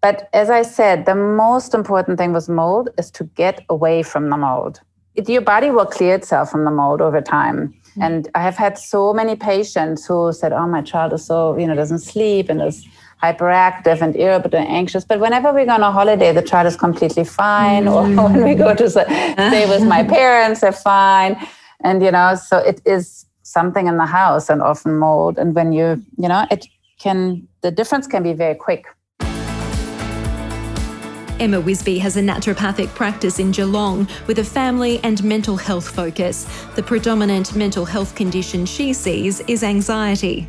But 0.00 0.28
as 0.32 0.50
I 0.50 0.62
said, 0.62 1.06
the 1.06 1.14
most 1.14 1.74
important 1.74 2.18
thing 2.18 2.32
with 2.32 2.48
mold 2.48 2.90
is 2.98 3.10
to 3.12 3.24
get 3.24 3.64
away 3.70 4.02
from 4.02 4.28
the 4.28 4.36
mold. 4.36 4.80
It, 5.14 5.28
your 5.28 5.40
body 5.40 5.70
will 5.70 5.86
clear 5.86 6.16
itself 6.16 6.50
from 6.50 6.64
the 6.64 6.70
mold 6.70 7.00
over 7.00 7.20
time. 7.22 7.72
Mm-hmm. 7.72 8.02
And 8.02 8.28
I 8.34 8.42
have 8.42 8.56
had 8.56 8.76
so 8.76 9.14
many 9.14 9.36
patients 9.36 10.04
who 10.04 10.32
said, 10.32 10.52
"Oh, 10.52 10.66
my 10.66 10.82
child 10.82 11.12
is 11.12 11.24
so 11.24 11.56
you 11.56 11.66
know 11.66 11.74
doesn't 11.74 12.00
sleep 12.00 12.50
and 12.50 12.60
is 12.60 12.84
hyperactive 13.22 14.02
and 14.02 14.14
irritable 14.16 14.58
and 14.58 14.68
anxious." 14.68 15.04
But 15.04 15.20
whenever 15.20 15.52
we 15.52 15.64
go 15.64 15.72
on 15.72 15.82
a 15.82 15.92
holiday, 15.92 16.32
the 16.32 16.42
child 16.42 16.66
is 16.66 16.76
completely 16.76 17.24
fine. 17.24 17.84
Mm-hmm. 17.84 18.18
Or 18.18 18.28
when 18.28 18.44
we 18.44 18.54
go 18.54 18.74
to 18.74 18.90
stay 18.90 19.66
with 19.68 19.84
my 19.84 20.02
parents, 20.02 20.60
they're 20.60 20.72
fine. 20.72 21.36
And 21.82 22.02
you 22.02 22.10
know, 22.10 22.34
so 22.34 22.58
it 22.58 22.80
is 22.84 23.26
something 23.42 23.86
in 23.86 23.98
the 23.98 24.06
house 24.06 24.48
and 24.48 24.62
often 24.62 24.98
mold. 24.98 25.38
And 25.38 25.54
when 25.54 25.72
you 25.72 26.02
you 26.16 26.28
know, 26.28 26.46
it 26.50 26.66
can 26.98 27.46
the 27.62 27.70
difference 27.70 28.06
can 28.06 28.22
be 28.22 28.32
very 28.32 28.54
quick. 28.54 28.86
Emma 31.40 31.60
Wisbey 31.60 31.98
has 31.98 32.16
a 32.16 32.20
naturopathic 32.20 32.88
practice 32.94 33.40
in 33.40 33.50
Geelong 33.50 34.06
with 34.28 34.38
a 34.38 34.44
family 34.44 35.00
and 35.02 35.22
mental 35.24 35.56
health 35.56 35.88
focus. 35.88 36.46
The 36.76 36.82
predominant 36.82 37.56
mental 37.56 37.84
health 37.84 38.14
condition 38.14 38.64
she 38.64 38.92
sees 38.92 39.40
is 39.40 39.64
anxiety. 39.64 40.46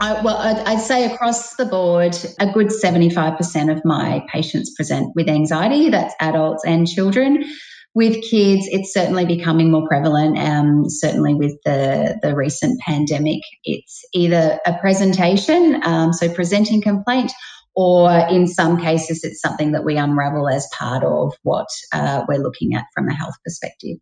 I, 0.00 0.22
well, 0.22 0.36
I'd, 0.36 0.58
I'd, 0.66 0.80
say 0.80 1.12
across 1.12 1.56
the 1.56 1.66
board, 1.66 2.16
a 2.38 2.46
good 2.52 2.68
75% 2.68 3.76
of 3.76 3.84
my 3.84 4.24
patients 4.32 4.74
present 4.74 5.14
with 5.14 5.28
anxiety. 5.28 5.88
That's 5.88 6.14
adults 6.20 6.64
and 6.64 6.86
children. 6.86 7.44
With 7.94 8.22
kids, 8.22 8.66
it's 8.68 8.92
certainly 8.92 9.24
becoming 9.24 9.70
more 9.70 9.86
prevalent. 9.86 10.36
Um, 10.36 10.90
certainly 10.90 11.34
with 11.34 11.56
the 11.64 12.18
the 12.22 12.34
recent 12.34 12.80
pandemic, 12.80 13.40
it's 13.62 14.04
either 14.12 14.58
a 14.66 14.74
presentation, 14.78 15.80
um, 15.84 16.12
so 16.12 16.28
presenting 16.28 16.82
complaint, 16.82 17.30
or 17.74 18.10
in 18.10 18.48
some 18.48 18.80
cases, 18.80 19.22
it's 19.22 19.40
something 19.40 19.72
that 19.72 19.84
we 19.84 19.96
unravel 19.96 20.48
as 20.48 20.68
part 20.76 21.04
of 21.04 21.34
what 21.42 21.68
uh, 21.92 22.24
we're 22.28 22.42
looking 22.42 22.74
at 22.74 22.84
from 22.94 23.08
a 23.08 23.14
health 23.14 23.34
perspective. 23.44 23.98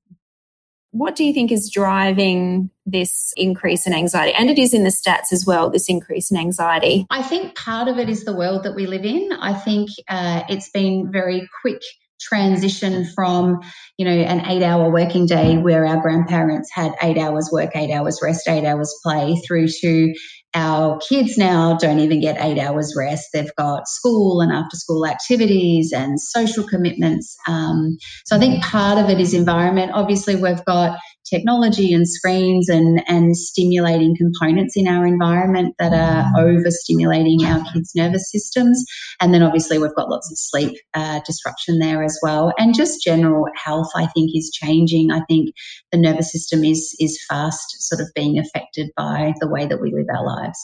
What 0.92 1.16
do 1.16 1.24
you 1.24 1.32
think 1.32 1.50
is 1.50 1.70
driving 1.70 2.70
this 2.84 3.32
increase 3.36 3.86
in 3.86 3.94
anxiety? 3.94 4.34
And 4.34 4.50
it 4.50 4.58
is 4.58 4.74
in 4.74 4.84
the 4.84 4.90
stats 4.90 5.32
as 5.32 5.46
well, 5.46 5.70
this 5.70 5.88
increase 5.88 6.30
in 6.30 6.36
anxiety. 6.36 7.06
I 7.08 7.22
think 7.22 7.54
part 7.54 7.88
of 7.88 7.98
it 7.98 8.10
is 8.10 8.24
the 8.24 8.36
world 8.36 8.64
that 8.64 8.74
we 8.74 8.86
live 8.86 9.06
in. 9.06 9.32
I 9.32 9.54
think 9.54 9.88
uh, 10.06 10.42
it's 10.50 10.68
been 10.68 11.10
very 11.10 11.48
quick 11.62 11.80
transition 12.22 13.06
from 13.14 13.58
you 13.98 14.04
know 14.04 14.12
an 14.12 14.46
eight 14.50 14.62
hour 14.62 14.90
working 14.90 15.26
day 15.26 15.56
where 15.58 15.86
our 15.86 16.00
grandparents 16.00 16.70
had 16.72 16.92
eight 17.02 17.18
hours 17.18 17.50
work 17.52 17.70
eight 17.74 17.92
hours 17.92 18.20
rest 18.22 18.48
eight 18.48 18.64
hours 18.64 18.94
play 19.04 19.34
through 19.46 19.68
to 19.68 20.12
our 20.54 20.98
kids 21.08 21.38
now 21.38 21.76
don't 21.78 21.98
even 21.98 22.20
get 22.20 22.36
eight 22.38 22.58
hours 22.58 22.94
rest. 22.96 23.28
They've 23.32 23.54
got 23.56 23.88
school 23.88 24.40
and 24.40 24.52
after 24.52 24.76
school 24.76 25.06
activities 25.06 25.92
and 25.92 26.20
social 26.20 26.64
commitments. 26.64 27.36
Um, 27.48 27.96
so 28.26 28.36
I 28.36 28.38
think 28.38 28.62
part 28.62 28.98
of 28.98 29.08
it 29.08 29.18
is 29.18 29.32
environment. 29.32 29.92
Obviously, 29.94 30.36
we've 30.36 30.64
got 30.66 30.98
technology 31.32 31.92
and 31.92 32.08
screens 32.08 32.68
and, 32.68 33.02
and 33.08 33.36
stimulating 33.36 34.16
components 34.16 34.76
in 34.76 34.86
our 34.86 35.06
environment 35.06 35.74
that 35.78 35.92
are 35.92 36.30
overstimulating 36.38 37.42
our 37.44 37.64
kids' 37.72 37.92
nervous 37.94 38.30
systems. 38.30 38.84
And 39.20 39.32
then 39.32 39.42
obviously 39.42 39.78
we've 39.78 39.94
got 39.94 40.10
lots 40.10 40.30
of 40.30 40.38
sleep 40.38 40.78
uh, 40.94 41.20
disruption 41.24 41.78
there 41.78 42.02
as 42.02 42.18
well. 42.22 42.52
And 42.58 42.74
just 42.74 43.02
general 43.02 43.46
health, 43.56 43.90
I 43.96 44.06
think, 44.06 44.30
is 44.34 44.50
changing. 44.52 45.10
I 45.10 45.20
think 45.28 45.54
the 45.90 45.98
nervous 45.98 46.30
system 46.30 46.64
is 46.64 46.94
is 46.98 47.18
fast 47.28 47.82
sort 47.82 48.00
of 48.00 48.08
being 48.14 48.38
affected 48.38 48.90
by 48.96 49.32
the 49.40 49.48
way 49.48 49.66
that 49.66 49.80
we 49.80 49.92
live 49.92 50.06
our 50.14 50.24
lives. 50.24 50.58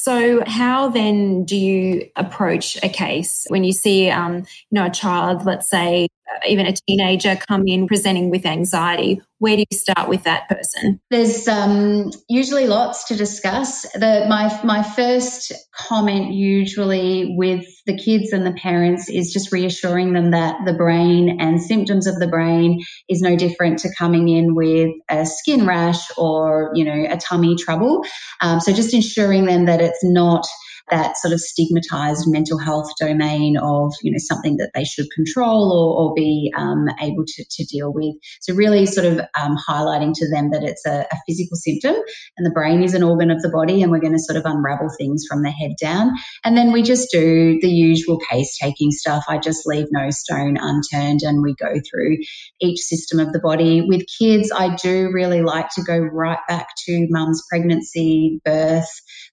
So, 0.00 0.44
how 0.46 0.90
then 0.90 1.44
do 1.44 1.56
you 1.56 2.08
approach 2.14 2.78
a 2.84 2.88
case 2.88 3.46
when 3.48 3.64
you 3.64 3.72
see, 3.72 4.08
um, 4.08 4.36
you 4.36 4.44
know, 4.70 4.86
a 4.86 4.90
child, 4.90 5.44
let's 5.44 5.68
say, 5.68 6.06
even 6.46 6.66
a 6.66 6.72
teenager, 6.72 7.36
come 7.36 7.64
in 7.66 7.86
presenting 7.86 8.30
with 8.30 8.46
anxiety? 8.46 9.20
where 9.38 9.56
do 9.56 9.64
you 9.70 9.76
start 9.76 10.08
with 10.08 10.24
that 10.24 10.48
person? 10.48 11.00
There's 11.10 11.46
um, 11.46 12.10
usually 12.28 12.66
lots 12.66 13.06
to 13.08 13.16
discuss. 13.16 13.82
The, 13.92 14.26
my 14.28 14.60
my 14.64 14.82
first 14.82 15.52
comment 15.72 16.32
usually 16.34 17.34
with 17.36 17.64
the 17.86 17.96
kids 17.96 18.32
and 18.32 18.44
the 18.44 18.52
parents 18.52 19.08
is 19.08 19.32
just 19.32 19.52
reassuring 19.52 20.12
them 20.12 20.32
that 20.32 20.56
the 20.66 20.74
brain 20.74 21.40
and 21.40 21.62
symptoms 21.62 22.06
of 22.06 22.18
the 22.18 22.26
brain 22.26 22.80
is 23.08 23.20
no 23.20 23.36
different 23.36 23.78
to 23.80 23.94
coming 23.96 24.28
in 24.28 24.54
with 24.54 24.90
a 25.08 25.24
skin 25.24 25.66
rash 25.66 26.00
or 26.16 26.72
you 26.74 26.84
know 26.84 27.06
a 27.08 27.16
tummy 27.16 27.54
trouble. 27.56 28.04
Um, 28.40 28.60
so 28.60 28.72
just 28.72 28.94
ensuring 28.94 29.46
them 29.46 29.66
that 29.66 29.80
it's 29.80 30.02
not 30.02 30.44
that 30.90 31.16
sort 31.16 31.32
of 31.32 31.40
stigmatized 31.40 32.24
mental 32.26 32.58
health 32.58 32.90
domain 33.00 33.56
of 33.56 33.92
you 34.02 34.10
know 34.10 34.18
something 34.18 34.56
that 34.56 34.70
they 34.74 34.84
should 34.84 35.06
control 35.14 35.72
or, 35.72 36.10
or 36.10 36.14
be 36.14 36.52
um, 36.56 36.86
able 37.00 37.24
to, 37.26 37.44
to 37.50 37.64
deal 37.64 37.92
with. 37.92 38.14
So 38.40 38.54
really 38.54 38.86
sort 38.86 39.06
of 39.06 39.20
um, 39.40 39.56
highlighting 39.68 40.12
to 40.14 40.30
them 40.30 40.50
that 40.50 40.62
it's 40.62 40.84
a, 40.86 41.06
a, 41.10 41.16
physical 41.26 41.56
symptom 41.56 41.96
and 42.36 42.46
the 42.46 42.50
brain 42.50 42.82
is 42.82 42.94
an 42.94 43.02
organ 43.02 43.30
of 43.30 43.42
the 43.42 43.50
body 43.50 43.82
and 43.82 43.90
we're 43.90 44.00
going 44.00 44.14
to 44.14 44.18
sort 44.18 44.38
of 44.38 44.44
unravel 44.46 44.88
things 44.96 45.24
from 45.28 45.42
the 45.42 45.50
head 45.50 45.72
down. 45.80 46.12
And 46.44 46.56
then 46.56 46.72
we 46.72 46.82
just 46.82 47.10
do 47.10 47.58
the 47.60 47.68
usual 47.68 48.18
case 48.30 48.56
taking 48.58 48.90
stuff. 48.90 49.24
I 49.28 49.38
just 49.38 49.66
leave 49.66 49.88
no 49.90 50.10
stone 50.10 50.56
unturned 50.58 51.20
and 51.22 51.42
we 51.42 51.54
go 51.54 51.74
through 51.90 52.18
each 52.60 52.80
system 52.80 53.20
of 53.20 53.32
the 53.32 53.40
body. 53.40 53.82
With 53.82 54.06
kids 54.18 54.50
i 54.54 54.74
do 54.76 55.10
really 55.12 55.42
like 55.42 55.68
to 55.70 55.82
go 55.82 55.96
right 55.96 56.38
back 56.48 56.68
to 56.84 57.06
mum's 57.10 57.42
pregnancy 57.48 58.40
birth 58.44 58.88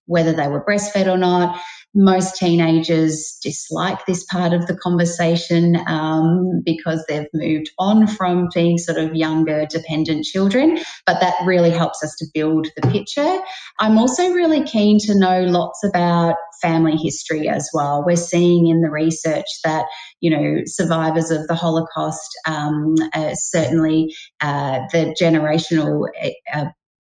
whether 0.05 0.33
they 0.33 0.47
were 0.47 0.63
breastfed 0.63 1.07
or 1.07 1.17
not. 1.17 1.59
Most 1.97 2.35
teenagers 2.35 3.37
dislike 3.41 4.05
this 4.05 4.25
part 4.25 4.51
of 4.51 4.67
the 4.67 4.75
conversation 4.75 5.77
um, 5.87 6.61
because 6.65 7.03
they've 7.07 7.27
moved 7.33 7.71
on 7.79 8.05
from 8.05 8.49
being 8.53 8.77
sort 8.77 8.97
of 8.97 9.15
younger, 9.15 9.65
dependent 9.65 10.25
children, 10.25 10.77
but 11.05 11.21
that 11.21 11.35
really 11.45 11.69
helps 11.69 12.03
us 12.03 12.13
to 12.17 12.25
build 12.33 12.67
the 12.75 12.87
picture. 12.89 13.39
I'm 13.79 13.97
also 13.97 14.31
really 14.31 14.63
keen 14.63 14.99
to 15.05 15.17
know 15.17 15.43
lots 15.43 15.83
about 15.85 16.35
family 16.61 16.97
history 16.97 17.47
as 17.47 17.69
well. 17.73 18.03
We're 18.05 18.15
seeing 18.15 18.67
in 18.67 18.81
the 18.81 18.89
research 18.89 19.45
that, 19.63 19.85
you 20.19 20.29
know, 20.29 20.61
survivors 20.65 21.31
of 21.31 21.47
the 21.47 21.55
Holocaust, 21.55 22.29
um, 22.45 22.95
uh, 23.13 23.35
certainly 23.35 24.13
uh, 24.41 24.79
the 24.91 25.15
generational 25.19 26.07
uh, 26.53 26.65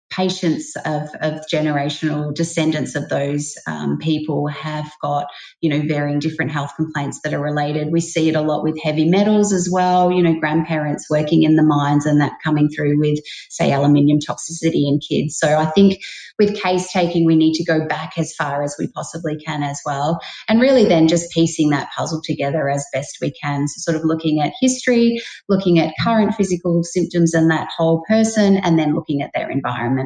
patients 0.09 0.75
of, 0.85 1.09
of 1.21 1.41
generational 1.51 2.33
descendants 2.33 2.95
of 2.95 3.09
those 3.09 3.55
um, 3.67 3.97
people 3.99 4.47
have 4.47 4.89
got, 5.01 5.27
you 5.61 5.69
know, 5.69 5.85
varying 5.87 6.19
different 6.19 6.51
health 6.51 6.71
complaints 6.75 7.19
that 7.23 7.33
are 7.33 7.41
related. 7.41 7.91
We 7.91 8.01
see 8.01 8.29
it 8.29 8.35
a 8.35 8.41
lot 8.41 8.63
with 8.63 8.81
heavy 8.81 9.07
metals 9.07 9.53
as 9.53 9.69
well, 9.71 10.11
you 10.11 10.23
know, 10.23 10.39
grandparents 10.39 11.09
working 11.09 11.43
in 11.43 11.55
the 11.55 11.63
mines 11.63 12.05
and 12.05 12.21
that 12.21 12.33
coming 12.43 12.69
through 12.69 12.97
with, 12.99 13.19
say, 13.49 13.71
aluminium 13.71 14.19
toxicity 14.19 14.87
in 14.87 14.99
kids. 14.99 15.37
So 15.37 15.57
I 15.57 15.65
think 15.67 15.99
with 16.39 16.59
case 16.59 16.91
taking, 16.91 17.25
we 17.25 17.35
need 17.35 17.53
to 17.55 17.63
go 17.63 17.85
back 17.85 18.13
as 18.17 18.33
far 18.33 18.63
as 18.63 18.75
we 18.79 18.87
possibly 18.87 19.37
can 19.37 19.61
as 19.61 19.79
well. 19.85 20.19
And 20.47 20.61
really 20.61 20.85
then 20.85 21.07
just 21.07 21.31
piecing 21.31 21.69
that 21.69 21.89
puzzle 21.95 22.21
together 22.23 22.69
as 22.69 22.85
best 22.93 23.17
we 23.21 23.31
can. 23.31 23.67
So 23.67 23.91
sort 23.91 23.97
of 23.97 24.05
looking 24.05 24.41
at 24.41 24.53
history, 24.59 25.21
looking 25.47 25.79
at 25.79 25.93
current 26.01 26.33
physical 26.33 26.83
symptoms 26.83 27.33
and 27.33 27.51
that 27.51 27.69
whole 27.75 28.03
person, 28.07 28.57
and 28.57 28.79
then 28.79 28.95
looking 28.95 29.21
at 29.21 29.31
their 29.35 29.49
environment 29.49 29.98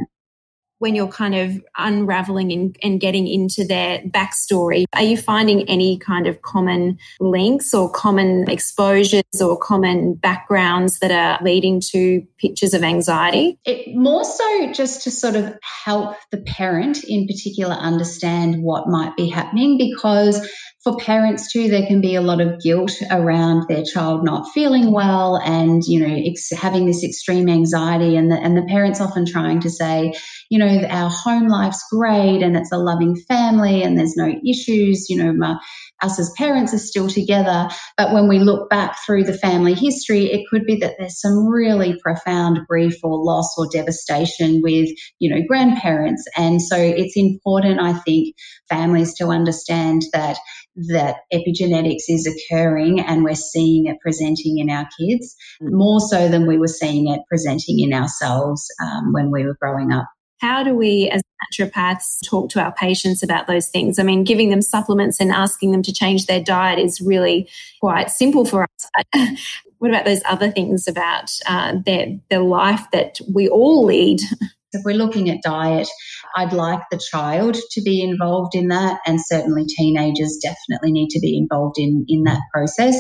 when 0.83 0.95
you're 0.95 1.07
kind 1.07 1.33
of 1.33 1.63
unraveling 1.77 2.51
and, 2.51 2.77
and, 2.83 2.99
getting 2.99 3.25
into 3.25 3.65
their 3.65 3.99
backstory, 3.99 4.83
are 4.93 5.01
you 5.01 5.15
finding 5.15 5.67
any 5.69 5.97
kind 5.97 6.27
of 6.27 6.41
common 6.41 6.97
links 7.21 7.73
or 7.73 7.89
common 7.89 8.43
exposures 8.49 9.23
or 9.41 9.57
common 9.57 10.13
backgrounds 10.13 10.99
that 10.99 11.09
are 11.09 11.41
leading 11.41 11.79
to 11.79 12.21
pictures 12.37 12.73
of 12.73 12.83
anxiety? 12.83 13.57
It 13.63 13.95
more 13.95 14.25
so 14.25 14.73
just 14.73 15.03
to 15.03 15.11
sort 15.11 15.37
of 15.37 15.55
help 15.61 16.17
the 16.31 16.41
parent 16.41 17.05
in 17.05 17.27
particular 17.27 17.75
understand 17.75 18.61
what 18.61 18.89
might 18.89 19.15
be 19.15 19.29
happening 19.29 19.77
because 19.77 20.45
for 20.83 20.97
parents 20.97 21.51
too, 21.51 21.69
there 21.69 21.87
can 21.87 22.01
be 22.01 22.15
a 22.15 22.21
lot 22.21 22.41
of 22.41 22.59
guilt 22.61 22.91
around 23.09 23.67
their 23.69 23.83
child 23.83 24.25
not 24.25 24.51
feeling 24.53 24.91
well 24.91 25.37
and, 25.37 25.81
you 25.85 26.05
know, 26.05 26.13
ex- 26.13 26.51
having 26.51 26.85
this 26.85 27.05
extreme 27.05 27.47
anxiety 27.47 28.17
and 28.17 28.29
the, 28.29 28.35
and 28.35 28.57
the 28.57 28.65
parents 28.67 28.99
often 28.99 29.25
trying 29.25 29.61
to 29.61 29.69
say, 29.69 30.13
you 30.49 30.59
know, 30.59 30.85
our 30.89 31.09
home 31.09 31.47
life's 31.47 31.83
great 31.89 32.43
and 32.43 32.57
it's 32.57 32.73
a 32.73 32.77
loving 32.77 33.15
family 33.15 33.81
and 33.81 33.97
there's 33.97 34.17
no 34.17 34.29
issues, 34.45 35.09
you 35.09 35.23
know, 35.23 35.31
my, 35.31 35.55
us 36.01 36.19
as 36.19 36.33
parents 36.37 36.73
are 36.73 36.79
still 36.79 37.07
together. 37.07 37.69
But 37.97 38.13
when 38.13 38.27
we 38.27 38.39
look 38.39 38.69
back 38.69 38.97
through 39.05 39.23
the 39.23 39.37
family 39.37 39.73
history, 39.75 40.25
it 40.25 40.45
could 40.49 40.65
be 40.65 40.75
that 40.77 40.95
there's 40.99 41.21
some 41.21 41.47
really 41.47 41.97
profound 42.01 42.59
grief 42.67 42.97
or 43.03 43.23
loss 43.23 43.53
or 43.57 43.67
devastation 43.71 44.61
with, 44.61 44.89
you 45.19 45.33
know, 45.33 45.41
grandparents. 45.47 46.25
And 46.35 46.61
so 46.61 46.75
it's 46.75 47.15
important, 47.15 47.79
I 47.79 47.93
think, 47.93 48.35
families 48.69 49.13
to 49.15 49.27
understand 49.27 50.01
that 50.11 50.37
that 50.75 51.17
epigenetics 51.31 52.03
is 52.09 52.27
occurring 52.27 52.99
and 52.99 53.23
we're 53.23 53.35
seeing 53.35 53.85
it 53.85 53.97
presenting 54.01 54.57
in 54.57 54.69
our 54.69 54.87
kids 54.99 55.35
more 55.61 55.99
so 55.99 56.27
than 56.27 56.47
we 56.47 56.57
were 56.57 56.67
seeing 56.67 57.07
it 57.07 57.21
presenting 57.27 57.79
in 57.79 57.93
ourselves 57.93 58.67
um, 58.81 59.13
when 59.13 59.31
we 59.31 59.45
were 59.45 59.57
growing 59.59 59.91
up. 59.91 60.07
How 60.39 60.61
do 60.61 60.75
we, 60.75 61.09
as 61.09 61.21
naturopaths, 61.53 62.17
talk 62.27 62.49
to 62.49 62.61
our 62.61 62.73
patients 62.73 63.23
about 63.23 63.47
those 63.47 63.69
things? 63.69 63.97
I 63.97 64.03
mean, 64.03 64.25
giving 64.25 64.49
them 64.49 64.61
supplements 64.61 65.21
and 65.21 65.31
asking 65.31 65.71
them 65.71 65.83
to 65.83 65.93
change 65.93 66.25
their 66.25 66.43
diet 66.43 66.79
is 66.79 66.99
really 66.99 67.49
quite 67.79 68.09
simple 68.09 68.43
for 68.43 68.63
us. 68.63 68.89
But 68.93 69.29
what 69.77 69.91
about 69.91 70.03
those 70.03 70.21
other 70.25 70.51
things 70.51 70.87
about 70.87 71.31
uh, 71.45 71.75
their, 71.85 72.19
their 72.29 72.41
life 72.41 72.85
that 72.91 73.19
we 73.33 73.47
all 73.47 73.85
lead? 73.85 74.19
If 74.73 74.81
we're 74.85 74.95
looking 74.95 75.29
at 75.29 75.41
diet, 75.43 75.87
I'd 76.35 76.53
like 76.53 76.81
the 76.91 77.01
child 77.11 77.55
to 77.71 77.81
be 77.81 78.01
involved 78.01 78.55
in 78.55 78.69
that, 78.69 78.99
and 79.05 79.19
certainly 79.23 79.65
teenagers 79.65 80.39
definitely 80.41 80.91
need 80.91 81.09
to 81.09 81.19
be 81.19 81.37
involved 81.37 81.77
in, 81.77 82.05
in 82.07 82.23
that 82.23 82.41
process. 82.53 82.99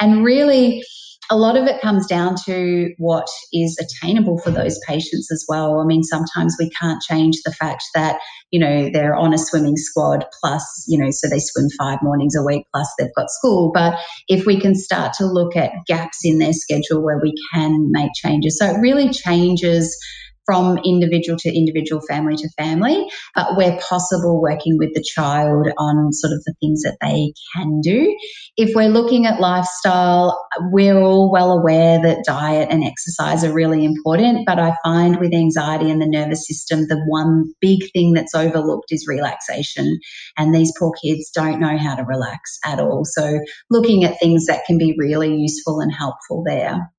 And 0.00 0.24
really, 0.24 0.82
a 1.30 1.36
lot 1.36 1.56
of 1.56 1.66
it 1.66 1.80
comes 1.80 2.06
down 2.06 2.34
to 2.44 2.92
what 2.98 3.26
is 3.52 3.78
attainable 3.80 4.38
for 4.38 4.50
those 4.50 4.78
patients 4.86 5.30
as 5.32 5.46
well. 5.48 5.80
I 5.80 5.84
mean, 5.84 6.02
sometimes 6.02 6.56
we 6.58 6.68
can't 6.68 7.00
change 7.00 7.36
the 7.44 7.52
fact 7.52 7.84
that, 7.94 8.18
you 8.50 8.60
know, 8.60 8.90
they're 8.92 9.14
on 9.14 9.32
a 9.32 9.38
swimming 9.38 9.76
squad 9.76 10.26
plus, 10.40 10.84
you 10.88 11.02
know, 11.02 11.10
so 11.10 11.28
they 11.28 11.38
swim 11.38 11.70
five 11.78 12.00
mornings 12.02 12.34
a 12.36 12.42
week 12.42 12.66
plus 12.74 12.92
they've 12.98 13.14
got 13.16 13.30
school. 13.30 13.70
But 13.72 13.98
if 14.28 14.44
we 14.44 14.60
can 14.60 14.74
start 14.74 15.14
to 15.14 15.26
look 15.26 15.56
at 15.56 15.70
gaps 15.86 16.18
in 16.24 16.38
their 16.38 16.52
schedule 16.52 17.02
where 17.02 17.20
we 17.22 17.32
can 17.54 17.90
make 17.92 18.10
changes, 18.14 18.58
so 18.58 18.66
it 18.66 18.80
really 18.80 19.10
changes 19.10 19.96
from 20.44 20.78
individual 20.84 21.38
to 21.38 21.56
individual, 21.56 22.02
family 22.08 22.36
to 22.36 22.48
family, 22.58 23.06
but 23.34 23.56
where 23.56 23.78
possible, 23.78 24.40
working 24.40 24.76
with 24.78 24.92
the 24.94 25.04
child 25.14 25.68
on 25.78 26.12
sort 26.12 26.32
of 26.32 26.42
the 26.44 26.54
things 26.60 26.82
that 26.82 26.96
they 27.00 27.32
can 27.54 27.80
do. 27.80 28.16
If 28.56 28.74
we're 28.74 28.88
looking 28.88 29.26
at 29.26 29.40
lifestyle, 29.40 30.38
we're 30.70 31.00
all 31.00 31.30
well 31.30 31.52
aware 31.52 32.00
that 32.02 32.24
diet 32.26 32.68
and 32.70 32.84
exercise 32.84 33.44
are 33.44 33.52
really 33.52 33.84
important, 33.84 34.46
but 34.46 34.58
I 34.58 34.74
find 34.84 35.18
with 35.18 35.32
anxiety 35.32 35.90
and 35.90 36.00
the 36.00 36.06
nervous 36.06 36.46
system, 36.46 36.86
the 36.88 37.02
one 37.06 37.44
big 37.60 37.90
thing 37.92 38.12
that's 38.12 38.34
overlooked 38.34 38.90
is 38.90 39.06
relaxation. 39.08 39.98
And 40.36 40.54
these 40.54 40.72
poor 40.78 40.92
kids 41.02 41.30
don't 41.34 41.60
know 41.60 41.78
how 41.78 41.94
to 41.94 42.04
relax 42.04 42.58
at 42.64 42.80
all. 42.80 43.04
So 43.04 43.38
looking 43.70 44.04
at 44.04 44.18
things 44.18 44.46
that 44.46 44.64
can 44.66 44.78
be 44.78 44.94
really 44.98 45.34
useful 45.36 45.80
and 45.80 45.92
helpful 45.92 46.42
there 46.44 46.92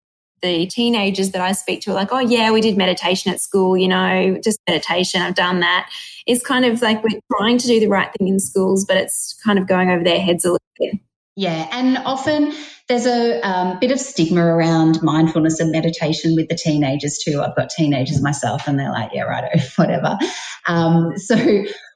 the 0.43 0.67
teenagers 0.67 1.31
that 1.31 1.41
I 1.41 1.53
speak 1.53 1.81
to 1.81 1.91
are 1.91 1.95
like, 1.95 2.11
oh, 2.11 2.19
yeah, 2.19 2.51
we 2.51 2.61
did 2.61 2.77
meditation 2.77 3.31
at 3.31 3.41
school, 3.41 3.75
you 3.75 3.87
know, 3.87 4.37
just 4.43 4.59
meditation, 4.67 5.21
I've 5.21 5.33
done 5.33 5.61
that. 5.61 5.89
It's 6.27 6.45
kind 6.45 6.65
of 6.65 6.81
like 6.81 7.03
we're 7.03 7.19
trying 7.35 7.57
to 7.57 7.67
do 7.67 7.79
the 7.79 7.87
right 7.87 8.09
thing 8.17 8.27
in 8.27 8.39
schools, 8.39 8.85
but 8.85 8.97
it's 8.97 9.39
kind 9.43 9.57
of 9.57 9.67
going 9.67 9.89
over 9.89 10.03
their 10.03 10.19
heads 10.19 10.45
a 10.45 10.51
little 10.51 10.59
bit. 10.79 10.99
Yeah, 11.35 11.67
and 11.71 11.97
often 11.97 12.53
there's 12.87 13.07
a 13.07 13.41
um, 13.41 13.79
bit 13.79 13.91
of 13.91 13.99
stigma 13.99 14.45
around 14.45 15.01
mindfulness 15.01 15.59
and 15.59 15.71
meditation 15.71 16.35
with 16.35 16.47
the 16.47 16.55
teenagers 16.55 17.17
too. 17.25 17.41
I've 17.41 17.55
got 17.55 17.71
teenagers 17.71 18.21
myself, 18.21 18.67
and 18.67 18.77
they're 18.77 18.91
like, 18.91 19.11
"Yeah, 19.13 19.23
right, 19.23 19.59
whatever." 19.75 20.19
Um, 20.67 21.17
so 21.17 21.35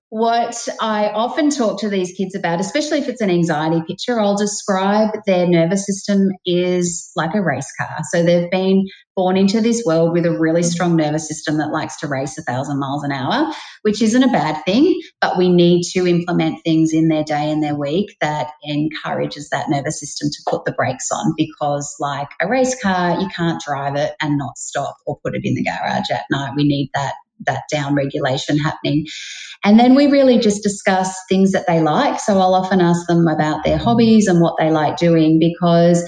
what 0.10 0.56
I 0.80 1.10
often 1.10 1.50
talk 1.50 1.82
to 1.82 1.89
these 1.89 2.13
kids 2.13 2.34
about, 2.34 2.62
especially 2.62 3.00
if 3.00 3.10
it's 3.10 3.22
an 3.22 3.30
anxiety 3.30 3.82
picture, 3.86 4.20
I'll 4.20 4.38
describe 4.38 5.10
their 5.26 5.48
nervous 5.48 5.86
system 5.86 6.30
is 6.46 7.12
like 7.17 7.36
a 7.36 7.41
race 7.41 7.72
car. 7.78 7.98
So 8.12 8.24
they've 8.24 8.50
been 8.50 8.86
born 9.17 9.36
into 9.36 9.60
this 9.60 9.84
world 9.86 10.13
with 10.13 10.26
a 10.26 10.32
really 10.32 10.63
strong 10.63 10.96
nervous 10.96 11.28
system 11.28 11.58
that 11.58 11.72
likes 11.72 11.98
to 11.98 12.08
race 12.08 12.38
a 12.38 12.43
thousand 12.43 12.80
miles 12.80 13.04
an 13.04 13.12
hour, 13.12 13.52
which 13.82 14.02
isn't 14.02 14.24
a 14.24 14.32
bad 14.32 14.63
thing, 14.63 14.98
but 15.20 15.38
we 15.38 15.50
need 15.50 15.84
to 15.91 16.08
implement 16.08 16.63
things 16.63 16.93
in 16.93 17.10
their 17.10 17.24
day 17.24 17.52
and 17.52 17.62
their 17.62 17.76
week 17.76 18.15
that 18.22 18.52
encourages 18.63 19.50
that 19.50 19.70
nervous 19.70 20.00
system 20.00 20.30
to 20.30 20.38
put 20.50 20.63
the 20.63 20.72
brakes 20.72 21.10
on 21.12 21.34
because 21.36 21.96
like 22.00 22.30
a 22.41 22.48
race 22.48 22.82
car, 22.82 23.20
you 23.20 23.28
can't 23.36 23.62
drive 23.62 23.96
it 23.96 24.13
and 24.22 24.38
not 24.38 24.58
stop 24.58 24.96
or 25.06 25.20
put 25.22 25.36
it 25.36 25.41
in 25.43 25.56
the 25.56 25.63
garage 25.63 26.12
at 26.12 26.24
night. 26.32 26.54
We 26.56 26.63
need 26.63 26.91
that 26.93 27.15
that 27.45 27.63
down 27.71 27.95
regulation 27.95 28.58
happening. 28.58 29.06
And 29.63 29.80
then 29.80 29.95
we 29.95 30.08
really 30.08 30.38
just 30.39 30.63
discuss 30.63 31.15
things 31.30 31.52
that 31.52 31.65
they 31.67 31.82
like. 31.82 32.19
So 32.19 32.39
I'll 32.39 32.54
often 32.54 32.82
ask 32.82 33.08
them 33.08 33.28
about 33.28 33.63
their 33.63 33.78
hobbies 33.78 34.28
and 34.28 34.41
what 34.41 34.56
they 34.60 34.71
like 34.71 34.97
doing 34.97 35.39
because 35.39 36.04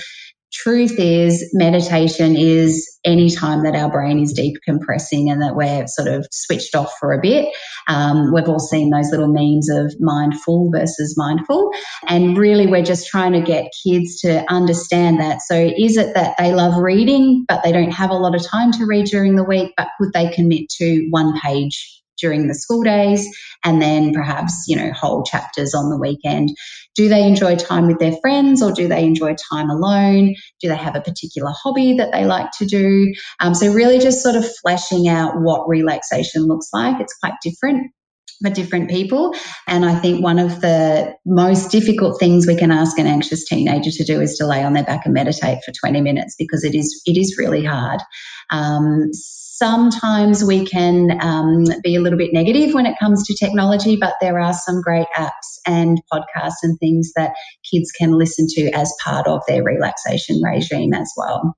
truth 0.51 0.95
is 0.97 1.49
meditation 1.53 2.35
is 2.35 2.97
any 3.05 3.29
time 3.29 3.63
that 3.63 3.75
our 3.75 3.89
brain 3.89 4.19
is 4.19 4.33
deep 4.33 4.57
compressing 4.65 5.29
and 5.29 5.41
that 5.41 5.55
we're 5.55 5.87
sort 5.87 6.07
of 6.07 6.27
switched 6.31 6.75
off 6.75 6.91
for 6.99 7.13
a 7.13 7.21
bit. 7.21 7.49
Um, 7.87 8.33
we've 8.33 8.47
all 8.47 8.59
seen 8.59 8.89
those 8.89 9.11
little 9.11 9.27
memes 9.27 9.69
of 9.69 9.93
mindful 9.99 10.69
versus 10.71 11.15
mindful. 11.17 11.71
And 12.07 12.37
really, 12.37 12.67
we're 12.67 12.83
just 12.83 13.07
trying 13.07 13.33
to 13.33 13.41
get 13.41 13.71
kids 13.85 14.19
to 14.21 14.43
understand 14.51 15.19
that. 15.19 15.41
So, 15.41 15.55
is 15.55 15.97
it 15.97 16.13
that 16.15 16.35
they 16.37 16.53
love 16.53 16.81
reading, 16.81 17.45
but 17.47 17.63
they 17.63 17.71
don't 17.71 17.91
have 17.91 18.09
a 18.09 18.15
lot 18.15 18.35
of 18.35 18.45
time 18.45 18.71
to 18.73 18.85
read 18.85 19.05
during 19.05 19.35
the 19.35 19.43
week, 19.43 19.73
but 19.77 19.87
could 19.99 20.13
they 20.13 20.29
commit 20.31 20.69
to 20.77 21.07
one 21.09 21.39
page 21.39 21.99
during 22.19 22.47
the 22.47 22.55
school 22.55 22.83
days 22.83 23.27
and 23.63 23.81
then 23.81 24.13
perhaps, 24.13 24.65
you 24.67 24.75
know, 24.75 24.91
whole 24.91 25.23
chapters 25.23 25.73
on 25.73 25.89
the 25.89 25.97
weekend. 25.97 26.49
Do 26.95 27.09
they 27.09 27.23
enjoy 27.23 27.55
time 27.55 27.87
with 27.87 27.99
their 27.99 28.15
friends 28.21 28.61
or 28.61 28.71
do 28.71 28.87
they 28.87 29.03
enjoy 29.03 29.35
time 29.51 29.69
alone? 29.69 30.35
Do 30.61 30.69
they 30.69 30.75
have 30.75 30.95
a 30.95 31.01
particular 31.01 31.51
hobby 31.51 31.95
that 31.97 32.11
they 32.11 32.25
like 32.25 32.51
to 32.59 32.65
do? 32.65 33.13
Um, 33.39 33.53
so, 33.53 33.71
really 33.71 33.99
just 33.99 34.21
sort 34.21 34.35
of 34.35 34.45
fleshing 34.57 35.07
out 35.07 35.39
what 35.39 35.67
relaxation 35.67 36.43
looks 36.43 36.69
like. 36.73 36.99
It's 36.99 37.17
quite 37.17 37.35
different 37.43 37.91
for 38.41 38.49
different 38.49 38.89
people. 38.89 39.35
And 39.67 39.85
I 39.85 39.95
think 39.95 40.23
one 40.23 40.39
of 40.39 40.61
the 40.61 41.15
most 41.25 41.71
difficult 41.71 42.19
things 42.19 42.47
we 42.47 42.55
can 42.55 42.71
ask 42.71 42.97
an 42.97 43.07
anxious 43.07 43.45
teenager 43.45 43.91
to 43.91 44.03
do 44.03 44.21
is 44.21 44.37
to 44.37 44.47
lay 44.47 44.63
on 44.63 44.73
their 44.73 44.83
back 44.83 45.05
and 45.05 45.13
meditate 45.13 45.59
for 45.63 45.71
20 45.71 46.01
minutes 46.01 46.35
because 46.37 46.63
it 46.63 46.75
is 46.75 47.01
it 47.05 47.17
is 47.17 47.37
really 47.37 47.65
hard. 47.65 48.01
Um, 48.49 49.11
Sometimes 49.59 50.41
we 50.41 50.65
can 50.65 51.19
um, 51.21 51.65
be 51.83 51.97
a 51.97 51.99
little 51.99 52.17
bit 52.17 52.31
negative 52.31 52.73
when 52.73 52.85
it 52.85 52.97
comes 52.97 53.27
to 53.27 53.35
technology, 53.35 53.97
but 53.97 54.13
there 54.21 54.39
are 54.39 54.53
some 54.53 54.81
great 54.81 55.07
apps 55.17 55.59
and 55.67 55.99
podcasts 56.09 56.63
and 56.63 56.79
things 56.79 57.11
that 57.17 57.33
kids 57.69 57.91
can 57.91 58.13
listen 58.13 58.47
to 58.51 58.71
as 58.71 58.93
part 59.03 59.27
of 59.27 59.41
their 59.49 59.61
relaxation 59.61 60.41
regime 60.41 60.93
as 60.93 61.11
well. 61.17 61.57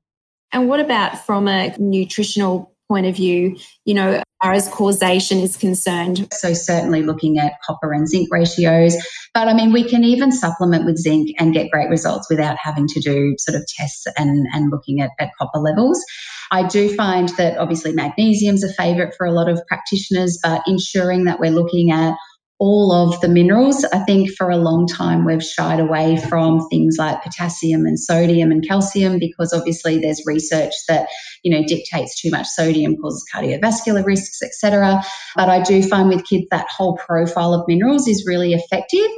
And 0.51 0.67
what 0.67 0.79
about 0.79 1.23
from 1.27 1.47
a 1.47 1.75
nutritional 1.77 2.73
point 2.87 3.05
of 3.05 3.15
view, 3.15 3.55
you 3.85 3.93
know, 3.93 4.23
as 4.41 4.67
causation 4.67 5.37
is 5.37 5.55
concerned? 5.55 6.27
So, 6.33 6.53
certainly 6.53 7.03
looking 7.03 7.37
at 7.37 7.53
copper 7.63 7.93
and 7.93 8.09
zinc 8.09 8.29
ratios. 8.31 8.97
But 9.35 9.47
I 9.47 9.53
mean, 9.53 9.71
we 9.71 9.83
can 9.87 10.03
even 10.03 10.31
supplement 10.31 10.85
with 10.85 10.97
zinc 10.97 11.29
and 11.37 11.53
get 11.53 11.69
great 11.69 11.89
results 11.89 12.31
without 12.31 12.57
having 12.57 12.87
to 12.87 12.99
do 12.99 13.35
sort 13.37 13.55
of 13.55 13.65
tests 13.77 14.07
and, 14.17 14.47
and 14.53 14.71
looking 14.71 15.01
at, 15.01 15.11
at 15.19 15.29
copper 15.37 15.59
levels. 15.59 16.03
I 16.51 16.67
do 16.67 16.93
find 16.95 17.29
that 17.37 17.57
obviously 17.57 17.93
magnesium's 17.93 18.63
a 18.63 18.73
favorite 18.73 19.15
for 19.17 19.25
a 19.25 19.31
lot 19.31 19.49
of 19.49 19.65
practitioners, 19.67 20.37
but 20.43 20.61
ensuring 20.67 21.23
that 21.25 21.39
we're 21.39 21.51
looking 21.51 21.91
at 21.91 22.13
all 22.61 22.91
of 22.91 23.19
the 23.21 23.27
minerals. 23.27 23.83
I 23.85 23.97
think 24.05 24.29
for 24.37 24.51
a 24.51 24.55
long 24.55 24.85
time 24.85 25.25
we've 25.25 25.43
shied 25.43 25.79
away 25.79 26.17
from 26.29 26.69
things 26.69 26.95
like 26.99 27.23
potassium 27.23 27.87
and 27.87 27.99
sodium 27.99 28.51
and 28.51 28.65
calcium 28.65 29.17
because 29.17 29.51
obviously 29.51 29.97
there's 29.97 30.21
research 30.27 30.71
that 30.87 31.09
you 31.41 31.51
know 31.51 31.65
dictates 31.67 32.21
too 32.21 32.29
much 32.29 32.45
sodium 32.45 32.95
causes 32.97 33.25
cardiovascular 33.33 34.05
risks, 34.05 34.43
etc. 34.43 35.01
But 35.35 35.49
I 35.49 35.63
do 35.63 35.81
find 35.81 36.07
with 36.07 36.23
kids 36.23 36.45
that 36.51 36.67
whole 36.69 36.97
profile 36.97 37.55
of 37.55 37.67
minerals 37.67 38.07
is 38.07 38.27
really 38.27 38.53
effective. 38.53 39.09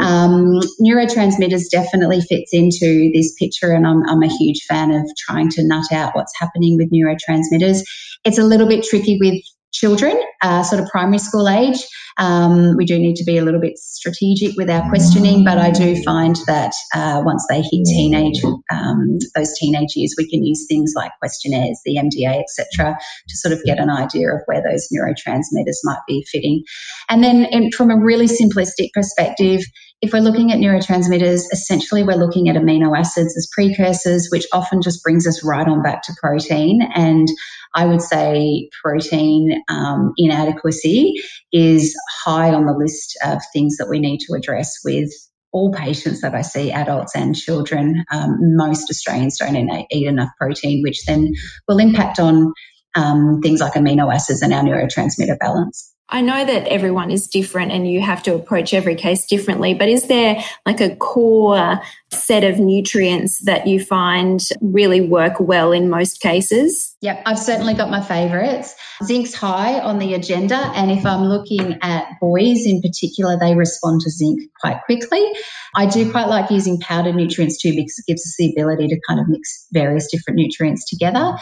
Um, 0.00 0.60
neurotransmitters 0.80 1.70
definitely 1.70 2.20
fits 2.20 2.52
into 2.52 3.10
this 3.12 3.34
picture, 3.34 3.72
and 3.72 3.88
I'm, 3.88 4.08
I'm 4.08 4.22
a 4.22 4.28
huge 4.28 4.62
fan 4.68 4.92
of 4.92 5.04
trying 5.18 5.50
to 5.50 5.66
nut 5.66 5.86
out 5.92 6.14
what's 6.14 6.38
happening 6.38 6.76
with 6.76 6.92
neurotransmitters. 6.92 7.82
It's 8.24 8.38
a 8.38 8.44
little 8.44 8.68
bit 8.68 8.84
tricky 8.84 9.18
with 9.20 9.42
children, 9.74 10.18
uh, 10.40 10.62
sort 10.62 10.80
of 10.82 10.88
primary 10.88 11.18
school 11.18 11.48
age. 11.48 11.84
Um, 12.16 12.76
we 12.76 12.84
do 12.84 12.96
need 12.96 13.16
to 13.16 13.24
be 13.24 13.38
a 13.38 13.44
little 13.44 13.60
bit 13.60 13.76
strategic 13.76 14.56
with 14.56 14.70
our 14.70 14.88
questioning, 14.88 15.44
but 15.44 15.58
I 15.58 15.70
do 15.70 16.00
find 16.04 16.36
that 16.46 16.72
uh, 16.94 17.22
once 17.24 17.44
they 17.50 17.60
hit 17.60 17.84
teenage, 17.84 18.40
um, 18.70 19.18
those 19.34 19.52
teenage 19.58 19.96
years, 19.96 20.14
we 20.16 20.30
can 20.30 20.44
use 20.44 20.64
things 20.68 20.92
like 20.94 21.10
questionnaires, 21.18 21.80
the 21.84 21.96
MDA, 21.96 22.40
etc., 22.40 22.96
to 23.28 23.36
sort 23.36 23.52
of 23.52 23.62
get 23.64 23.78
an 23.78 23.90
idea 23.90 24.28
of 24.32 24.42
where 24.46 24.62
those 24.62 24.88
neurotransmitters 24.94 25.78
might 25.82 26.02
be 26.06 26.24
fitting. 26.30 26.62
And 27.10 27.24
then, 27.24 27.46
in, 27.46 27.72
from 27.72 27.90
a 27.90 27.98
really 27.98 28.28
simplistic 28.28 28.90
perspective, 28.94 29.62
if 30.04 30.12
we're 30.12 30.20
looking 30.20 30.52
at 30.52 30.58
neurotransmitters, 30.58 31.44
essentially 31.50 32.02
we're 32.02 32.18
looking 32.18 32.50
at 32.50 32.56
amino 32.56 32.96
acids 32.96 33.34
as 33.38 33.48
precursors, 33.50 34.28
which 34.30 34.44
often 34.52 34.82
just 34.82 35.02
brings 35.02 35.26
us 35.26 35.42
right 35.42 35.66
on 35.66 35.82
back 35.82 36.02
to 36.02 36.12
protein. 36.20 36.82
And 36.94 37.26
I 37.74 37.86
would 37.86 38.02
say 38.02 38.68
protein 38.82 39.62
um, 39.70 40.12
inadequacy 40.18 41.14
is 41.52 41.96
high 42.22 42.52
on 42.52 42.66
the 42.66 42.74
list 42.74 43.16
of 43.24 43.40
things 43.54 43.78
that 43.78 43.88
we 43.88 43.98
need 43.98 44.18
to 44.26 44.34
address 44.34 44.74
with 44.84 45.10
all 45.52 45.72
patients 45.72 46.20
that 46.20 46.34
I 46.34 46.42
see, 46.42 46.70
adults 46.70 47.16
and 47.16 47.34
children. 47.34 48.04
Um, 48.12 48.36
most 48.56 48.90
Australians 48.90 49.38
don't 49.38 49.56
eat 49.90 50.06
enough 50.06 50.30
protein, 50.38 50.82
which 50.82 51.02
then 51.06 51.32
will 51.66 51.78
impact 51.78 52.18
on 52.18 52.52
um, 52.94 53.40
things 53.42 53.60
like 53.60 53.72
amino 53.72 54.12
acids 54.12 54.42
and 54.42 54.52
our 54.52 54.62
neurotransmitter 54.62 55.38
balance. 55.38 55.93
I 56.10 56.20
know 56.20 56.44
that 56.44 56.68
everyone 56.68 57.10
is 57.10 57.26
different 57.26 57.72
and 57.72 57.90
you 57.90 58.02
have 58.02 58.22
to 58.24 58.34
approach 58.34 58.74
every 58.74 58.94
case 58.94 59.26
differently, 59.26 59.72
but 59.72 59.88
is 59.88 60.06
there 60.06 60.36
like 60.66 60.80
a 60.80 60.94
core 60.96 61.80
set 62.12 62.44
of 62.44 62.58
nutrients 62.58 63.42
that 63.44 63.66
you 63.66 63.82
find 63.82 64.46
really 64.60 65.00
work 65.00 65.40
well 65.40 65.72
in 65.72 65.88
most 65.88 66.20
cases? 66.20 66.94
Yep, 67.00 67.22
I've 67.24 67.38
certainly 67.38 67.72
got 67.72 67.90
my 67.90 68.02
favourites. 68.02 68.74
Zinc's 69.02 69.34
high 69.34 69.80
on 69.80 69.98
the 69.98 70.14
agenda, 70.14 70.56
and 70.74 70.90
if 70.90 71.04
I'm 71.06 71.24
looking 71.24 71.78
at 71.82 72.06
boys 72.20 72.66
in 72.66 72.82
particular, 72.82 73.38
they 73.38 73.54
respond 73.54 74.02
to 74.02 74.10
zinc 74.10 74.40
quite 74.60 74.80
quickly. 74.84 75.26
I 75.74 75.86
do 75.86 76.10
quite 76.10 76.28
like 76.28 76.50
using 76.50 76.78
powdered 76.80 77.14
nutrients 77.14 77.60
too 77.60 77.70
because 77.70 77.98
it 77.98 78.04
gives 78.06 78.22
us 78.22 78.34
the 78.38 78.52
ability 78.52 78.88
to 78.88 79.00
kind 79.08 79.20
of 79.20 79.28
mix 79.28 79.66
various 79.72 80.08
different 80.10 80.38
nutrients 80.38 80.88
together. 80.88 81.34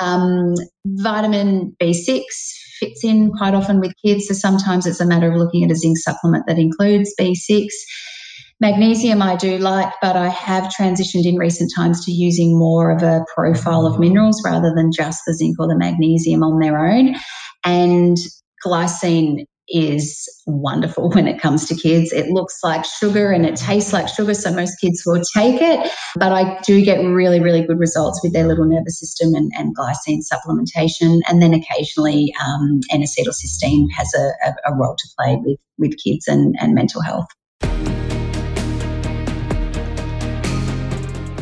Um, 0.00 0.54
vitamin 0.84 1.76
B6 1.80 2.22
fits 2.80 3.04
in 3.04 3.30
quite 3.30 3.54
often 3.54 3.78
with 3.78 3.92
kids, 4.04 4.26
so 4.26 4.34
sometimes 4.34 4.86
it's 4.86 5.00
a 5.00 5.06
matter 5.06 5.30
of 5.30 5.36
looking 5.36 5.62
at 5.62 5.70
a 5.70 5.76
zinc 5.76 5.98
supplement 5.98 6.46
that 6.48 6.58
includes 6.58 7.14
B6. 7.20 7.68
Magnesium 8.60 9.22
I 9.22 9.36
do 9.36 9.58
like, 9.58 9.92
but 10.02 10.16
I 10.16 10.28
have 10.28 10.72
transitioned 10.78 11.24
in 11.24 11.36
recent 11.36 11.70
times 11.74 12.04
to 12.04 12.12
using 12.12 12.58
more 12.58 12.90
of 12.90 13.02
a 13.02 13.24
profile 13.34 13.86
of 13.86 13.98
minerals 13.98 14.42
rather 14.44 14.72
than 14.74 14.90
just 14.92 15.20
the 15.26 15.34
zinc 15.34 15.56
or 15.58 15.68
the 15.68 15.78
magnesium 15.78 16.42
on 16.42 16.58
their 16.58 16.78
own. 16.78 17.14
And 17.64 18.16
glycine 18.66 19.44
is 19.70 20.28
wonderful 20.46 21.10
when 21.10 21.28
it 21.28 21.40
comes 21.40 21.66
to 21.66 21.74
kids. 21.74 22.12
It 22.12 22.28
looks 22.28 22.58
like 22.62 22.84
sugar 22.84 23.30
and 23.30 23.46
it 23.46 23.56
tastes 23.56 23.92
like 23.92 24.08
sugar, 24.08 24.34
so 24.34 24.52
most 24.52 24.80
kids 24.80 25.02
will 25.06 25.22
take 25.34 25.60
it. 25.60 25.90
But 26.16 26.32
I 26.32 26.58
do 26.60 26.84
get 26.84 26.98
really, 27.04 27.40
really 27.40 27.62
good 27.62 27.78
results 27.78 28.20
with 28.22 28.32
their 28.32 28.46
little 28.46 28.64
nervous 28.64 28.98
system 28.98 29.34
and, 29.34 29.50
and 29.56 29.76
glycine 29.76 30.20
supplementation. 30.20 31.20
And 31.28 31.40
then 31.40 31.54
occasionally, 31.54 32.34
um, 32.44 32.80
N-acetylcysteine 32.90 33.88
has 33.96 34.12
a, 34.14 34.48
a, 34.48 34.72
a, 34.72 34.74
role 34.76 34.96
to 34.96 35.08
play 35.18 35.36
with, 35.44 35.58
with 35.78 35.96
kids 36.02 36.26
and, 36.26 36.56
and 36.60 36.74
mental 36.74 37.00
health. 37.02 37.26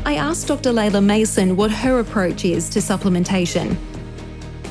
I 0.04 0.14
asked 0.14 0.48
Dr. 0.48 0.72
Leila 0.72 1.00
Masson 1.00 1.56
what 1.56 1.70
her 1.70 1.98
approach 2.00 2.44
is 2.44 2.68
to 2.70 2.78
supplementation. 2.78 3.76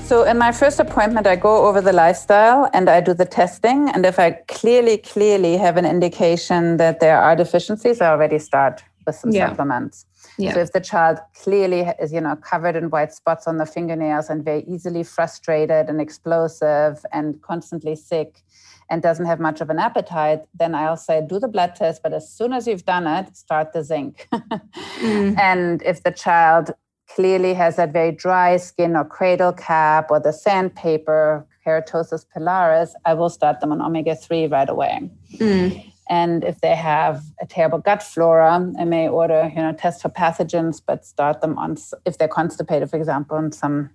So, 0.08 0.24
in 0.24 0.38
my 0.38 0.54
first 0.54 0.80
appointment, 0.80 1.28
I 1.28 1.36
go 1.36 1.68
over 1.68 1.82
the 1.82 1.92
lifestyle 1.92 2.70
and 2.74 2.90
I 2.90 3.02
do 3.02 3.14
the 3.14 3.26
testing. 3.26 3.90
And 3.90 4.06
if 4.06 4.20
I 4.20 4.32
clearly, 4.48 5.00
clearly 5.00 5.58
have 5.58 5.76
an 5.76 5.86
indication 5.86 6.78
that 6.78 7.02
there 7.02 7.20
are 7.20 7.36
deficiencies, 7.36 8.00
I 8.00 8.12
already 8.12 8.40
start 8.40 8.82
with 9.06 9.16
some 9.16 9.32
yeah. 9.32 9.50
supplements. 9.50 10.06
Yeah. 10.38 10.54
So 10.54 10.62
if 10.62 10.72
the 10.72 10.80
child 10.80 11.18
clearly 11.34 11.82
is, 12.00 12.14
you 12.14 12.22
know, 12.22 12.38
covered 12.38 12.78
in 12.78 12.90
white 12.90 13.12
spots 13.12 13.48
on 13.48 13.58
the 13.58 13.66
fingernails 13.66 14.30
and 14.30 14.46
very 14.46 14.64
easily 14.64 15.04
frustrated 15.04 15.90
and 15.90 16.00
explosive 16.00 17.06
and 17.12 17.42
constantly 17.42 17.98
sick, 17.98 18.46
and 18.90 19.02
doesn't 19.02 19.26
have 19.26 19.42
much 19.42 19.60
of 19.60 19.70
an 19.70 19.80
appetite, 19.80 20.46
then 20.58 20.74
I'll 20.74 20.96
say, 20.96 21.22
do 21.22 21.40
the 21.40 21.50
blood 21.50 21.76
test. 21.76 22.02
But 22.02 22.14
as 22.14 22.32
soon 22.32 22.54
as 22.54 22.66
you've 22.66 22.86
done 22.86 23.06
it, 23.06 23.36
start 23.36 23.74
the 23.74 23.84
zinc. 23.84 24.30
mm. 24.34 25.38
And 25.38 25.82
if 25.82 26.04
the 26.04 26.12
child 26.12 26.72
clearly 27.18 27.56
has 27.56 27.78
that 27.78 27.92
very 27.92 28.12
dry 28.12 28.58
skin 28.58 28.96
or 28.96 29.04
cradle 29.04 29.52
cap 29.52 30.12
or 30.12 30.20
the 30.20 30.32
sandpaper, 30.32 31.44
keratosis 31.66 32.24
pilaris, 32.32 32.92
I 33.06 33.16
will 33.16 33.32
start 33.32 33.60
them 33.60 33.72
on 33.72 33.82
omega 33.82 34.16
3 34.16 34.46
right 34.46 34.70
away. 34.70 35.10
Mm. 35.38 35.92
And 36.10 36.44
if 36.44 36.62
they 36.62 36.76
have 36.76 37.24
a 37.42 37.48
terrible 37.48 37.80
gut 37.80 38.04
flora, 38.04 38.72
I 38.80 38.86
may 38.86 39.10
order, 39.10 39.52
you 39.56 39.62
know, 39.64 39.74
test 39.74 40.04
for 40.04 40.10
pathogens, 40.10 40.80
but 40.86 41.08
start 41.08 41.42
them 41.42 41.58
on, 41.58 41.78
if 42.06 42.20
they're 42.20 42.28
constipated, 42.28 42.92
for 42.92 42.98
example, 42.98 43.36
on 43.36 43.52
some 43.52 43.90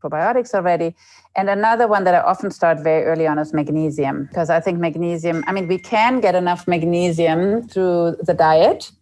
probiotics 0.00 0.54
already. 0.54 0.94
And 1.34 1.50
another 1.50 1.88
one 1.88 2.04
that 2.04 2.14
I 2.14 2.20
often 2.20 2.52
start 2.52 2.78
very 2.78 3.02
early 3.04 3.26
on 3.26 3.40
is 3.40 3.52
magnesium, 3.52 4.26
because 4.26 4.50
I 4.50 4.60
think 4.60 4.78
magnesium, 4.78 5.42
I 5.48 5.52
mean, 5.52 5.66
we 5.66 5.78
can 5.78 6.20
get 6.20 6.36
enough 6.36 6.68
magnesium 6.68 7.66
through 7.66 8.18
the 8.22 8.34
diet, 8.34 8.92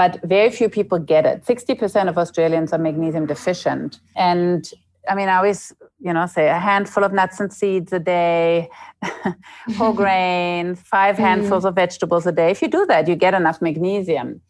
but 0.00 0.18
very 0.22 0.48
few 0.48 0.70
people 0.70 0.98
get 0.98 1.26
it. 1.26 1.44
60% 1.44 2.08
of 2.08 2.16
Australians 2.16 2.72
are 2.72 2.78
magnesium 2.78 3.26
deficient. 3.26 4.00
And 4.16 4.66
I 5.06 5.14
mean, 5.14 5.28
I 5.28 5.36
always, 5.36 5.74
you 5.98 6.14
know, 6.14 6.24
say 6.24 6.48
a 6.48 6.58
handful 6.58 7.04
of 7.04 7.12
nuts 7.12 7.38
and 7.38 7.52
seeds 7.52 7.92
a 7.92 7.98
day, 7.98 8.70
whole 9.76 9.92
grain, 10.02 10.74
five 10.74 11.16
mm. 11.16 11.18
handfuls 11.18 11.66
of 11.66 11.74
vegetables 11.74 12.26
a 12.26 12.32
day. 12.32 12.50
If 12.50 12.62
you 12.62 12.68
do 12.68 12.86
that, 12.86 13.08
you 13.08 13.14
get 13.14 13.34
enough 13.34 13.60
magnesium. 13.60 14.40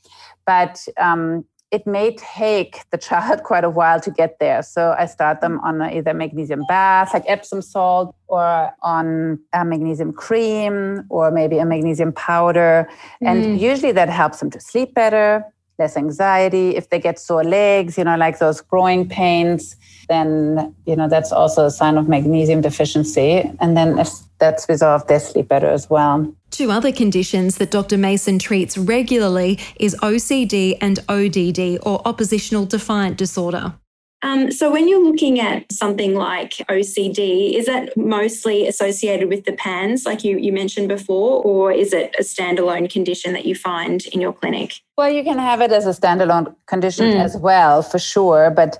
But 0.46 0.86
um, 0.98 1.44
it 1.70 1.86
may 1.86 2.16
take 2.16 2.88
the 2.90 2.98
child 2.98 3.42
quite 3.44 3.64
a 3.64 3.70
while 3.70 4.00
to 4.00 4.10
get 4.10 4.38
there. 4.38 4.62
So 4.62 4.94
I 4.98 5.06
start 5.06 5.40
them 5.40 5.60
on 5.60 5.80
either 5.82 6.12
magnesium 6.12 6.64
bath, 6.68 7.14
like 7.14 7.24
Epsom 7.26 7.62
salt, 7.62 8.14
or 8.26 8.72
on 8.82 9.38
a 9.52 9.64
magnesium 9.64 10.12
cream, 10.12 11.04
or 11.08 11.30
maybe 11.30 11.58
a 11.58 11.64
magnesium 11.64 12.12
powder. 12.12 12.88
Mm. 13.22 13.26
And 13.28 13.60
usually 13.60 13.92
that 13.92 14.08
helps 14.08 14.40
them 14.40 14.50
to 14.50 14.60
sleep 14.60 14.94
better, 14.94 15.44
less 15.78 15.96
anxiety. 15.96 16.76
If 16.76 16.90
they 16.90 16.98
get 16.98 17.18
sore 17.18 17.44
legs, 17.44 17.96
you 17.96 18.04
know, 18.04 18.16
like 18.16 18.38
those 18.38 18.60
growing 18.60 19.08
pains, 19.08 19.76
then, 20.08 20.74
you 20.86 20.96
know, 20.96 21.08
that's 21.08 21.30
also 21.30 21.66
a 21.66 21.70
sign 21.70 21.96
of 21.96 22.08
magnesium 22.08 22.60
deficiency. 22.60 23.48
And 23.60 23.76
then 23.76 23.98
if 23.98 24.08
that's 24.38 24.68
resolved, 24.68 25.08
they 25.08 25.20
sleep 25.20 25.48
better 25.48 25.68
as 25.68 25.88
well. 25.88 26.34
Two 26.50 26.70
other 26.70 26.92
conditions 26.92 27.56
that 27.56 27.70
Dr. 27.70 27.96
Masson 27.96 28.38
treats 28.38 28.76
regularly 28.76 29.58
is 29.78 29.94
OCD 30.02 30.76
and 30.80 30.98
ODD 31.08 31.78
or 31.86 32.06
oppositional 32.06 32.66
defiant 32.66 33.16
disorder. 33.16 33.74
Um, 34.22 34.52
so, 34.52 34.70
when 34.70 34.86
you're 34.86 35.02
looking 35.02 35.40
at 35.40 35.72
something 35.72 36.14
like 36.14 36.50
OCD, 36.68 37.54
is 37.54 37.64
that 37.64 37.96
mostly 37.96 38.66
associated 38.66 39.30
with 39.30 39.46
the 39.46 39.52
PANS, 39.52 40.04
like 40.04 40.24
you, 40.24 40.36
you 40.36 40.52
mentioned 40.52 40.88
before, 40.88 41.42
or 41.42 41.72
is 41.72 41.94
it 41.94 42.14
a 42.18 42.22
standalone 42.22 42.90
condition 42.90 43.32
that 43.32 43.46
you 43.46 43.54
find 43.54 44.04
in 44.12 44.20
your 44.20 44.34
clinic? 44.34 44.74
Well, 44.98 45.10
you 45.10 45.24
can 45.24 45.38
have 45.38 45.62
it 45.62 45.72
as 45.72 45.86
a 45.86 45.98
standalone 45.98 46.54
condition 46.66 47.06
mm. 47.06 47.24
as 47.24 47.38
well, 47.38 47.80
for 47.80 47.98
sure. 47.98 48.50
But 48.50 48.78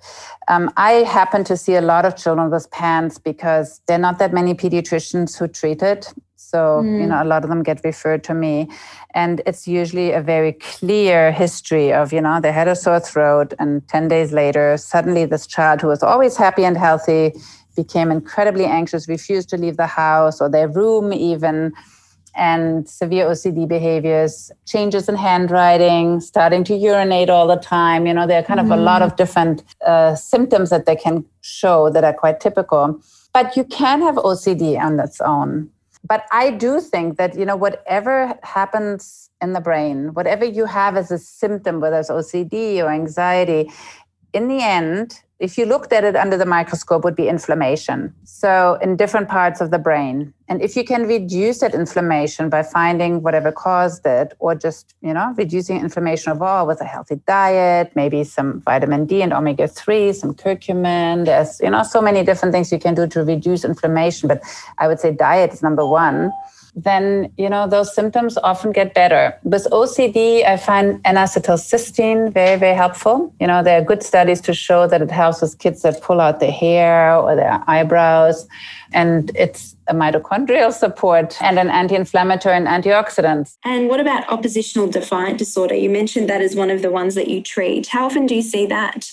um, 0.48 0.70
I 0.76 1.04
happen 1.04 1.42
to 1.44 1.56
see 1.56 1.74
a 1.74 1.80
lot 1.80 2.04
of 2.04 2.16
children 2.16 2.50
with 2.50 2.70
PANS 2.70 3.16
because 3.16 3.80
there 3.87 3.96
are 3.96 4.00
not 4.00 4.18
that 4.18 4.35
many 4.35 4.52
pediatricians 4.52 5.38
who 5.38 5.48
treat 5.48 5.80
it. 5.80 6.12
So, 6.40 6.81
mm. 6.83 7.00
you 7.00 7.07
know, 7.07 7.22
a 7.22 7.24
lot 7.24 7.44
of 7.44 7.50
them 7.50 7.62
get 7.62 7.81
referred 7.85 8.24
to 8.24 8.35
me. 8.35 8.68
And 9.14 9.42
it's 9.46 9.68
usually 9.68 10.12
a 10.12 10.22
very 10.22 10.53
clear 10.55 11.33
history 11.33 11.92
of, 11.92 12.12
you 12.12 12.20
know, 12.20 12.40
they 12.40 12.50
had 12.50 12.66
a 12.66 12.74
sore 12.74 12.98
throat, 12.98 13.53
and 13.59 13.87
10 13.88 14.09
days 14.09 14.33
later, 14.33 14.76
suddenly 14.79 15.26
this 15.26 15.46
child 15.46 15.83
who 15.83 15.88
was 15.88 16.03
always 16.03 16.37
happy 16.37 16.64
and 16.64 16.76
healthy 16.76 17.35
became 17.76 18.11
incredibly 18.11 18.64
anxious, 18.64 19.07
refused 19.07 19.48
to 19.50 19.57
leave 19.57 19.76
the 19.76 19.87
house 19.87 20.40
or 20.40 20.48
their 20.48 20.68
room 20.68 21.12
even. 21.12 21.72
and 22.37 22.88
severe 22.88 23.26
OCD 23.26 23.66
behaviors, 23.66 24.53
changes 24.64 25.09
in 25.09 25.16
handwriting, 25.16 26.20
starting 26.20 26.62
to 26.62 26.76
urinate 26.76 27.29
all 27.29 27.48
the 27.48 27.57
time. 27.57 28.07
You 28.07 28.14
know, 28.14 28.24
there 28.24 28.38
are 28.38 28.44
kind 28.44 28.61
mm-hmm. 28.61 28.70
of 28.70 28.79
a 28.79 28.83
lot 28.83 29.03
of 29.03 29.16
different 29.16 29.64
uh, 29.85 30.14
symptoms 30.14 30.70
that 30.70 30.87
they 30.87 30.94
can 30.94 31.24
show 31.40 31.90
that 31.90 32.05
are 32.05 32.14
quite 32.14 32.38
typical. 32.38 33.00
But 33.35 33.57
you 33.57 33.64
can 33.64 34.01
have 34.01 34.14
OCD 34.14 34.78
on 34.78 35.01
its 35.01 35.20
own. 35.20 35.70
But 36.07 36.24
I 36.32 36.51
do 36.51 36.80
think 36.80 37.18
that, 37.18 37.36
you 37.36 37.44
know, 37.44 37.57
whatever 37.57 38.38
happens 38.42 39.30
in 39.40 39.53
the 39.53 39.61
brain, 39.61 40.14
whatever 40.14 40.44
you 40.44 40.64
have 40.64 40.96
as 40.96 41.11
a 41.11 41.18
symptom, 41.18 41.80
whether 41.80 41.98
it's 41.98 42.11
OCD 42.11 42.82
or 42.82 42.90
anxiety, 42.90 43.70
in 44.32 44.48
the 44.48 44.62
end, 44.62 45.20
if 45.41 45.57
you 45.57 45.64
looked 45.64 45.93
at 45.93 46.05
it 46.05 46.14
under 46.14 46.36
the 46.36 46.45
microscope, 46.45 47.03
would 47.03 47.16
be 47.16 47.26
inflammation. 47.26 48.14
So 48.24 48.78
in 48.82 48.97
different 48.97 49.28
parts 49.28 49.62
of 49.62 49.70
the 49.70 49.78
brain. 49.78 50.34
And 50.49 50.61
if 50.61 50.76
you 50.76 50.84
can 50.84 51.07
reduce 51.07 51.61
that 51.61 51.74
inflammation 51.74 52.51
by 52.51 52.62
finding 52.62 53.22
whatever 53.22 53.51
caused 53.51 54.05
it, 54.05 54.34
or 54.38 54.55
just, 54.55 54.95
you 55.01 55.14
know, 55.14 55.32
reducing 55.38 55.80
inflammation 55.80 56.32
overall 56.32 56.66
with 56.66 56.80
a 56.82 56.84
healthy 56.84 57.20
diet, 57.26 57.91
maybe 57.95 58.22
some 58.22 58.61
vitamin 58.61 59.07
D 59.07 59.22
and 59.22 59.32
omega-3, 59.32 60.14
some 60.14 60.34
curcumin. 60.34 61.24
There's, 61.24 61.59
you 61.61 61.70
know, 61.70 61.84
so 61.84 62.03
many 62.03 62.22
different 62.22 62.53
things 62.53 62.70
you 62.70 62.78
can 62.78 62.95
do 62.95 63.07
to 63.07 63.24
reduce 63.24 63.64
inflammation. 63.64 64.28
But 64.28 64.43
I 64.76 64.88
would 64.88 65.01
say 65.01 65.12
diet 65.12 65.53
is 65.53 65.62
number 65.62 65.86
one 65.86 66.32
then 66.74 67.32
you 67.36 67.48
know 67.48 67.66
those 67.68 67.94
symptoms 67.94 68.38
often 68.38 68.72
get 68.72 68.94
better. 68.94 69.36
With 69.42 69.66
OCD, 69.70 70.44
I 70.44 70.56
find 70.56 71.00
N-acetylcysteine 71.04 72.32
very, 72.32 72.58
very 72.58 72.76
helpful. 72.76 73.32
You 73.40 73.46
know, 73.46 73.62
there 73.62 73.80
are 73.80 73.84
good 73.84 74.02
studies 74.02 74.40
to 74.42 74.54
show 74.54 74.86
that 74.86 75.02
it 75.02 75.10
helps 75.10 75.40
with 75.40 75.58
kids 75.58 75.82
that 75.82 76.00
pull 76.02 76.20
out 76.20 76.40
their 76.40 76.52
hair 76.52 77.16
or 77.16 77.34
their 77.36 77.62
eyebrows, 77.66 78.46
and 78.92 79.30
it's 79.34 79.76
a 79.88 79.94
mitochondrial 79.94 80.72
support 80.72 81.36
and 81.42 81.58
an 81.58 81.68
anti-inflammatory 81.68 82.56
and 82.56 82.66
antioxidant. 82.66 83.56
And 83.64 83.88
what 83.88 84.00
about 84.00 84.28
oppositional 84.30 84.88
defiant 84.88 85.38
disorder? 85.38 85.74
You 85.74 85.90
mentioned 85.90 86.28
that 86.28 86.40
as 86.40 86.54
one 86.54 86.70
of 86.70 86.82
the 86.82 86.90
ones 86.90 87.16
that 87.16 87.28
you 87.28 87.42
treat. 87.42 87.88
How 87.88 88.06
often 88.06 88.26
do 88.26 88.34
you 88.34 88.42
see 88.42 88.66
that? 88.66 89.12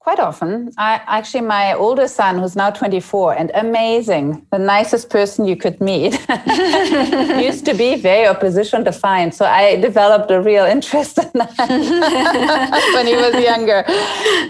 Quite 0.00 0.20
often. 0.20 0.70
I 0.78 1.00
actually, 1.06 1.42
my 1.42 1.74
older 1.74 2.08
son, 2.08 2.38
who's 2.38 2.56
now 2.56 2.70
24 2.70 3.34
and 3.34 3.50
amazing, 3.54 4.46
the 4.50 4.58
nicest 4.58 5.10
person 5.10 5.44
you 5.44 5.56
could 5.56 5.80
meet, 5.80 6.12
used 7.48 7.66
to 7.66 7.74
be 7.76 7.96
very 7.96 8.26
opposition 8.26 8.84
defiant. 8.84 9.34
So 9.34 9.44
I 9.44 9.76
developed 9.76 10.30
a 10.30 10.40
real 10.40 10.64
interest 10.64 11.18
in 11.18 11.30
that 11.34 12.90
when 12.94 13.06
he 13.06 13.16
was 13.16 13.34
younger. 13.42 13.84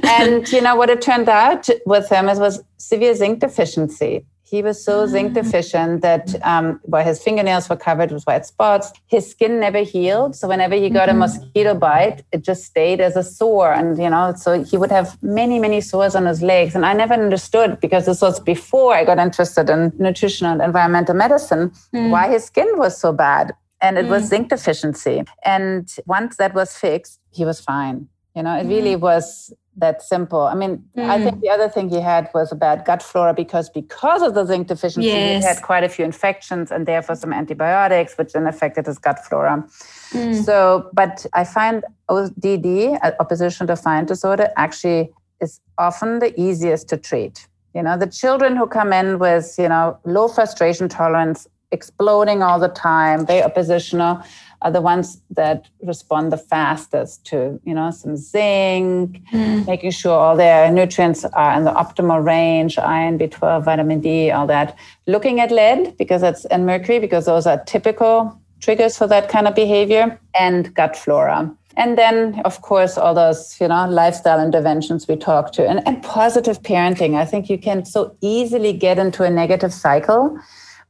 And 0.09 0.47
you 0.53 0.61
know 0.61 0.77
what 0.77 0.91
it 0.91 1.03
turned 1.03 1.29
out 1.29 1.69
with 1.87 2.09
him 2.09 2.29
is 2.29 2.39
was 2.39 2.63
severe 2.77 3.15
zinc 3.15 3.41
deficiency. 3.41 4.25
He 4.51 4.63
was 4.63 4.83
so 4.83 5.07
zinc 5.07 5.33
ah. 5.33 5.43
deficient 5.43 6.01
that 6.03 6.35
um, 6.43 6.81
well, 6.85 7.05
his 7.05 7.23
fingernails 7.23 7.69
were 7.69 7.77
covered 7.77 8.11
with 8.11 8.25
white 8.25 8.47
spots. 8.47 8.93
His 9.07 9.31
skin 9.31 9.61
never 9.61 9.81
healed. 9.81 10.37
So 10.37 10.49
whenever 10.49 10.75
he 10.75 10.89
got 10.89 11.09
mm-hmm. 11.09 11.23
a 11.23 11.27
mosquito 11.27 11.75
bite, 11.75 12.23
it 12.33 12.43
just 12.43 12.65
stayed 12.65 13.01
as 13.01 13.17
a 13.17 13.23
sore. 13.23 13.73
And, 13.73 13.99
you 13.99 14.09
know, 14.09 14.35
so 14.37 14.63
he 14.65 14.77
would 14.77 14.91
have 14.91 15.23
many, 15.23 15.59
many 15.59 15.81
sores 15.81 16.15
on 16.15 16.27
his 16.27 16.41
legs. 16.43 16.75
And 16.75 16.87
I 16.87 16.95
never 16.95 17.15
understood 17.15 17.79
because 17.81 18.07
this 18.07 18.23
was 18.23 18.41
before 18.41 18.95
I 18.95 19.05
got 19.05 19.19
interested 19.19 19.69
in 19.69 19.93
nutrition 19.99 20.47
and 20.47 20.63
environmental 20.63 21.15
medicine, 21.15 21.71
mm. 21.95 22.11
why 22.11 22.29
his 22.29 22.45
skin 22.45 22.69
was 22.77 22.99
so 22.99 23.13
bad. 23.13 23.55
And 23.81 23.99
it 23.99 24.07
mm. 24.07 24.11
was 24.11 24.25
zinc 24.25 24.49
deficiency. 24.49 25.25
And 25.45 25.95
once 26.07 26.37
that 26.37 26.55
was 26.55 26.75
fixed, 26.75 27.21
he 27.31 27.45
was 27.45 27.61
fine. 27.61 28.09
You 28.35 28.43
know, 28.45 28.57
it 28.57 28.67
mm. 28.67 28.71
really 28.71 28.97
was 28.97 29.53
that 29.79 30.03
simple. 30.03 30.43
I 30.43 30.55
mean, 30.55 30.85
mm. 30.97 31.09
I 31.09 31.23
think 31.23 31.37
mm. 31.37 31.41
the 31.41 31.51
other 31.51 31.69
thing 31.69 31.89
he 31.89 32.01
had 32.01 32.29
was 32.35 32.53
a 32.53 32.55
bad 32.55 32.85
gut 32.85 33.03
flora 33.03 33.35
because 33.35 33.71
because 33.71 34.23
of 34.23 34.35
the 34.35 34.45
zinc 34.45 34.69
deficiency, 34.69 35.09
yes. 35.09 35.43
he 35.43 35.49
had 35.49 35.63
quite 35.63 35.85
a 35.85 35.89
few 35.89 36.05
infections 36.05 36.71
and 36.71 36.87
therefore 36.87 37.17
some 37.17 37.33
antibiotics, 37.33 38.17
which 38.17 38.33
then 38.33 38.47
affected 38.47 38.87
his 38.87 38.99
gut 38.99 39.25
flora. 39.25 39.65
Mm. 40.13 40.45
So, 40.45 40.91
but 40.93 41.27
I 41.33 41.45
find 41.45 41.85
ODD, 42.09 42.99
uh, 43.03 43.13
opposition 43.21 43.67
defiant 43.67 44.09
disorder, 44.09 44.51
actually 44.57 45.13
is 45.41 45.61
often 45.79 46.19
the 46.19 46.39
easiest 46.41 46.89
to 46.89 46.97
treat. 46.97 47.47
You 47.75 47.83
know, 47.83 47.97
the 47.97 48.07
children 48.07 48.57
who 48.57 48.67
come 48.67 48.93
in 48.93 49.19
with, 49.19 49.55
you 49.59 49.69
know, 49.69 49.99
low 50.05 50.29
frustration 50.29 50.89
tolerance, 50.89 51.47
exploding 51.71 52.43
all 52.43 52.59
the 52.59 52.69
time, 52.69 53.27
very 53.27 53.43
oppositional 53.43 54.23
are 54.63 54.71
the 54.71 54.81
ones 54.81 55.21
that 55.31 55.69
respond 55.83 56.33
the 56.33 56.37
fastest 56.37 57.25
to 57.27 57.61
you 57.65 57.75
know 57.75 57.91
some 57.91 58.17
zinc 58.17 59.23
mm. 59.33 59.67
making 59.67 59.91
sure 59.91 60.19
all 60.19 60.37
their 60.37 60.71
nutrients 60.71 61.25
are 61.25 61.57
in 61.57 61.65
the 61.65 61.73
optimal 61.73 62.25
range 62.25 62.79
iron 62.79 63.19
b12 63.19 63.65
vitamin 63.65 64.01
d 64.01 64.31
all 64.31 64.47
that. 64.47 64.77
Looking 65.07 65.41
at 65.41 65.51
lead 65.51 65.97
because 65.97 66.21
that's 66.21 66.45
and 66.47 66.67
mercury 66.67 66.99
because 66.99 67.27
those 67.27 67.47
are 67.47 67.63
typical 67.65 68.39
triggers 68.61 68.99
for 68.99 69.07
that 69.07 69.29
kind 69.29 69.47
of 69.47 69.55
behavior 69.55 70.19
and 70.39 70.75
gut 70.75 70.97
flora. 70.97 71.55
And 71.77 71.97
then 71.97 72.41
of 72.45 72.61
course 72.63 72.99
all 72.99 73.15
those 73.15 73.61
you 73.61 73.69
know 73.69 73.89
lifestyle 73.89 74.41
interventions 74.45 75.07
we 75.07 75.17
talk 75.17 75.53
to 75.53 75.69
and, 75.69 75.87
and 75.87 76.03
positive 76.03 76.63
parenting. 76.63 77.15
I 77.15 77.25
think 77.25 77.49
you 77.49 77.59
can 77.59 77.85
so 77.85 78.17
easily 78.21 78.73
get 78.73 78.99
into 78.99 79.23
a 79.23 79.31
negative 79.31 79.73
cycle 79.73 80.39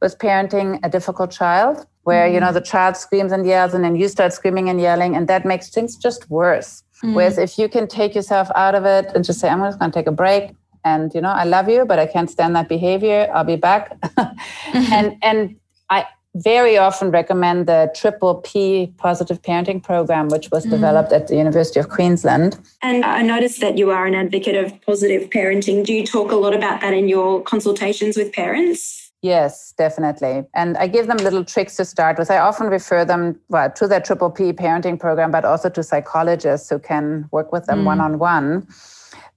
with 0.01 0.17
parenting 0.17 0.79
a 0.83 0.89
difficult 0.89 1.31
child 1.31 1.85
where 2.09 2.27
you 2.33 2.39
know 2.43 2.51
mm-hmm. 2.51 2.65
the 2.65 2.71
child 2.73 2.97
screams 3.05 3.31
and 3.31 3.45
yells 3.53 3.73
and 3.75 3.83
then 3.85 3.95
you 4.01 4.07
start 4.07 4.31
screaming 4.39 4.67
and 4.71 4.79
yelling 4.87 5.15
and 5.15 5.27
that 5.31 5.45
makes 5.51 5.69
things 5.75 5.95
just 6.07 6.21
worse 6.29 6.71
mm-hmm. 6.81 7.13
whereas 7.15 7.37
if 7.47 7.57
you 7.59 7.67
can 7.75 7.85
take 7.99 8.15
yourself 8.19 8.47
out 8.63 8.75
of 8.79 8.83
it 8.95 9.05
and 9.13 9.23
just 9.29 9.39
say 9.39 9.49
i'm 9.49 9.63
just 9.69 9.79
going 9.79 9.91
to 9.91 9.99
take 9.99 10.07
a 10.15 10.17
break 10.23 10.43
and 10.83 11.13
you 11.15 11.21
know 11.25 11.33
i 11.43 11.45
love 11.55 11.67
you 11.73 11.85
but 11.91 11.97
i 12.03 12.07
can't 12.13 12.31
stand 12.35 12.55
that 12.55 12.67
behavior 12.77 13.19
i'll 13.33 13.51
be 13.55 13.61
back 13.69 13.83
mm-hmm. 14.01 14.93
and 14.97 15.07
and 15.21 15.55
i 15.89 16.05
very 16.35 16.77
often 16.77 17.09
recommend 17.09 17.67
the 17.67 17.91
triple 17.95 18.35
P 18.35 18.93
positive 18.97 19.41
parenting 19.41 19.81
program, 19.81 20.27
which 20.27 20.51
was 20.51 20.63
mm. 20.65 20.69
developed 20.69 21.11
at 21.11 21.27
the 21.27 21.35
University 21.35 21.79
of 21.79 21.89
Queensland. 21.89 22.59
And 22.83 23.03
I 23.03 23.23
noticed 23.23 23.61
that 23.61 23.79
you 23.79 23.89
are 23.89 24.05
an 24.05 24.13
advocate 24.13 24.55
of 24.55 24.79
positive 24.81 25.29
parenting. 25.31 25.83
Do 25.83 25.91
you 25.91 26.05
talk 26.05 26.31
a 26.31 26.35
lot 26.35 26.53
about 26.53 26.81
that 26.81 26.93
in 26.93 27.09
your 27.09 27.41
consultations 27.41 28.15
with 28.15 28.31
parents? 28.31 29.08
Yes, 29.21 29.73
definitely. 29.77 30.45
And 30.53 30.77
I 30.77 30.87
give 30.87 31.07
them 31.07 31.17
little 31.17 31.43
tricks 31.43 31.75
to 31.75 31.85
start 31.85 32.17
with. 32.17 32.31
I 32.31 32.37
often 32.37 32.67
refer 32.67 33.03
them 33.03 33.37
well, 33.49 33.69
to 33.71 33.87
their 33.87 33.99
triple 33.99 34.31
P 34.31 34.53
parenting 34.53 34.97
program, 34.97 35.29
but 35.29 35.43
also 35.43 35.69
to 35.69 35.83
psychologists 35.83 36.69
who 36.69 36.79
can 36.79 37.27
work 37.31 37.51
with 37.51 37.65
them 37.65 37.83
one 37.83 37.99
on 37.99 38.17
one. 38.17 38.65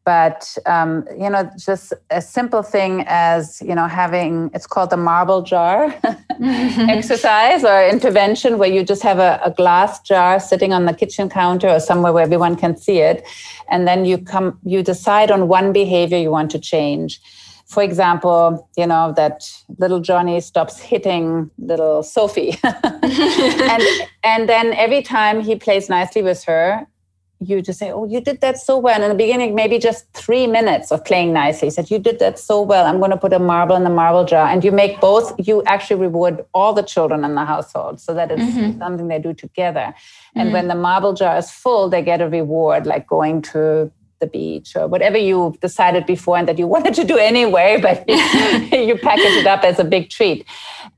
But 0.04 0.56
um, 0.66 1.04
you 1.18 1.30
know, 1.30 1.48
just 1.56 1.92
a 2.10 2.20
simple 2.20 2.62
thing 2.62 3.04
as 3.06 3.60
you 3.60 3.74
know, 3.74 3.86
having 3.86 4.50
it's 4.54 4.66
called 4.66 4.90
the 4.90 4.96
marble 4.96 5.42
jar 5.42 5.94
exercise 6.40 7.64
or 7.64 7.84
intervention, 7.88 8.58
where 8.58 8.70
you 8.70 8.84
just 8.84 9.02
have 9.02 9.18
a, 9.18 9.40
a 9.44 9.50
glass 9.50 10.00
jar 10.00 10.38
sitting 10.40 10.72
on 10.72 10.86
the 10.86 10.94
kitchen 10.94 11.28
counter 11.28 11.68
or 11.68 11.80
somewhere 11.80 12.12
where 12.12 12.24
everyone 12.24 12.56
can 12.56 12.76
see 12.76 12.98
it, 12.98 13.24
and 13.68 13.86
then 13.86 14.04
you 14.04 14.18
come, 14.18 14.58
you 14.64 14.82
decide 14.82 15.30
on 15.30 15.46
one 15.46 15.72
behavior 15.72 16.18
you 16.18 16.30
want 16.30 16.50
to 16.52 16.58
change 16.58 17.20
for 17.72 17.82
example, 17.82 18.68
you 18.76 18.86
know, 18.86 19.14
that 19.16 19.42
little 19.78 20.00
Johnny 20.00 20.40
stops 20.40 20.78
hitting 20.78 21.50
little 21.56 22.02
Sophie. 22.02 22.58
and, 22.64 23.82
and 24.22 24.48
then 24.48 24.74
every 24.74 25.00
time 25.00 25.40
he 25.40 25.56
plays 25.56 25.88
nicely 25.88 26.22
with 26.22 26.44
her, 26.44 26.86
you 27.40 27.62
just 27.62 27.78
say, 27.78 27.90
Oh, 27.90 28.04
you 28.04 28.20
did 28.20 28.42
that 28.42 28.58
so 28.58 28.78
well. 28.78 28.94
And 28.94 29.04
in 29.04 29.08
the 29.08 29.16
beginning, 29.16 29.54
maybe 29.54 29.78
just 29.78 30.06
three 30.12 30.46
minutes 30.46 30.92
of 30.92 31.02
playing 31.04 31.32
nicely. 31.32 31.66
He 31.66 31.70
said, 31.70 31.90
You 31.90 31.98
did 31.98 32.18
that 32.18 32.38
so 32.38 32.60
well. 32.60 32.84
I'm 32.86 32.98
going 32.98 33.10
to 33.10 33.16
put 33.16 33.32
a 33.32 33.38
marble 33.38 33.74
in 33.74 33.84
the 33.84 33.90
marble 33.90 34.24
jar. 34.24 34.46
And 34.46 34.62
you 34.62 34.70
make 34.70 35.00
both, 35.00 35.34
you 35.38 35.62
actually 35.64 36.00
reward 36.00 36.44
all 36.52 36.74
the 36.74 36.82
children 36.82 37.24
in 37.24 37.34
the 37.34 37.44
household 37.44 38.00
so 38.00 38.12
that 38.14 38.30
it's 38.30 38.42
mm-hmm. 38.42 38.78
something 38.78 39.08
they 39.08 39.18
do 39.18 39.32
together. 39.32 39.94
And 40.36 40.48
mm-hmm. 40.48 40.52
when 40.52 40.68
the 40.68 40.74
marble 40.74 41.14
jar 41.14 41.36
is 41.38 41.50
full, 41.50 41.88
they 41.88 42.02
get 42.02 42.20
a 42.20 42.28
reward, 42.28 42.86
like 42.86 43.06
going 43.06 43.40
to 43.52 43.90
the 44.22 44.26
beach 44.26 44.74
or 44.74 44.88
whatever 44.88 45.18
you 45.18 45.54
decided 45.60 46.06
before 46.06 46.38
and 46.38 46.48
that 46.48 46.58
you 46.58 46.66
wanted 46.76 46.94
to 46.94 47.04
do 47.04 47.18
anyway, 47.18 47.78
but 47.86 48.08
you 48.88 48.96
package 48.96 49.36
it 49.42 49.46
up 49.46 49.62
as 49.64 49.78
a 49.78 49.84
big 49.84 50.08
treat. 50.08 50.46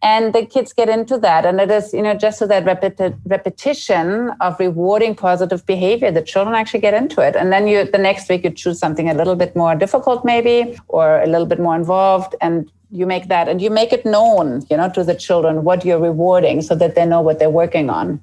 And 0.02 0.32
the 0.34 0.44
kids 0.46 0.72
get 0.72 0.88
into 0.88 1.18
that. 1.18 1.44
And 1.44 1.60
it 1.60 1.70
is, 1.70 1.92
you 1.92 2.02
know, 2.02 2.14
just 2.14 2.38
so 2.38 2.46
that 2.46 2.64
repeti- 2.64 3.18
repetition 3.24 4.30
of 4.40 4.60
rewarding 4.60 5.14
positive 5.16 5.64
behavior, 5.66 6.10
the 6.12 6.22
children 6.22 6.54
actually 6.54 6.80
get 6.80 6.94
into 6.94 7.20
it. 7.20 7.34
And 7.34 7.52
then 7.52 7.66
you, 7.66 7.90
the 7.90 7.98
next 7.98 8.28
week, 8.28 8.44
you 8.44 8.50
choose 8.50 8.78
something 8.78 9.08
a 9.08 9.14
little 9.14 9.34
bit 9.34 9.56
more 9.56 9.74
difficult, 9.74 10.24
maybe, 10.24 10.78
or 10.88 11.22
a 11.22 11.26
little 11.26 11.46
bit 11.46 11.58
more 11.58 11.74
involved. 11.74 12.34
And 12.40 12.70
you 12.94 13.06
make 13.06 13.28
that 13.28 13.48
and 13.48 13.60
you 13.60 13.70
make 13.70 13.92
it 13.92 14.06
known, 14.06 14.64
you 14.70 14.76
know, 14.76 14.88
to 14.90 15.02
the 15.02 15.14
children 15.14 15.64
what 15.64 15.84
you're 15.84 15.98
rewarding 15.98 16.62
so 16.62 16.74
that 16.76 16.94
they 16.94 17.04
know 17.04 17.20
what 17.20 17.40
they're 17.40 17.50
working 17.50 17.90
on. 17.90 18.22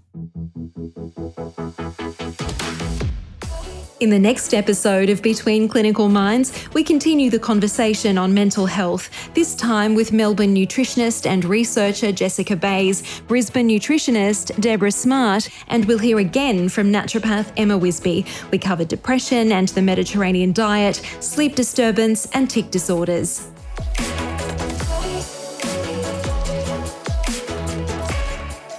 In 4.02 4.10
the 4.10 4.18
next 4.18 4.56
episode 4.56 5.12
of 5.12 5.22
Between 5.22 5.68
Clinical 5.68 6.10
Minds, 6.10 6.68
we 6.74 6.84
continue 6.84 7.30
the 7.30 7.38
conversation 7.38 8.18
on 8.18 8.34
mental 8.34 8.66
health, 8.66 9.12
this 9.36 9.54
time 9.54 9.94
with 9.94 10.12
Melbourne 10.12 10.56
nutritionist 10.56 11.28
and 11.28 11.46
researcher 11.46 12.12
Jessica 12.12 12.56
Bayes, 12.56 13.22
Brisbane 13.28 13.70
nutritionist 13.70 14.60
Deborah 14.60 14.92
Smart, 14.92 15.50
and 15.68 15.86
we'll 15.86 16.00
hear 16.00 16.18
again 16.18 16.68
from 16.68 16.92
naturopath 16.92 17.54
Emma 17.58 17.78
Wisbey. 17.78 18.26
We 18.50 18.58
cover 18.58 18.86
depression 18.86 19.52
and 19.52 19.68
the 19.68 19.84
Mediterranean 19.84 20.52
diet, 20.52 20.96
sleep 21.20 21.54
disturbance, 21.54 22.26
and 22.34 22.50
tic 22.50 22.72
disorders. 22.72 23.52